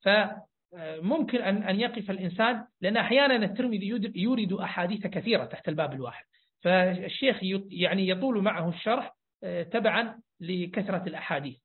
فممكن 0.00 1.42
أن 1.42 1.62
أن 1.62 1.80
يقف 1.80 2.10
الإنسان 2.10 2.66
لأن 2.80 2.96
أحيانا 2.96 3.36
الترمذي 3.36 3.86
يورد 4.14 4.52
أحاديث 4.52 5.06
كثيرة 5.06 5.44
تحت 5.44 5.68
الباب 5.68 5.92
الواحد. 5.92 6.24
فالشيخ 6.62 7.36
يعني 7.70 8.08
يطول 8.08 8.42
معه 8.42 8.68
الشرح 8.68 9.16
آه، 9.42 9.62
تبعا 9.62 10.20
لكثرة 10.40 11.02
الأحاديث. 11.06 11.56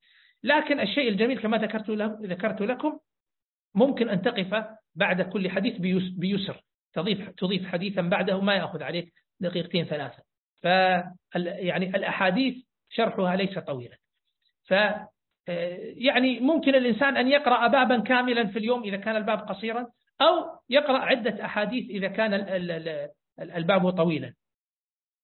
لكن 0.44 0.80
الشيء 0.80 1.10
الجميل 1.10 1.40
كما 1.40 1.58
ذكرت 1.58 1.90
ذكرت 2.22 2.62
لكم 2.62 3.00
ممكن 3.76 4.10
أن 4.10 4.22
تقف 4.22 4.66
بعد 4.96 5.22
كل 5.22 5.50
حديث 5.50 5.78
بيسر. 6.18 6.62
تضيف 6.94 7.30
تضيف 7.30 7.68
حديثا 7.68 8.02
بعده 8.02 8.42
ما 8.42 8.56
يأخذ 8.56 8.84
عليك 8.84 9.14
دقيقتين 9.40 9.86
ثلاثة. 9.86 10.24
ف 10.62 10.66
يعني 11.36 11.96
الأحاديث 11.96 12.56
شرحها 12.90 13.36
ليس 13.36 13.60
طويلا. 13.60 13.98
ف 14.64 14.74
يعني 15.98 16.40
ممكن 16.40 16.76
الإنسان 16.76 17.18
أن 17.18 17.28
يقرأ 17.28 17.68
بابا 17.68 18.00
كاملا 18.00 18.48
في 18.48 18.60
اليوم 18.60 18.84
إذا 18.84 18.98
كان 18.98 19.16
الباب 19.16 19.40
قصيرا 19.40 19.88
أو 20.22 20.60
يقرأ 20.70 20.98
عدة 20.98 21.46
أحاديث 21.46 21.90
إذا 21.90 22.08
كان 22.08 22.34
الباب 23.40 23.90
طويلا. 23.90 24.34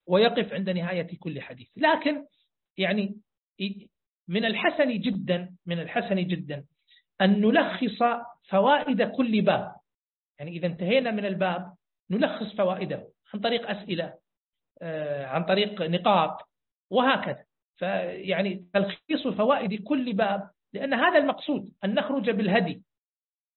ويقف 0.10 0.54
عند 0.54 0.70
نهاية 0.70 1.20
كل 1.20 1.42
حديث. 1.42 1.68
لكن 1.78 2.26
يعني 2.78 3.18
من 4.28 4.46
الحسن 4.46 5.00
جدا 5.00 5.56
من 5.66 5.80
الحسن 5.80 6.28
جدا 6.28 6.66
أن 7.22 7.42
نلخص 7.42 8.04
فوائد 8.50 9.04
كل 9.04 9.42
باب. 9.42 9.76
يعني 10.40 10.52
إذا 10.52 10.68
انتهينا 10.68 11.12
من 11.12 11.26
الباب 11.26 11.74
نلخص 12.10 12.56
فوائده 12.56 13.08
عن 13.34 13.40
طريق 13.40 13.70
أسئلة 13.70 14.14
آه، 14.82 15.26
عن 15.26 15.44
طريق 15.44 15.82
نقاط 15.82 16.50
وهكذا. 16.90 17.44
فيعني 17.78 18.66
تلخيص 18.74 19.28
فوائد 19.28 19.84
كل 19.84 20.14
باب 20.14 20.50
لأن 20.74 20.94
هذا 20.94 21.18
المقصود 21.18 21.72
أن 21.84 21.94
نخرج 21.94 22.30
بالهدي. 22.30 22.84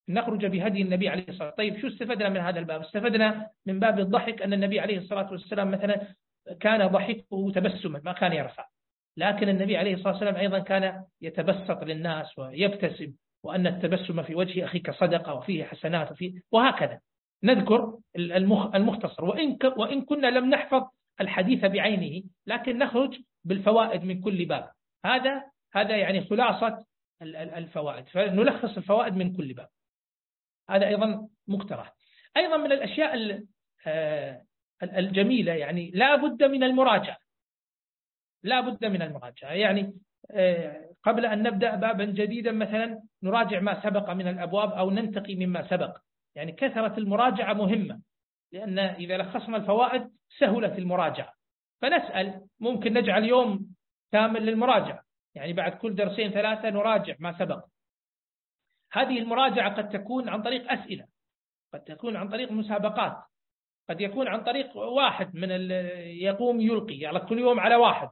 نخرج 0.09 0.47
بهدي 0.47 0.83
النبي 0.83 1.09
عليه 1.09 1.29
الصلاة 1.29 1.49
والسلام. 1.49 1.71
طيب 1.71 1.81
شو 1.81 1.87
استفدنا 1.87 2.29
من 2.29 2.37
هذا 2.37 2.59
الباب؟ 2.59 2.81
استفدنا 2.81 3.51
من 3.67 3.81
باب 3.81 4.01
الضحك 4.01 4.43
أن 4.43 4.53
النبي 4.53 4.81
عليه 4.81 4.99
الصلاة 4.99 5.33
والسلام 5.33 5.71
مثلا 5.71 6.15
كان 6.61 6.87
ضحكه 6.87 7.53
تبسما 7.55 8.01
ما 8.05 8.13
كان 8.13 8.33
يرفع. 8.33 8.69
لكن 9.17 9.49
النبي 9.49 9.77
عليه 9.77 9.95
الصلاة 9.95 10.13
والسلام 10.13 10.37
أيضا 10.37 10.59
كان 10.59 11.05
يتبسط 11.21 11.83
للناس 11.83 12.39
ويبتسم 12.39 13.13
وأن 13.43 13.67
التبسم 13.67 14.23
في 14.23 14.35
وجه 14.35 14.65
أخيك 14.65 14.91
صدقة 14.91 15.35
وفيه 15.35 15.65
حسنات 15.65 16.13
وفيه 16.13 16.41
وهكذا. 16.53 17.01
نذكر 17.43 17.99
المختصر. 18.75 19.25
وإن, 19.25 19.59
وإن 19.77 20.05
كنا 20.05 20.27
لم 20.27 20.51
نحفظ 20.51 20.83
الحديث 21.21 21.65
بعينه 21.65 22.23
لكن 22.47 22.79
نخرج 22.79 23.21
بالفوائد 23.45 24.05
من 24.05 24.21
كل 24.21 24.45
باب. 24.45 24.71
هذا 25.05 25.45
هذا 25.75 25.97
يعني 25.97 26.25
خلاصة 26.25 26.85
الفوائد. 27.23 28.09
فنلخص 28.09 28.77
الفوائد 28.77 29.17
من 29.17 29.37
كل 29.37 29.53
باب. 29.53 29.69
هذا 30.71 30.89
أيضا 30.89 31.29
مقترح. 31.49 31.95
أيضا 32.37 32.57
من 32.57 32.73
الأشياء 32.73 33.43
آه، 33.87 34.43
الجميلة 34.83 35.53
يعني 35.53 35.91
لا 35.91 36.17
بد 36.17 36.45
من 36.45 36.65
المراجعة. 36.65 37.19
لا 38.43 38.61
بد 38.61 38.85
من 38.85 39.03
المراجعة. 39.03 39.53
يعني 39.53 39.95
آه، 40.31 40.91
قبل 41.03 41.27
أن 41.27 41.43
نبدأ 41.43 41.75
بابا 41.75 42.05
جديدا 42.05 42.53
مثلا 42.53 43.03
نراجع 43.23 43.61
ما 43.61 43.83
سبق 43.83 44.11
من 44.11 44.29
الأبواب 44.29 44.73
أو 44.73 44.91
ننتقي 44.91 45.35
مما 45.35 45.69
سبق. 45.69 45.99
يعني 46.35 46.53
كثرة 46.53 46.99
المراجعة 46.99 47.53
مهمة 47.53 48.01
لأن 48.53 48.79
إذا 48.79 49.17
لخصنا 49.17 49.57
الفوائد 49.57 50.11
سهلت 50.39 50.79
المراجعة. 50.79 51.33
فنسأل 51.83 52.47
ممكن 52.61 52.93
نجعل 52.93 53.25
يوم 53.25 53.75
كامل 54.13 54.47
للمراجعة. 54.47 55.03
يعني 55.35 55.53
بعد 55.53 55.73
كل 55.73 55.95
درسين 55.95 56.31
ثلاثة 56.31 56.71
نراجع 56.71 57.15
ما 57.19 57.39
سبق. 57.39 57.65
هذه 58.93 59.19
المراجعة 59.19 59.77
قد 59.77 59.89
تكون 59.89 60.29
عن 60.29 60.43
طريق 60.43 60.73
أسئلة 60.73 61.07
قد 61.73 61.81
تكون 61.81 62.17
عن 62.17 62.29
طريق 62.29 62.53
مسابقات. 62.53 63.32
قد 63.93 64.01
يكون 64.01 64.29
عن 64.29 64.41
طريق 64.45 64.77
واحد 64.77 65.35
من 65.35 65.51
يقوم 66.21 66.61
يلقي 66.61 66.99
يعني 66.99 67.19
كل 67.19 67.39
يوم 67.39 67.61
على 67.61 67.75
واحد. 67.77 68.09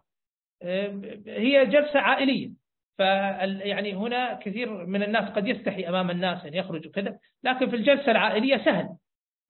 هي 1.27 1.67
جلسة 1.67 2.01
عائلية. 2.01 2.51
يعني 3.65 3.95
هنا 3.95 4.35
كثير 4.35 4.87
من 4.87 5.03
الناس 5.03 5.31
قد 5.31 5.49
يستحي 5.49 5.89
أمام 5.89 6.11
الناس 6.11 6.47
أن 6.47 6.55
يخرج 6.55 6.87
وكذا 6.87 7.19
لكن 7.45 7.71
في 7.71 7.77
الجلسة 7.77 8.11
العائلية 8.11 8.57
سهل. 8.65 8.89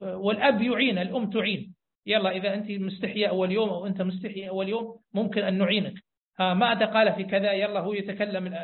والأب 0.00 0.62
يعين 0.62 0.98
الأم 0.98 1.30
تعين. 1.30 1.74
يلا 2.06 2.30
إذا 2.30 2.54
أنت 2.54 2.70
مستحية 2.70 3.26
أول 3.26 3.52
يوم 3.52 3.68
أو 3.68 3.86
أنت 3.86 4.02
مستحي 4.02 4.48
أول 4.48 4.68
يوم 4.68 5.00
ممكن 5.14 5.42
أن 5.42 5.58
نعينك. 5.58 5.94
ها 6.38 6.54
ماذا 6.54 6.86
قال 6.86 7.12
في 7.12 7.24
كذا؟ 7.24 7.52
يلا 7.52 7.80
هو 7.80 7.92
يتكلم 7.92 8.58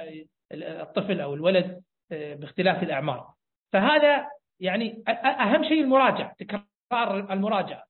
الطفل 0.52 1.20
أو 1.20 1.34
الولد 1.34 1.82
آه، 2.12 2.34
باختلاف 2.34 2.82
الأعمار. 2.82 3.26
فهذا 3.72 4.26
يعني 4.60 5.02
أهم 5.24 5.64
شيء 5.64 5.80
المراجعة. 5.80 6.34
تكرار 6.38 6.64
المراجعة. 7.30 7.84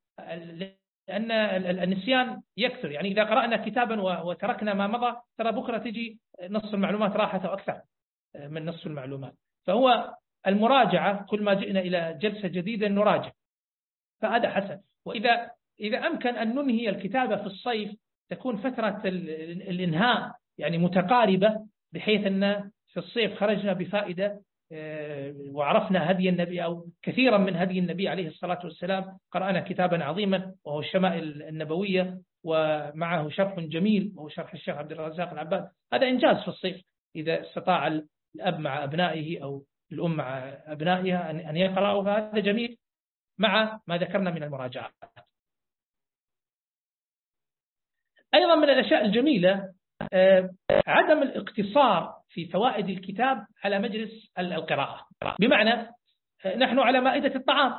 لأن 1.08 1.30
النسيان 1.80 2.42
يكثر. 2.56 2.90
يعني 2.90 3.08
إذا 3.08 3.24
قرأنا 3.24 3.56
كتابا 3.56 4.00
وتركنا 4.22 4.74
ما 4.74 4.86
مضى 4.86 5.16
ترى 5.38 5.52
بكرة 5.52 5.78
تجي 5.78 6.20
نص 6.42 6.74
المعلومات 6.74 7.16
راحت 7.16 7.44
أو 7.44 7.54
أكثر 7.54 7.80
آه، 8.36 8.48
من 8.48 8.66
نص 8.66 8.86
المعلومات. 8.86 9.34
فهو 9.66 10.14
المراجعة 10.46 11.26
كل 11.26 11.42
ما 11.42 11.54
جئنا 11.54 11.80
إلى 11.80 12.18
جلسة 12.20 12.48
جديدة 12.48 12.88
نراجع. 12.88 13.30
فهذا 14.22 14.50
حسن. 14.50 14.80
وإذا 15.04 15.50
إذا 15.80 15.98
أمكن 15.98 16.28
أن 16.28 16.54
ننهي 16.54 16.88
الكتابة 16.88 17.36
في 17.36 17.46
الصيف 17.46 17.92
تكون 18.30 18.56
فترة 18.56 19.02
الإنهاء 19.04 20.32
يعني 20.58 20.78
متقاربة 20.78 21.66
بحيث 21.92 22.26
أن 22.26 22.70
في 22.92 23.00
الصيف 23.00 23.34
خرجنا 23.34 23.72
بفائدة 23.72 24.26
آه، 24.26 24.40
وعرفنا 25.52 26.10
هدي 26.10 26.28
النبي 26.28 26.64
أو 26.64 26.86
كثيرا 27.02 27.38
من 27.38 27.56
هدي 27.56 27.78
النبي 27.78 28.08
عليه 28.08 28.28
الصلاة 28.28 28.60
والسلام. 28.64 29.18
قرأنا 29.32 29.60
كتابا 29.60 30.04
عظيما 30.04 30.54
وهو 30.64 30.80
الشمائل 30.80 31.42
النبوية 31.42 32.20
ومعه 32.44 33.28
شرح 33.28 33.60
جميل 33.60 34.12
وهو 34.16 34.28
شرح 34.28 34.52
الشيخ 34.54 34.76
عبد 34.76 34.92
الرزاق 34.92 35.30
العباد. 35.30 35.70
هذا 35.92 36.08
إنجاز 36.08 36.36
في 36.36 36.48
الصيف 36.48 36.82
إذا 37.16 37.40
استطاع 37.40 37.86
الأب 38.34 38.58
مع 38.58 38.84
أبنائه 38.84 39.42
أو 39.42 39.64
الأم 39.92 40.16
مع 40.16 40.38
أبنائها 40.66 41.30
أن 41.30 41.56
يقرأوا. 41.56 42.04
فهذا 42.04 42.38
جميل 42.38 42.78
مع 43.38 43.80
ما 43.86 43.98
ذكرنا 43.98 44.30
من 44.30 44.42
المراجعات. 44.42 44.92
أيضا 48.34 48.54
من 48.54 48.70
الأشياء 48.70 49.04
الجميلة 49.04 49.52
آه، 49.52 49.75
عدم 50.86 51.22
الاقتصار 51.22 52.14
في 52.28 52.46
فوائد 52.46 52.88
الكتاب 52.88 53.46
على 53.64 53.78
مجلس 53.78 54.32
القراءة. 54.38 55.06
بمعنى 55.40 55.72
آه، 56.44 56.56
نحن 56.56 56.78
على 56.78 57.00
مائدة 57.00 57.34
الطعام. 57.34 57.72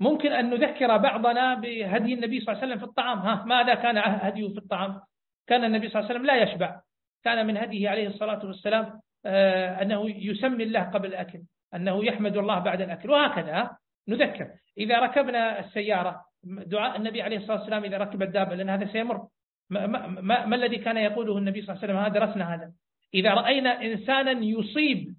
ممكن 0.00 0.32
أن 0.32 0.50
نذكر 0.50 0.96
بعضنا 0.96 1.54
بهدي 1.54 2.14
النبي 2.14 2.40
صلى 2.40 2.52
الله 2.52 2.62
عليه 2.62 2.66
وسلم 2.66 2.78
في 2.78 2.84
الطعام. 2.84 3.18
ها 3.18 3.44
ماذا 3.44 3.74
كان 3.74 3.98
هديه 3.98 4.48
في 4.48 4.58
الطعام؟ 4.58 5.00
كان 5.46 5.64
النبي 5.64 5.88
صلى 5.88 6.00
الله 6.00 6.10
عليه 6.10 6.20
وسلم 6.20 6.26
لا 6.26 6.42
يشبع. 6.42 6.80
كان 7.24 7.46
من 7.46 7.56
هديه 7.56 7.88
عليه 7.88 8.08
الصلاة 8.08 8.46
والسلام 8.46 9.00
آه، 9.26 9.82
أنه 9.82 10.10
يسمي 10.10 10.64
الله 10.64 10.82
قبل 10.82 11.08
الأكل 11.08 11.38
أنه 11.74 12.04
يحمد 12.04 12.36
الله 12.36 12.58
بعد 12.58 12.80
الأكل 12.80 13.10
وهكذا 13.10 13.70
نذكر. 14.08 14.46
إذا 14.78 14.98
ركبنا 14.98 15.58
السيارة 15.60 16.24
دعاء 16.44 16.96
النبي 16.96 17.22
عليه 17.22 17.36
الصلاة 17.36 17.58
والسلام 17.58 17.84
إذا 17.84 17.98
ركب 17.98 18.22
الدابة 18.22 18.54
لأن 18.54 18.70
هذا 18.70 18.92
سيمر. 18.92 19.28
ما, 19.70 19.86
ما, 19.86 20.06
ما, 20.06 20.46
ما 20.46 20.56
الذي 20.56 20.76
كان 20.76 20.96
يقوله 20.96 21.38
النبي 21.38 21.62
صلى 21.62 21.74
الله 21.74 21.82
عليه 21.82 21.94
وسلم؟ 21.94 22.04
هذا 22.04 22.26
درسنا 22.26 22.54
هذا. 22.54 22.72
إذا 23.14 23.34
رأينا 23.34 23.82
إنسانا 23.82 24.30
يصيب 24.30 25.14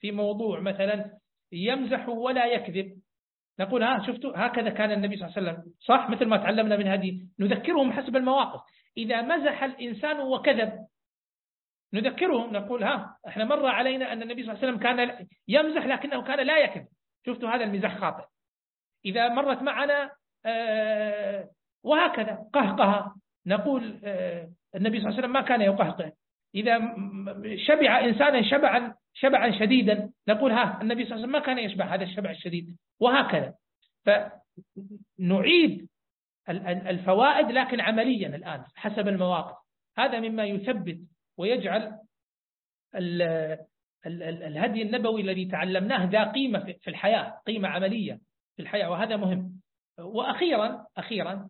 في 0.00 0.12
موضوع 0.12 0.60
مثلا 0.60 1.10
يمزح 1.52 2.08
ولا 2.08 2.46
يكذب 2.46 2.92
نقول 3.60 3.82
ها 3.82 4.06
شفتوا 4.06 4.32
هكذا 4.46 4.70
كان 4.70 4.92
النبي 4.92 5.16
صلى 5.16 5.28
الله 5.28 5.36
عليه 5.36 5.50
وسلم 5.50 5.72
صح؟ 5.80 6.10
مثل 6.10 6.26
ما 6.26 6.36
تعلمنا 6.36 6.76
من 6.76 6.86
هذه 6.86 7.20
نذكرهم 7.40 7.92
حسب 7.92 8.16
المواقف. 8.16 8.60
إذا 8.96 9.22
مزح 9.22 9.62
الإنسان 9.62 10.20
وكذب 10.20 10.72
نذكرهم 11.94 12.52
نقول 12.52 12.84
ها 12.84 13.16
إحنا 13.28 13.44
مر 13.44 13.66
علينا 13.66 14.12
أن 14.12 14.22
النبي 14.22 14.42
صلى 14.42 14.52
الله 14.52 14.62
عليه 14.62 14.72
وسلم 14.72 14.82
كان 14.82 15.26
يمزح 15.48 15.86
لكنه 15.86 16.22
كان 16.22 16.46
لا 16.46 16.58
يكذب. 16.58 16.86
شفتوا 17.26 17.48
هذا 17.48 17.64
المزاح 17.64 17.98
خاطئ. 17.98 18.24
إذا 19.04 19.28
مرت 19.28 19.62
معنا 19.62 20.10
آه، 20.46 21.48
وهكذا 21.84 22.38
قهقه 22.52 23.14
نقول 23.46 24.00
آه، 24.04 24.50
النبي 24.74 25.00
صلى 25.00 25.08
الله 25.08 25.18
عليه 25.18 25.18
وسلم 25.18 25.32
ما 25.32 25.40
كان 25.40 25.60
يقهقه. 25.60 26.12
إذا 26.54 26.78
شبع 27.66 28.04
إنسانا 28.04 28.50
شبعا 28.50 28.94
شبعا 29.14 29.58
شديدا 29.58 30.10
نقول 30.28 30.52
ها 30.52 30.82
النبي 30.82 31.04
صلى 31.04 31.14
الله 31.14 31.26
عليه 31.26 31.28
وسلم 31.28 31.32
ما 31.32 31.38
كان 31.38 31.58
يشبع 31.58 31.94
هذا 31.94 32.04
الشبع 32.04 32.30
الشديد. 32.30 32.76
وهكذا. 33.00 33.54
فنعيد 35.18 35.88
الفوائد 36.88 37.50
لكن 37.50 37.80
عمليا 37.80 38.28
الآن 38.36 38.64
حسب 38.74 39.08
المواقف. 39.08 39.56
هذا 39.98 40.20
مما 40.20 40.44
يثبت 40.44 40.98
ويجعل 41.38 41.98
الهدي 44.06 44.82
النبوي 44.82 45.20
الذي 45.22 45.44
تعلمناه 45.44 46.04
ذا 46.04 46.24
قيمة 46.24 46.74
في 46.80 46.88
الحياة 46.88 47.40
قيمة 47.46 47.68
عملية 47.68 48.20
في 48.56 48.62
الحياة 48.62 48.90
وهذا 48.90 49.16
مهم. 49.16 49.60
وأخيرا 49.98 50.86
أخيرا 50.96 51.48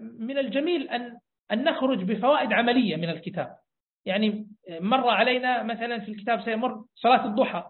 من 0.00 0.38
الجميل 0.38 0.88
أن 0.88 1.18
أن 1.52 1.64
نخرج 1.64 2.02
بفوائد 2.02 2.52
عملية 2.52 2.96
من 2.96 3.08
الكتاب. 3.08 3.56
يعني 4.04 4.46
مر 4.80 5.08
علينا 5.08 5.62
مثلا 5.62 5.98
في 5.98 6.10
الكتاب 6.10 6.42
سيمر 6.42 6.84
صلاة 6.94 7.24
الضحى. 7.26 7.64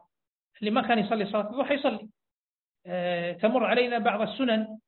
اللي 0.60 0.70
ما 0.70 0.82
كان 0.82 0.98
يصلي 0.98 1.26
صلاة 1.26 1.50
الضحى 1.50 1.74
يصلي. 1.74 2.08
آه، 2.86 3.32
تمر 3.32 3.64
علينا 3.64 3.98
بعض 3.98 4.20
السنن 4.20 4.78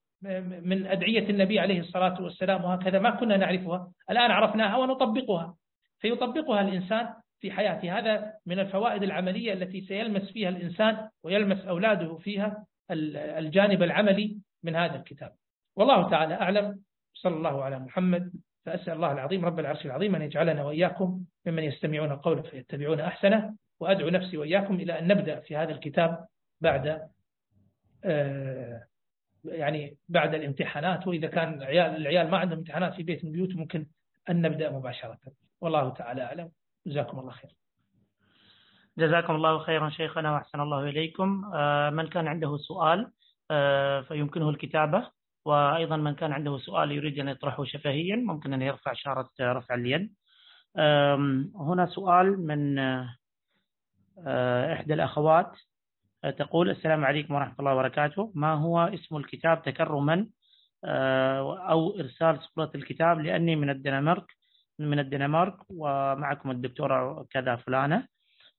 من 0.62 0.86
أدعية 0.86 1.30
النبي 1.30 1.61
عليه 1.61 1.80
الصلاة 1.80 2.22
والسلام 2.22 2.64
وهكذا 2.64 2.99
ما 2.99 3.11
كنا 3.11 3.36
نعرفها 3.36 3.93
الآن 4.11 4.30
عرفناها 4.30 4.76
ونطبقها. 4.76 5.57
فيطبقها 5.99 6.61
الإنسان 6.61 7.14
في 7.41 7.51
حياته. 7.51 7.99
هذا 7.99 8.32
من 8.47 8.59
الفوائد 8.59 9.03
العملية 9.03 9.53
التي 9.53 9.80
سيلمس 9.80 10.32
فيها 10.32 10.49
الإنسان 10.49 11.09
ويلمس 11.24 11.64
أولاده 11.64 12.16
فيها 12.16 12.66
الجانب 12.91 13.82
العملي 13.82 14.38
من 14.62 14.76
هذا 14.76 14.97
الكتاب. 14.97 15.32
والله 15.76 16.11
تعالى 16.11 16.34
أعلم. 16.34 16.82
صلى 17.14 17.36
الله 17.36 17.64
على 17.64 17.78
محمد 17.78 18.32
فأسأل 18.66 18.92
الله 18.92 19.12
العظيم 19.12 19.44
رب 19.44 19.58
العرش 19.58 19.86
العظيم 19.86 20.14
أن 20.14 20.22
يجعلنا 20.22 20.64
وإياكم 20.64 21.24
ممن 21.46 21.62
يستمعون 21.62 22.12
القول 22.12 22.42
فيتبعون 22.42 23.00
أحسنه 23.00 23.54
وأدعو 23.80 24.08
نفسي 24.08 24.36
وإياكم 24.36 24.74
إلى 24.74 24.98
أن 24.98 25.06
نبدأ 25.06 25.40
في 25.40 25.56
هذا 25.56 25.72
الكتاب 25.72 26.26
بعد 26.61 27.08
آه، 28.04 28.84
يعني 29.44 29.96
بعد 30.08 30.34
الامتحانات. 30.34 31.06
وإذا 31.06 31.26
كان 31.26 31.54
العيال, 31.54 31.96
العيال 31.96 32.30
ما 32.30 32.38
عندهم 32.38 32.58
امتحانات 32.58 32.94
في 32.94 33.02
بيت 33.02 33.24
من 33.24 33.30
البيوت 33.30 33.56
ممكن 33.56 33.86
أن 34.30 34.42
نبدأ 34.42 34.70
مباشرة. 34.70 35.18
والله 35.61 35.90
تعالى 35.90 36.22
أعلم. 36.22 36.50
جزاكم 36.86 37.18
الله 37.18 37.32
خير. 37.32 37.50
جزاكم 38.98 39.34
الله 39.34 39.58
خيرا 39.58 39.90
شيخنا 39.90 40.32
وأحسن 40.32 40.61
الله 40.61 40.84
إليكم. 40.84 41.50
آه، 41.54 41.90
من 41.90 42.08
كان 42.08 42.26
عنده 42.26 42.56
سؤال 42.56 43.12
آه، 43.50 44.00
فيمكنه 44.00 44.50
الكتابة. 44.50 45.11
وأيضا 45.45 45.97
من 45.97 46.14
كان 46.14 46.32
عنده 46.32 46.59
سؤال 46.59 46.93
يريد 46.93 47.18
أن 47.18 47.28
يطرحه 47.28 47.64
شفهيا 47.64 48.16
ممكن 48.16 48.53
أن 48.53 48.62
يرفع 48.62 48.93
إشارة 48.93 49.30
رفع 49.41 49.74
اليد. 49.74 50.12
هنا 51.57 51.86
سؤال 51.86 52.47
من 52.47 52.78
إحدى 54.72 54.95
الأخوات 54.95 55.53
تقول 56.38 56.70
السلام 56.70 57.05
عليكم 57.05 57.34
ورحمة 57.34 57.55
الله 57.61 57.72
وبركاته. 57.72 58.32
ما 58.34 58.55
هو 58.55 58.80
اسم 58.80 59.16
الكتاب 59.16 59.62
تكرما 59.62 60.26
أو 61.70 62.01
إرسال 62.01 62.41
صورة 62.41 62.70
الكتاب؟ 62.74 63.20
لأني 63.20 63.57
من 63.57 63.70
الدنمارك 63.70 64.26
من 64.78 64.99
الدنمارك 64.99 65.57
ومعكم 65.70 66.51
الدكتورة 66.51 67.26
كذا 67.30 67.57
فلانة. 67.57 68.07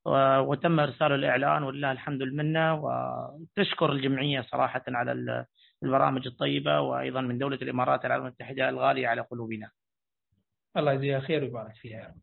وتم 0.06 0.80
إرسال 0.80 1.12
الإعلان 1.12 1.64
ولله 1.64 1.92
الحمد 1.92 2.22
المنة 2.22 2.74
وتشكر 2.74 3.92
الجمعية 3.92 4.42
صراحة 4.42 4.84
على 4.88 5.46
البرامج 5.84 6.28
الطيبة 6.28 6.80
وأيضا 6.80 7.22
من 7.22 7.38
دولة 7.38 7.60
الإمارات 7.62 8.06
العربية 8.06 8.28
المتحدة 8.28 8.70
الغالية 8.70 9.08
على 9.08 9.22
قلوبنا. 9.22 9.70
الله 10.78 10.94
يجزيها 10.94 11.20
خير 11.20 11.44
ويبارك 11.44 11.76
فيها 11.76 12.16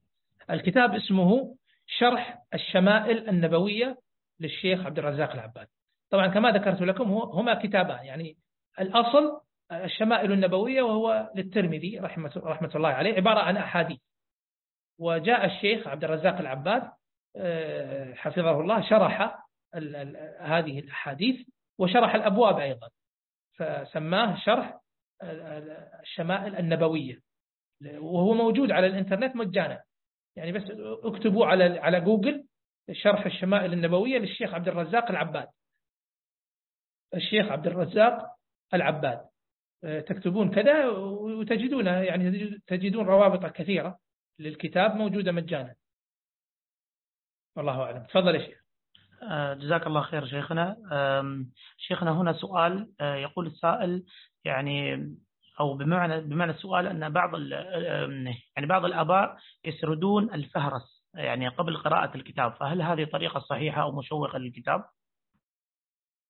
الكتاب 0.51 0.95
اسمه 0.95 1.57
شرح 1.87 2.43
الشمائل 2.55 3.29
النبوية 3.29 3.99
للشيخ 4.41 4.87
عبد 4.87 4.99
الرزاق 4.99 5.33
العباد. 5.33 5.69
طبعا 6.11 6.27
كما 6.27 6.51
ذكرت 6.51 6.81
لكم 6.81 7.13
هما 7.13 7.55
كتابان. 7.55 8.05
يعني 8.05 8.37
الأصل 8.81 9.41
الشمائل 9.73 10.33
النبوية 10.33 10.83
وهو 10.83 11.33
للترمذي 11.35 11.99
رحمة, 11.99 12.33
رحمة 12.37 12.71
الله 12.75 12.89
عليه 12.89 13.15
عبارة 13.15 13.41
عن 13.41 13.57
أحاديث. 13.57 13.99
وجاء 14.99 15.47
الشيخ 15.47 15.89
عبد 15.89 16.05
الرزاق 16.05 16.39
العباد 16.39 16.91
آه، 17.37 18.15
حفظه 18.15 18.61
الله 18.61 18.89
شرح 18.89 19.45
هذه 20.41 20.79
الأحاديث 20.79 21.49
وشرح 21.79 22.15
الأبواب 22.15 22.59
أيضا. 22.59 22.89
فسماه 23.59 24.37
شرح 24.45 24.81
الشمائل 26.03 26.57
النبوية 26.57 27.21
وهو 27.85 28.35
موجود 28.35 28.71
على 28.71 28.87
الإنترنت 28.87 29.37
مجانا. 29.37 29.83
يعني 30.37 30.53
بس 30.53 30.63
اكتبوا 31.05 31.47
على 31.47 31.79
على 31.79 32.01
جوجل 32.01 32.47
شرح 32.93 33.27
الشمائل 33.27 33.73
النبوية 33.73 34.19
للشيخ 34.19 34.55
عبد 34.55 34.69
الرزاق 34.69 35.11
العباد. 35.11 35.49
الشيخ 37.15 37.47
عبد 37.47 37.67
الرزاق 37.67 38.37
العباد. 38.75 39.29
آه، 39.85 40.01
تكتبون 40.01 40.55
كذا 40.55 40.89
وتجدون 40.89 41.87
يعني 41.87 42.51
تجدون 42.67 43.07
روابط 43.07 43.53
كثيرة 43.53 43.99
للكتاب 44.39 44.97
موجودة 44.97 45.33
مجانا. 45.33 45.75
والله 47.57 47.83
أعلم. 47.83 48.05
تفضل 48.05 48.35
يا 48.35 48.47
شيخ. 48.47 48.68
جزاك 49.55 49.87
الله 49.87 50.03
خير 50.03 50.27
شيخنا. 50.27 50.77
شيخنا 51.79 52.21
هنا 52.21 52.33
سؤال 52.33 52.89
آه، 53.01 53.15
يقول 53.15 53.47
السائل 53.47 54.05
يعني 54.45 55.09
أو 55.61 55.75
بمعنى 55.75 56.21
بمعنى 56.21 56.53
السؤال 56.53 56.87
أن 56.87 57.13
بعض 57.13 57.41
يعني 58.57 58.67
بعض 58.67 58.85
الآباء 58.85 59.37
يسردون 59.65 60.35
الفهرس 60.35 61.05
يعني 61.15 61.49
قبل 61.49 61.77
قراءة 61.77 62.17
الكتاب 62.17 62.53
فهل 62.53 62.83
هذه 62.83 63.05
طريقة 63.05 63.41
صحيحة 63.41 63.83
أو 63.83 63.93
مشوقة 63.93 64.39
للكتاب؟ 64.39 64.85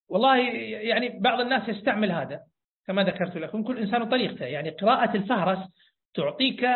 والله 0.09 0.37
يعني 0.63 1.19
بعض 1.21 1.41
الناس 1.41 1.69
يستعمل 1.69 2.13
هذا 2.13 2.41
كما 2.87 3.05
ذكرت 3.05 3.37
لكم 3.37 3.63
كل 3.63 3.79
إنسان 3.79 4.03
وطريقته. 4.03 4.45
يعني 4.45 4.71
قراءة 4.71 5.17
الفهرس 5.17 5.59
تعطيك 6.15 6.67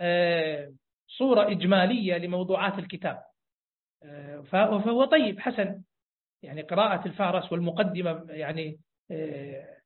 آه، 0.00 0.72
صورة 1.08 1.50
إجمالية 1.50 2.18
لموضوعات 2.18 2.78
الكتاب. 2.78 3.16
آه، 3.16 3.33
فهو 4.50 5.04
طيب 5.04 5.40
حسن. 5.40 5.82
يعني 6.42 6.62
قراءة 6.62 7.06
الفهرس 7.06 7.52
والمقدمة 7.52 8.26
يعني 8.28 8.78
آه، 9.10 9.76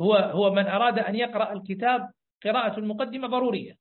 هو 0.00 0.14
هو 0.14 0.52
من 0.54 0.66
أراد 0.66 0.98
أن 0.98 1.14
يقرأ 1.14 1.52
الكتاب 1.52 2.10
قراءة 2.44 2.78
المقدمة 2.78 3.28
ضرورية. 3.28 3.76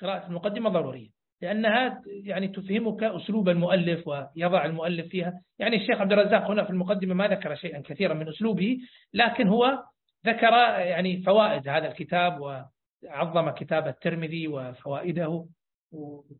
قراءة 0.00 0.26
المقدمة 0.26 0.70
ضرورية. 0.70 1.08
لأنها 1.42 2.02
يعني 2.06 2.48
تفهمك 2.48 3.02
أسلوب 3.02 3.48
المؤلف 3.48 4.08
ويضع 4.08 4.64
المؤلف 4.64 5.06
فيها. 5.06 5.42
يعني 5.58 5.76
الشيخ 5.76 6.00
عبد 6.00 6.12
الرزاق 6.12 6.50
هنا 6.50 6.64
في 6.64 6.70
المقدمة 6.70 7.14
ما 7.14 7.28
ذكر 7.28 7.54
شيئا 7.54 7.80
كثيرا 7.80 8.14
من 8.14 8.28
أسلوبه 8.28 8.78
لكن 9.14 9.48
هو 9.48 9.84
ذكر 10.26 10.52
يعني 10.78 11.22
فوائد 11.22 11.68
هذا 11.68 11.88
الكتاب 11.88 12.40
وعظم 12.40 13.50
كتاب 13.50 13.88
الترمذي 13.88 14.48
وفوائده. 14.48 15.46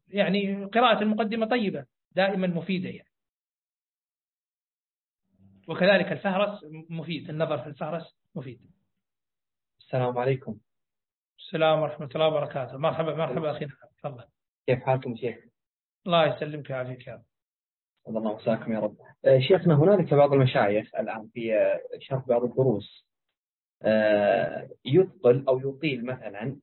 يعني 0.08 0.64
قراءة 0.64 1.02
المقدمة 1.02 1.46
طيبة. 1.46 1.84
دائما 2.12 2.46
مفيدة 2.46 2.88
يعني. 2.88 3.10
وكذلك 5.68 6.12
الفهرس 6.12 6.64
مفيد 6.90 7.30
النظر 7.30 7.58
في 7.58 7.66
الفهرس 7.66 8.16
مفيد. 8.34 8.60
السلام 9.80 10.18
عليكم. 10.18 10.58
السلام 11.38 11.80
ورحمة 11.80 12.08
الله 12.14 12.26
وبركاته. 12.28 12.76
مرحبا 12.76 13.14
مرحبا 13.14 13.50
أخي 13.50 13.66
تفضل. 13.98 14.24
كيف 14.66 14.82
حالكم 14.82 15.16
شيخ؟ 15.16 15.36
الله 16.06 16.36
يسلمك 16.36 16.70
ويعافيك 16.70 17.06
يا 17.06 17.14
رب. 17.14 17.22
الله 18.08 18.36
مساكم 18.36 18.72
يا 18.72 18.78
رب. 18.78 18.96
آه، 19.24 19.38
شيخنا 19.38 19.74
هنالك 19.74 20.14
بعض 20.14 20.32
المشايخ 20.32 20.94
الآن 20.94 21.28
في 21.28 21.54
آه، 21.54 21.80
شرح 22.00 22.26
بعض 22.26 22.44
الدروس. 22.44 23.06
آه، 23.82 24.68
يثقل 24.84 25.44
أو 25.48 25.58
يطيل 25.58 26.06
مثلا 26.06 26.56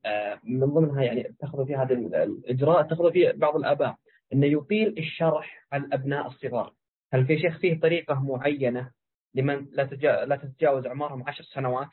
من 0.43 0.59
ضمنها 0.59 1.03
يعني 1.03 1.29
اتخذوا 1.29 1.65
في 1.65 1.75
هذا 1.75 1.93
الإجراء 1.93 2.79
اتخذوا 2.79 3.11
في 3.11 3.31
بعض 3.31 3.55
الآباء. 3.55 3.95
أنه 4.33 4.47
يطيل 4.47 4.97
الشرح 4.97 5.67
على 5.71 5.85
الأبناء 5.85 6.27
الصغار. 6.27 6.73
هل 7.13 7.25
في 7.27 7.39
شيخ 7.39 7.59
فيه 7.59 7.79
طريقة 7.79 8.23
معينة 8.23 8.91
لمن 9.33 9.67
لا 9.71 10.35
تتجاوز 10.35 10.85
أعمارهم 10.85 11.23
عشر 11.29 11.43
سنوات؟ 11.43 11.89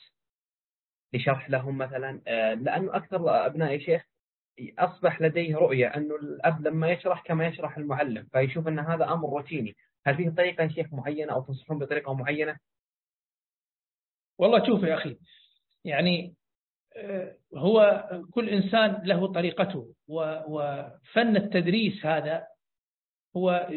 لشرح 1.12 1.50
لهم 1.50 1.78
مثلا 1.78 2.20
آه، 2.26 2.54
لأنه 2.54 2.96
أكثر 2.96 3.46
أبناء 3.46 3.78
شيخ 3.78 4.02
أصبح 4.78 5.22
لديه 5.22 5.56
رؤية 5.56 5.86
أنه 5.86 6.16
الأب 6.16 6.66
لما 6.66 6.90
يشرح 6.90 7.22
كما 7.22 7.46
يشرح 7.46 7.76
المعلم 7.76 8.28
فيشوف 8.32 8.68
أن 8.68 8.78
هذا 8.78 9.04
أمر 9.04 9.28
روتيني. 9.28 9.76
هل 10.06 10.16
فيه 10.16 10.30
طريقة 10.30 10.62
يا 10.62 10.68
شيخ 10.68 10.92
معينة 10.92 11.32
أو 11.32 11.42
تنصحون 11.42 11.78
بطريقة 11.78 12.14
معينة؟ 12.14 12.58
والله 14.38 14.66
شوف 14.66 14.82
يا 14.82 14.94
أخي 14.94 15.18
يعني 15.84 16.34
هو 17.54 18.08
كل 18.30 18.48
إنسان 18.48 19.02
له 19.04 19.32
طريقته 19.32 19.94
وفن 20.08 21.36
التدريس 21.36 22.06
هذا 22.06 22.46
هو 23.36 23.68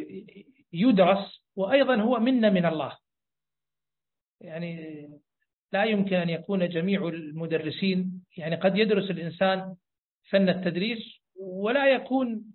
يدرس 0.74 1.44
وأيضا 1.56 1.96
هو 1.96 2.20
منة 2.20 2.50
من 2.50 2.66
الله. 2.66 2.98
يعني 4.42 5.10
لا 5.72 5.84
يمكن 5.84 6.16
أن 6.16 6.30
يكون 6.30 6.70
جميع 6.70 7.08
المدرسين 7.08 8.24
يعني 8.38 8.56
قد 8.56 8.78
يدرس 8.78 9.12
الإنسان 9.12 9.76
فن 10.30 10.50
التدريس 10.50 11.22
ولا 11.36 11.94
يكون 11.94 12.46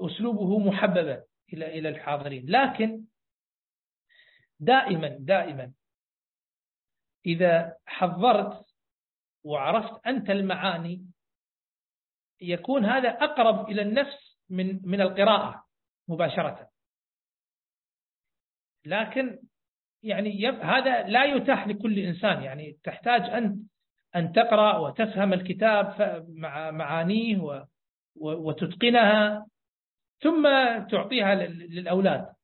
أسلوبه 0.00 0.58
محببا 0.58 1.24
إلى 1.52 1.78
إلى 1.78 1.88
الحاضرين. 1.88 2.44
لكن 2.48 3.04
دائما 4.60 5.08
دائما 5.08 5.72
إذا 7.26 7.76
حضرت 7.86 8.73
وعرفت 9.44 10.06
أنت 10.06 10.30
المعاني 10.30 11.06
يكون 12.40 12.84
هذا 12.84 13.08
أقرب 13.08 13.70
إلى 13.70 13.82
النفس 13.82 14.38
من 14.50 14.80
من 14.88 15.00
القراءة 15.00 15.64
مباشرة. 16.08 16.68
لكن 18.86 19.38
يعني 20.02 20.48
هذا 20.48 21.02
لا 21.02 21.24
يتاح 21.24 21.68
لكل 21.68 21.98
إنسان. 21.98 22.42
يعني 22.42 22.78
تحتاج 22.84 23.20
أنت 23.20 23.58
أن 24.16 24.32
تقرأ 24.32 24.78
وتفهم 24.78 25.32
الكتاب 25.32 25.96
مع 26.28 26.70
معانيه 26.70 27.66
وتتقنها 28.16 29.46
ثم 30.20 30.48
تعطيها 30.90 31.34
للأولاد. 31.34 32.34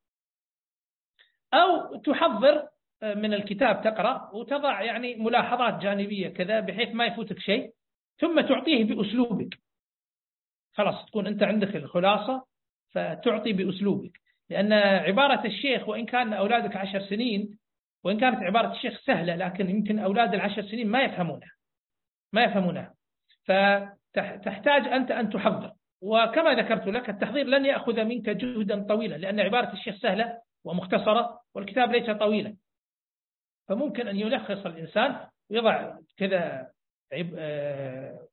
أو 1.54 1.96
تحضر 1.96 2.68
من 3.02 3.34
الكتاب 3.34 3.82
تقرأ 3.82 4.30
وتضع 4.32 4.82
يعني 4.82 5.14
ملاحظات 5.14 5.82
جانبية 5.82 6.28
كذا 6.28 6.60
بحيث 6.60 6.94
ما 6.94 7.06
يفوتك 7.06 7.38
شيء 7.38 7.70
ثم 8.18 8.40
تعطيه 8.40 8.84
بأسلوبك. 8.84 9.58
خلاص 10.72 11.06
تكون 11.06 11.26
أنت 11.26 11.42
عندك 11.42 11.76
الخلاصة 11.76 12.46
فتعطي 12.90 13.52
بأسلوبك. 13.52 14.20
لأن 14.50 14.72
عبارة 14.72 15.46
الشيخ 15.46 15.88
وإن 15.88 16.06
كان 16.06 16.32
أولادك 16.32 16.76
عشر 16.76 17.00
سنين 17.00 17.58
وإن 18.04 18.20
كانت 18.20 18.42
عبارة 18.42 18.72
الشيخ 18.72 19.00
سهلة 19.00 19.36
لكن 19.36 19.70
يمكن 19.70 19.98
أولاد 19.98 20.34
العشر 20.34 20.62
سنين 20.62 20.88
ما 20.88 21.02
يفهمونها. 21.02 21.50
ما 22.32 22.44
يفهمونها. 22.44 22.94
فتحتاج 23.44 24.88
أنت 24.88 25.10
أن 25.10 25.30
تحضر. 25.30 25.72
وكما 26.02 26.54
ذكرت 26.54 26.86
لك 26.86 27.10
التحضير 27.10 27.46
لن 27.46 27.64
يأخذ 27.64 28.04
منك 28.04 28.30
جهدا 28.30 28.82
طويلا 28.82 29.16
لأن 29.16 29.40
عبارة 29.40 29.72
الشيخ 29.72 29.96
سهلة 29.96 30.38
ومختصرة 30.64 31.40
والكتاب 31.54 31.92
ليس 31.92 32.10
طويلا. 32.10 32.56
فممكن 33.70 34.08
أن 34.08 34.16
يلخص 34.16 34.66
الإنسان 34.66 35.26
ويضع 35.50 35.96
كذا 36.16 36.70
آه، 37.12 38.28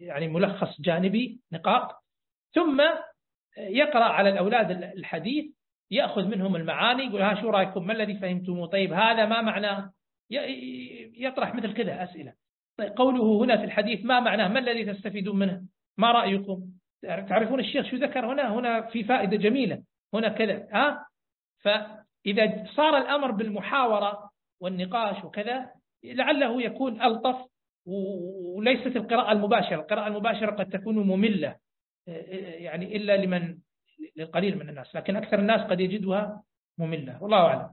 يعني 0.00 0.28
ملخص 0.28 0.80
جانبي 0.80 1.40
نقاط 1.52 2.04
ثم 2.54 2.82
يقرأ 3.58 4.04
على 4.04 4.28
الأولاد 4.28 4.70
الحديث 4.70 5.44
يأخذ 5.90 6.24
منهم 6.24 6.56
المعاني 6.56 7.04
يقول 7.04 7.22
ها 7.22 7.40
شو 7.40 7.50
رأيكم؟ 7.50 7.86
ما 7.86 7.92
الذي 7.92 8.18
فهمتموه؟ 8.18 8.66
طيب 8.66 8.92
هذا 8.92 9.26
ما 9.26 9.42
معناه؟ 9.42 9.92
يطرح 11.16 11.54
مثل 11.54 11.74
كذا 11.74 12.04
أسئلة. 12.04 12.32
طيب 12.78 12.92
قوله 12.96 13.44
هنا 13.44 13.56
في 13.56 13.64
الحديث 13.64 14.04
ما 14.04 14.20
معناه؟ 14.20 14.48
ما 14.48 14.58
الذي 14.58 14.84
تستفيدون 14.84 15.38
منه؟ 15.38 15.62
ما 15.98 16.12
رأيكم؟ 16.12 16.64
تعرفون 17.02 17.60
الشيخ 17.60 17.90
شو 17.90 17.96
ذكر 17.96 18.32
هنا؟ 18.32 18.54
هنا 18.54 18.80
في 18.80 19.04
فائدة 19.04 19.36
جميلة 19.36 19.82
هنا 20.14 20.28
كذا 20.28 20.68
ها؟ 20.72 21.06
فإذا 21.60 22.64
صار 22.76 22.96
الأمر 22.96 23.30
بالمحاورة 23.30 24.27
والنقاش 24.60 25.24
وكذا 25.24 25.70
لعله 26.04 26.62
يكون 26.62 27.02
ألطف 27.02 27.36
وليست 27.86 28.96
القراءة 28.96 29.32
المباشرة 29.32 29.74
القراءة 29.76 30.06
المباشرة 30.06 30.50
قد 30.50 30.68
تكون 30.70 30.96
مملة 30.98 31.56
يعني 32.06 32.96
إلا 32.96 33.16
لمن 33.16 33.58
للقليل 34.16 34.58
من 34.58 34.68
الناس 34.68 34.94
لكن 34.94 35.16
أكثر 35.16 35.38
الناس 35.38 35.60
قد 35.70 35.80
يجدها 35.80 36.42
مملة 36.78 37.22
والله 37.22 37.38
أعلم 37.38 37.70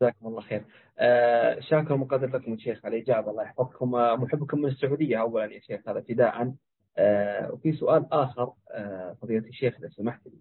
جزاكم 0.00 0.26
الله 0.26 0.40
خير. 0.40 0.64
آه 0.98 1.60
شاكر 1.60 1.96
مقدر 1.96 2.26
لكم 2.26 2.52
الشيخ 2.52 2.84
على 2.84 2.96
الإجابة 2.96 3.30
الله 3.30 3.42
يحفظكم 3.42 3.94
آه، 3.94 4.16
محبكم 4.16 4.58
من 4.58 4.68
السعودية 4.68 5.20
أولا 5.20 5.54
يا 5.54 5.60
شيخ 5.60 5.88
هذا 5.88 5.98
ابتداء. 5.98 6.54
آه 6.98 7.52
وفي 7.52 7.72
سؤال 7.72 8.12
آخر 8.12 8.52
آه 8.70 9.16
فضيلة 9.22 9.48
الشيخ 9.48 9.74
إذا 9.76 9.88
سمحت 9.88 10.26
لي. 10.26 10.38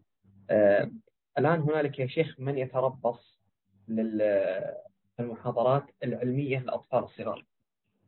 آه 0.49 0.91
الآن 1.38 1.59
هنالك 1.59 1.99
يا 1.99 2.07
شيخ 2.07 2.39
من 2.39 2.57
يتربص 2.57 3.39
للمحاضرات 3.90 5.84
العلمية 6.04 6.60
للأطفال 6.60 7.04
الصغار. 7.04 7.46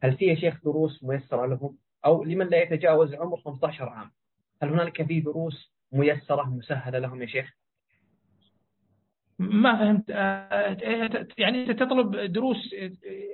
هل 0.04 0.18
في 0.18 0.26
يا 0.26 0.36
شيخ 0.36 0.64
دروس 0.64 1.04
ميسرة 1.04 1.46
لهم 1.46 1.78
أو 2.06 2.24
لمن 2.24 2.48
لا 2.48 2.62
يتجاوز 2.62 3.14
عمر 3.14 3.38
15 3.38 3.90
عام؟ 3.90 4.12
هل 4.64 4.70
هنالك 4.70 5.08
في 5.08 5.20
دروس 5.20 5.74
ميسرة 5.92 6.44
مسهلة 6.44 7.00
لهم 7.00 7.22
يا 7.22 7.28
شيخ؟ 7.28 7.58
ما 9.40 9.78
فهمت 9.78 10.10
يعني 11.38 11.64
أنت 11.64 11.80
تطلب 11.80 12.16
دروس 12.16 12.76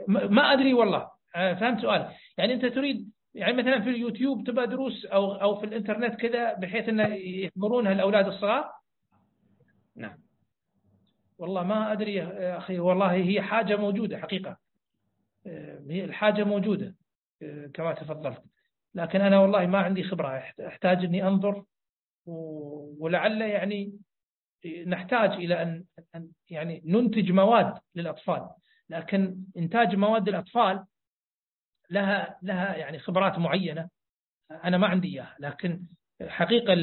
ما 0.08 0.42
أدري 0.54 0.74
والله 0.74 1.12
فهمت 1.34 1.82
سؤال 1.82 2.12
يعني 2.38 2.54
أنت 2.54 2.66
تريد 2.66 3.12
يعني 3.34 3.58
مثلا 3.58 3.82
في 3.82 3.90
اليوتيوب 3.90 4.48
تبغى 4.48 4.68
دروس 4.68 5.06
أو 5.06 5.32
أو 5.34 5.60
في 5.60 5.66
الإنترنت 5.66 6.16
كذا 6.16 6.54
بحيث 6.54 6.90
إنه 6.90 7.16
يحضرونها 7.16 7.92
الأولاد 7.92 8.28
الصغار 8.28 8.72
نعم 9.96 10.18
والله 11.38 11.64
ما 11.64 11.92
أدري 11.92 12.14
يا 12.16 12.58
أخي 12.58 12.80
والله 12.80 13.12
هي 13.14 13.42
حاجة 13.42 13.76
موجودة 13.76 14.18
حقيقة. 14.18 14.58
آه، 15.48 15.80
هي 15.90 16.04
الحاجة 16.06 16.44
موجودة 16.44 16.96
كما 17.74 17.94
تفضلت. 17.94 18.44
لكن 18.96 19.22
أنا 19.22 19.40
والله 19.40 19.66
ما 19.66 19.78
عندي 19.80 20.04
خبرة 20.04 20.44
أحتاج 20.68 21.06
إني 21.06 21.28
أنظر 21.28 21.64
ولعل 23.00 23.42
يعني 23.42 24.00
نحتاج 24.86 25.30
إلى 25.32 25.62
ان 26.16 26.30
يعني 26.50 26.82
ننتج 26.86 27.32
مواد 27.32 27.74
للأطفال. 27.96 28.50
لكن 28.90 29.44
إنتاج 29.58 29.96
مواد 29.96 30.30
للأطفال 30.30 30.86
لها 31.90 32.40
لها 32.42 32.76
يعني 32.76 33.00
خبرات 33.00 33.40
معينة 33.40 33.90
أنا 34.52 34.78
ما 34.78 34.88
عندي 34.88 35.08
إياها. 35.08 35.36
لكن 35.40 35.82
حقيقة 36.28 36.74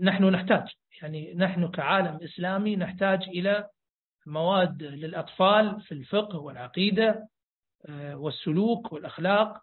نحن 0.00 0.24
نحتاج 0.24 0.68
يعني 1.02 1.34
نحن 1.34 1.68
كعالم 1.68 2.18
إسلامي 2.24 2.76
نحتاج 2.76 3.22
إلى 3.28 3.68
مواد 4.26 4.82
للأطفال 4.82 5.80
في 5.80 5.92
الفقه 5.92 6.38
والعقيدة 6.38 7.28
آه، 7.88 8.16
والسلوك 8.16 8.92
والأخلاق 8.92 9.62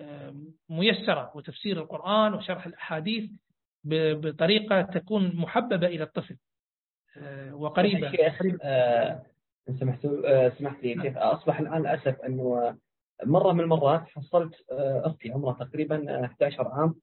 آه، 0.00 0.34
ميسرة 0.68 1.32
وتفسير 1.34 1.80
القرآن 1.80 2.34
وشرح 2.34 2.66
الأحاديث 2.66 3.30
بطريقة 3.84 4.82
تكون 4.82 5.36
محببة 5.36 5.86
إلى 5.86 6.02
الطفل 6.02 6.36
آه، 7.16 7.54
وقريبة. 7.54 8.10
آه 8.62 9.22
سمحت 9.80 10.06
سمحت 10.58 10.82
لي 10.82 10.94
كيف 11.02 11.16
أصبح 11.16 11.60
الآن 11.60 11.80
للأسف 11.80 12.20
أنه 12.20 12.76
مرة 13.24 13.52
من 13.52 13.60
المرات 13.60 14.08
حصلت 14.08 14.54
أختي 14.70 15.30
عمرها 15.30 15.64
تقريبا 15.64 16.24
11 16.24 16.68
عام 16.68 16.94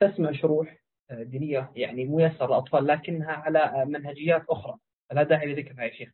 تسمع 0.00 0.32
شروح 0.32 0.76
دينية 1.10 1.72
يعني 1.76 2.04
ميسرة 2.04 2.46
للأطفال 2.46 2.86
لكنها 2.86 3.32
على 3.32 3.84
منهجيات 3.84 4.44
أخرى. 4.50 4.76
لا 5.12 5.22
داعي 5.22 5.54
لذكرها 5.54 5.84
يا 5.84 5.92
شيخ. 5.92 6.10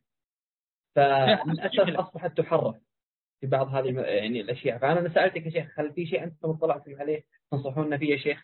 فللأسف 0.95 1.99
أصبحت 1.99 2.37
تحرف 2.37 2.75
في 3.41 3.47
بعض 3.47 3.75
هذه 3.75 3.99
يعني 3.99 4.41
الأشياء. 4.41 4.77
فأنا 4.77 5.13
سألتك 5.13 5.45
يا 5.45 5.51
شيخ 5.51 5.79
هل 5.79 5.93
في 5.93 6.05
شيء 6.05 6.23
أنتم 6.23 6.49
اطلعتم 6.49 6.95
عليه 6.99 7.23
تنصحوننا 7.51 7.97
فيه 7.97 8.11
يا 8.11 8.17
شيخ؟ 8.17 8.43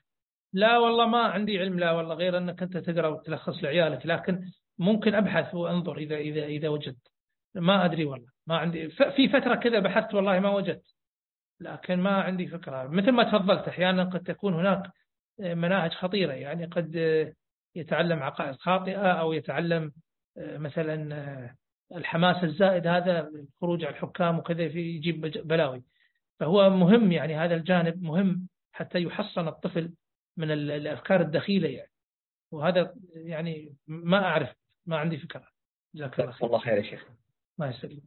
لا 0.53 0.77
والله 0.77 1.05
ما 1.05 1.21
عندي 1.21 1.59
علم 1.59 1.79
لا 1.79 1.91
والله 1.91 2.15
غير 2.15 2.37
أنك 2.37 2.63
أنت 2.63 2.77
تقرأ 2.77 3.07
وتلخص 3.07 3.63
لعيالك 3.63 4.05
لكن 4.05 4.51
ممكن 4.77 5.15
أبحث 5.15 5.55
وأنظر 5.55 5.97
إذا 5.97 6.17
إذا 6.17 6.45
إذا 6.45 6.69
وجدت. 6.69 7.11
ما 7.55 7.85
أدري 7.85 8.05
والله 8.05 8.29
ما 8.47 8.57
عندي. 8.57 8.89
في 8.89 9.29
فترة 9.29 9.55
كذا 9.55 9.79
بحثت 9.79 10.13
والله 10.13 10.39
ما 10.39 10.49
وجدت 10.49 10.95
لكن 11.59 11.99
ما 11.99 12.21
عندي 12.21 12.47
فكرة. 12.47 12.87
مثل 12.87 13.11
ما 13.11 13.23
تفضلت 13.23 13.67
أحيانا 13.67 14.03
قد 14.03 14.23
تكون 14.23 14.53
هناك 14.53 14.91
مناهج 15.39 15.91
خطيرة 15.91 16.33
يعني 16.33 16.65
قد 16.65 16.95
يتعلم 17.75 18.23
عقائد 18.23 18.55
خاطئة 18.55 19.11
أو 19.11 19.33
يتعلم 19.33 19.91
مثلا 20.37 21.55
الحماس 21.95 22.43
الزائد 22.43 22.87
هذا 22.87 23.27
الخروج 23.27 23.83
على 23.83 23.95
الحكام 23.95 24.39
وكذا 24.39 24.63
يجيب 24.63 25.21
بلاوي. 25.21 25.83
فهو 26.39 26.69
مهم 26.69 27.11
يعني 27.11 27.35
هذا 27.35 27.55
الجانب 27.55 28.03
مهم 28.03 28.47
حتى 28.71 29.03
يحصن 29.03 29.47
الطفل 29.47 29.93
من 30.37 30.51
الأفكار 30.51 31.21
الدخيلة 31.21 31.69
يعني. 31.69 31.91
وهذا 32.51 32.93
يعني 33.15 33.75
ما 33.87 34.17
أعرف 34.17 34.49
ما 34.85 34.97
عندي 34.97 35.17
فكرة. 35.17 35.47
جزاك 35.95 36.19
الله 36.19 36.31
خير. 36.31 36.47
الله 36.47 36.59
خير 36.59 36.77
يا 36.77 36.89
شيخ. 36.89 37.05
ما 37.57 37.69
يسلمك. 37.69 38.03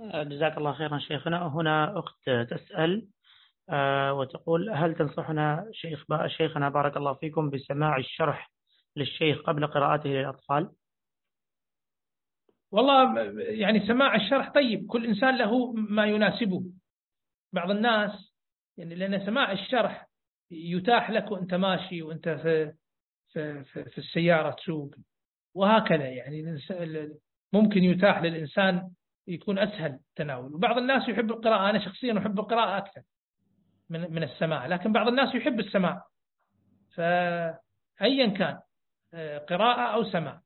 جزاك 0.00 0.58
الله 0.58 0.72
خيرا 0.72 0.98
شيخنا. 0.98 1.46
هنا 1.46 1.98
أخت 1.98 2.30
تسأل 2.50 3.02
آه، 3.02 3.17
وتقول 4.12 4.70
هل 4.70 4.94
تنصحنا 4.94 5.70
شيخ 5.72 6.04
شيخنا 6.26 6.68
بارك 6.68 6.96
الله 6.96 7.14
فيكم 7.14 7.50
بسماع 7.50 7.96
الشرح 7.96 8.50
للشيخ 8.96 9.42
قبل 9.42 9.66
قراءته 9.66 10.08
للأطفال؟ 10.08 10.70
والله 12.70 13.20
يعني 13.40 13.86
سماع 13.86 14.14
الشرح 14.14 14.50
طيب. 14.50 14.86
كل 14.86 15.06
إنسان 15.06 15.38
له 15.38 15.72
ما 15.72 16.06
يناسبه. 16.06 16.62
بعض 17.52 17.70
الناس 17.70 18.34
يعني 18.76 18.94
لأن 18.94 19.26
سماع 19.26 19.52
الشرح 19.52 20.08
يتاح 20.50 21.10
لك 21.10 21.30
وأنت 21.30 21.54
ماشي 21.54 22.02
وأنت 22.02 22.28
في 22.28 22.72
في 23.32 23.64
في, 23.64 23.84
في 23.84 23.98
السيارة 23.98 24.50
تسوق. 24.50 24.94
وهكذا 25.54 26.08
يعني 26.08 26.58
ممكن 27.52 27.84
يتاح 27.84 28.22
للإنسان 28.22 28.90
يكون 29.28 29.58
أسهل 29.58 29.90
التناول 29.92 30.54
وبعض 30.54 30.78
الناس 30.78 31.08
يحب 31.08 31.30
القراءة. 31.30 31.70
أنا 31.70 31.84
شخصيا 31.84 32.18
أحب 32.18 32.38
القراءة 32.40 32.78
أكثر. 32.78 33.02
من 33.90 34.00
من 34.14 34.22
السماع 34.22 34.66
لكن 34.66 34.92
بعض 34.92 35.08
الناس 35.08 35.34
يحب 35.34 35.60
السماع 35.60 36.02
فايا 36.94 38.26
كان 38.26 38.58
آه، 39.14 39.38
قراءة 39.38 39.94
أو 39.94 40.04
سماع 40.04 40.40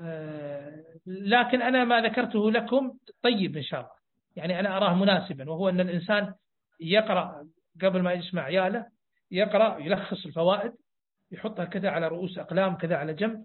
آه، 0.00 0.84
لكن 1.06 1.62
أنا 1.62 1.84
ما 1.84 2.00
ذكرته 2.00 2.50
لكم 2.50 2.92
طيب 3.22 3.56
إن 3.56 3.62
شاء 3.62 3.80
الله. 3.80 3.92
يعني 4.36 4.60
أنا 4.60 4.76
أراه 4.76 4.94
مناسبا 4.94 5.50
وهو 5.50 5.68
أن 5.68 5.80
الإنسان 5.80 6.34
يقرأ 6.80 7.46
قبل 7.82 8.02
ما 8.02 8.12
يسمع 8.12 8.42
عياله 8.42 8.86
يقرأ 9.30 9.78
يلخص 9.78 10.26
الفوائد 10.26 10.72
يحطها 11.32 11.64
كذا 11.64 11.90
على 11.90 12.08
رؤوس 12.08 12.38
أقلام 12.38 12.76
كذا 12.76 12.96
على 12.96 13.14
جنب 13.14 13.44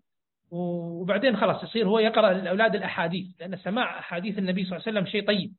وبعدين 0.51 1.37
خلاص 1.37 1.63
يصير 1.63 1.87
هو 1.87 1.99
يقرأ 1.99 2.33
للأولاد 2.33 2.75
الأحاديث. 2.75 3.41
لأن 3.41 3.57
سماع 3.57 3.99
أحاديث 3.99 4.37
النبي 4.37 4.65
صلى 4.65 4.77
الله 4.77 4.87
عليه 4.87 4.99
وسلم 4.99 5.11
شيء 5.11 5.27
طيب. 5.27 5.53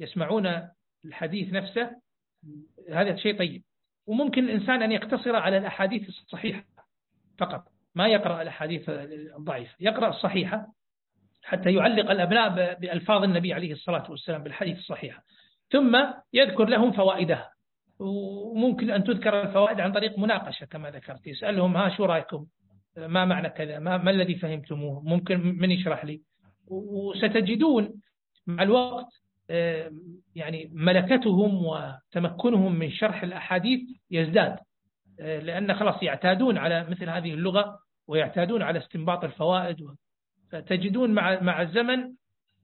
يسمعون 0.00 0.68
الحديث 1.04 1.52
نفسه 1.52 1.90
هذا 2.92 3.16
شيء 3.16 3.38
طيب. 3.38 3.62
وممكن 4.06 4.44
الإنسان 4.44 4.82
أن 4.82 4.92
يقتصر 4.92 5.36
على 5.36 5.58
الأحاديث 5.58 6.08
الصحيحة 6.08 6.64
فقط 7.38 7.64
ما 7.94 8.08
يقرأ 8.08 8.42
الأحاديث 8.42 8.88
الضعيفة 9.38 9.74
يقرأ 9.80 10.08
الصحيحة 10.08 10.66
حتى 11.42 11.74
يعلق 11.74 12.10
الأبناء 12.10 12.74
بألفاظ 12.80 13.22
النبي 13.22 13.52
عليه 13.52 13.72
الصلاة 13.72 14.10
والسلام 14.10 14.42
بالحديث 14.42 14.78
الصحيحة. 14.78 15.22
ثم 15.70 16.04
يذكر 16.32 16.64
لهم 16.64 16.92
فوائدها. 16.92 17.50
وممكن 17.98 18.90
أن 18.90 19.04
تذكر 19.04 19.42
الفوائد 19.42 19.80
عن 19.80 19.92
طريق 19.92 20.18
مناقشة 20.18 20.64
كما 20.64 20.90
ذكرت. 20.90 21.26
يسألهم 21.26 21.76
ها 21.76 21.96
شو 21.96 22.04
رأيكم؟ 22.04 22.46
ما 22.96 23.24
معنى 23.24 23.48
كذا؟ 23.48 23.78
ما, 23.78 23.96
ما 23.96 24.10
الذي 24.10 24.34
فهمتموه؟ 24.34 25.02
ممكن 25.04 25.58
من 25.58 25.70
يشرح 25.70 26.04
لي؟ 26.04 26.22
وستجدون 26.68 28.00
مع 28.46 28.62
الوقت 28.62 29.06
يعني 30.34 30.70
ملكتهم 30.72 31.64
وتمكنهم 31.64 32.74
من 32.74 32.90
شرح 32.90 33.22
الأحاديث 33.22 33.80
يزداد. 34.10 34.58
آه، 35.20 35.38
لأن 35.38 35.74
خلاص 35.74 36.02
يعتادون 36.02 36.58
على 36.58 36.84
مثل 36.90 37.08
هذه 37.08 37.34
اللغة 37.34 37.78
ويعتادون 38.08 38.62
على 38.62 38.78
استنباط 38.78 39.24
الفوائد 39.24 39.76
فتجدون 40.52 41.10
مع 41.14 41.40
مع 41.40 41.62
الزمن 41.62 42.12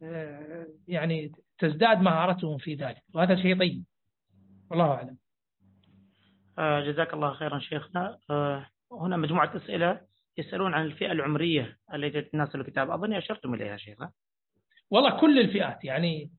آه، 0.02 0.66
يعني 0.88 1.32
تزداد 1.58 2.00
مهارتهم 2.00 2.58
في 2.58 2.74
ذلك. 2.74 3.02
وهذا 3.14 3.36
شيء 3.36 3.58
طيب. 3.58 3.84
والله 4.70 4.84
أعلم. 4.84 5.16
آه، 6.58 6.80
جزاك 6.80 7.14
الله 7.14 7.34
خيرا 7.34 7.58
شيخنا. 7.58 8.18
هنا 8.92 9.16
مجموعة 9.16 9.56
أسئلة 9.56 10.00
يسألون 10.38 10.74
عن 10.74 10.84
الفئة 10.84 11.12
العمرية 11.12 11.78
التي 11.94 12.22
تناسب 12.22 12.60
الكتاب. 12.60 12.90
أظن 12.90 13.12
أشرتم 13.12 13.54
إليها 13.54 13.76
شيخنا. 13.76 14.10
والله 14.90 15.20
كل 15.20 15.38
الفئات 15.38 15.84
يعني 15.84 16.30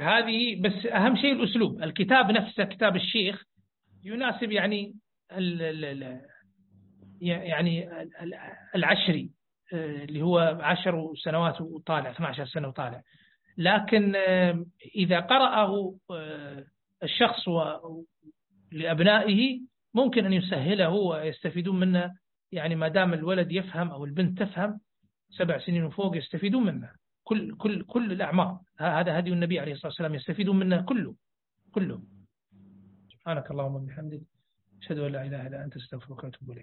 هذه 0.00 0.60
بس 0.60 0.86
أهم 0.86 1.16
شيء 1.16 1.32
الأسلوب. 1.32 1.82
الكتاب 1.82 2.30
نفسه 2.30 2.64
كتاب 2.64 2.96
الشيخ 2.96 3.42
يناسب 4.04 4.52
يعني 4.52 4.94
يعني 7.20 7.88
العشري 8.74 9.30
آه، 9.72 10.04
اللي 10.04 10.22
هو 10.22 10.38
عشر 10.60 11.12
سنوات 11.24 11.60
وطالع 11.60 12.10
12 12.10 12.46
سنة 12.46 12.68
وطالع. 12.68 13.02
لكن 13.58 14.12
آه، 14.16 14.64
إذا 14.96 15.20
قرأه 15.20 15.94
آه، 16.10 16.64
الشخص 17.02 17.48
لأبنائه 18.72 19.60
ممكن 19.94 20.26
أن 20.26 20.32
يسهله 20.32 20.88
ويستفيدون 20.88 21.80
منه. 21.80 22.14
يعني 22.52 22.74
ما 22.74 22.88
دام 22.88 23.14
الولد 23.14 23.52
يفهم 23.52 23.90
أو 23.90 24.04
البنت 24.04 24.42
تفهم 24.42 24.80
سبع 25.30 25.58
سنين 25.58 25.84
وفوق 25.84 26.16
يستفيدون 26.16 26.64
منه. 26.64 27.01
كل 27.24 27.56
كل 27.56 27.82
كل 27.84 28.12
الأعمار. 28.12 28.58
هذا 28.78 29.18
هدي 29.18 29.32
النبي 29.32 29.60
عليه 29.60 29.72
الصلاة 29.72 29.88
والسلام. 29.88 30.14
يستفيدون 30.14 30.58
منه 30.58 30.82
كله 30.82 31.14
كله. 31.72 32.02
سبحانك 33.12 33.50
اللهم 33.50 33.74
وبحمدك 33.74 34.22
أشهد 34.82 34.98
أن 34.98 35.12
لا 35.12 35.26
إله 35.26 35.46
إلا 35.46 35.64
أنت 35.64 35.76
أستغفرك 35.76 36.24
وأتوب 36.24 36.50
إليك. 36.50 36.60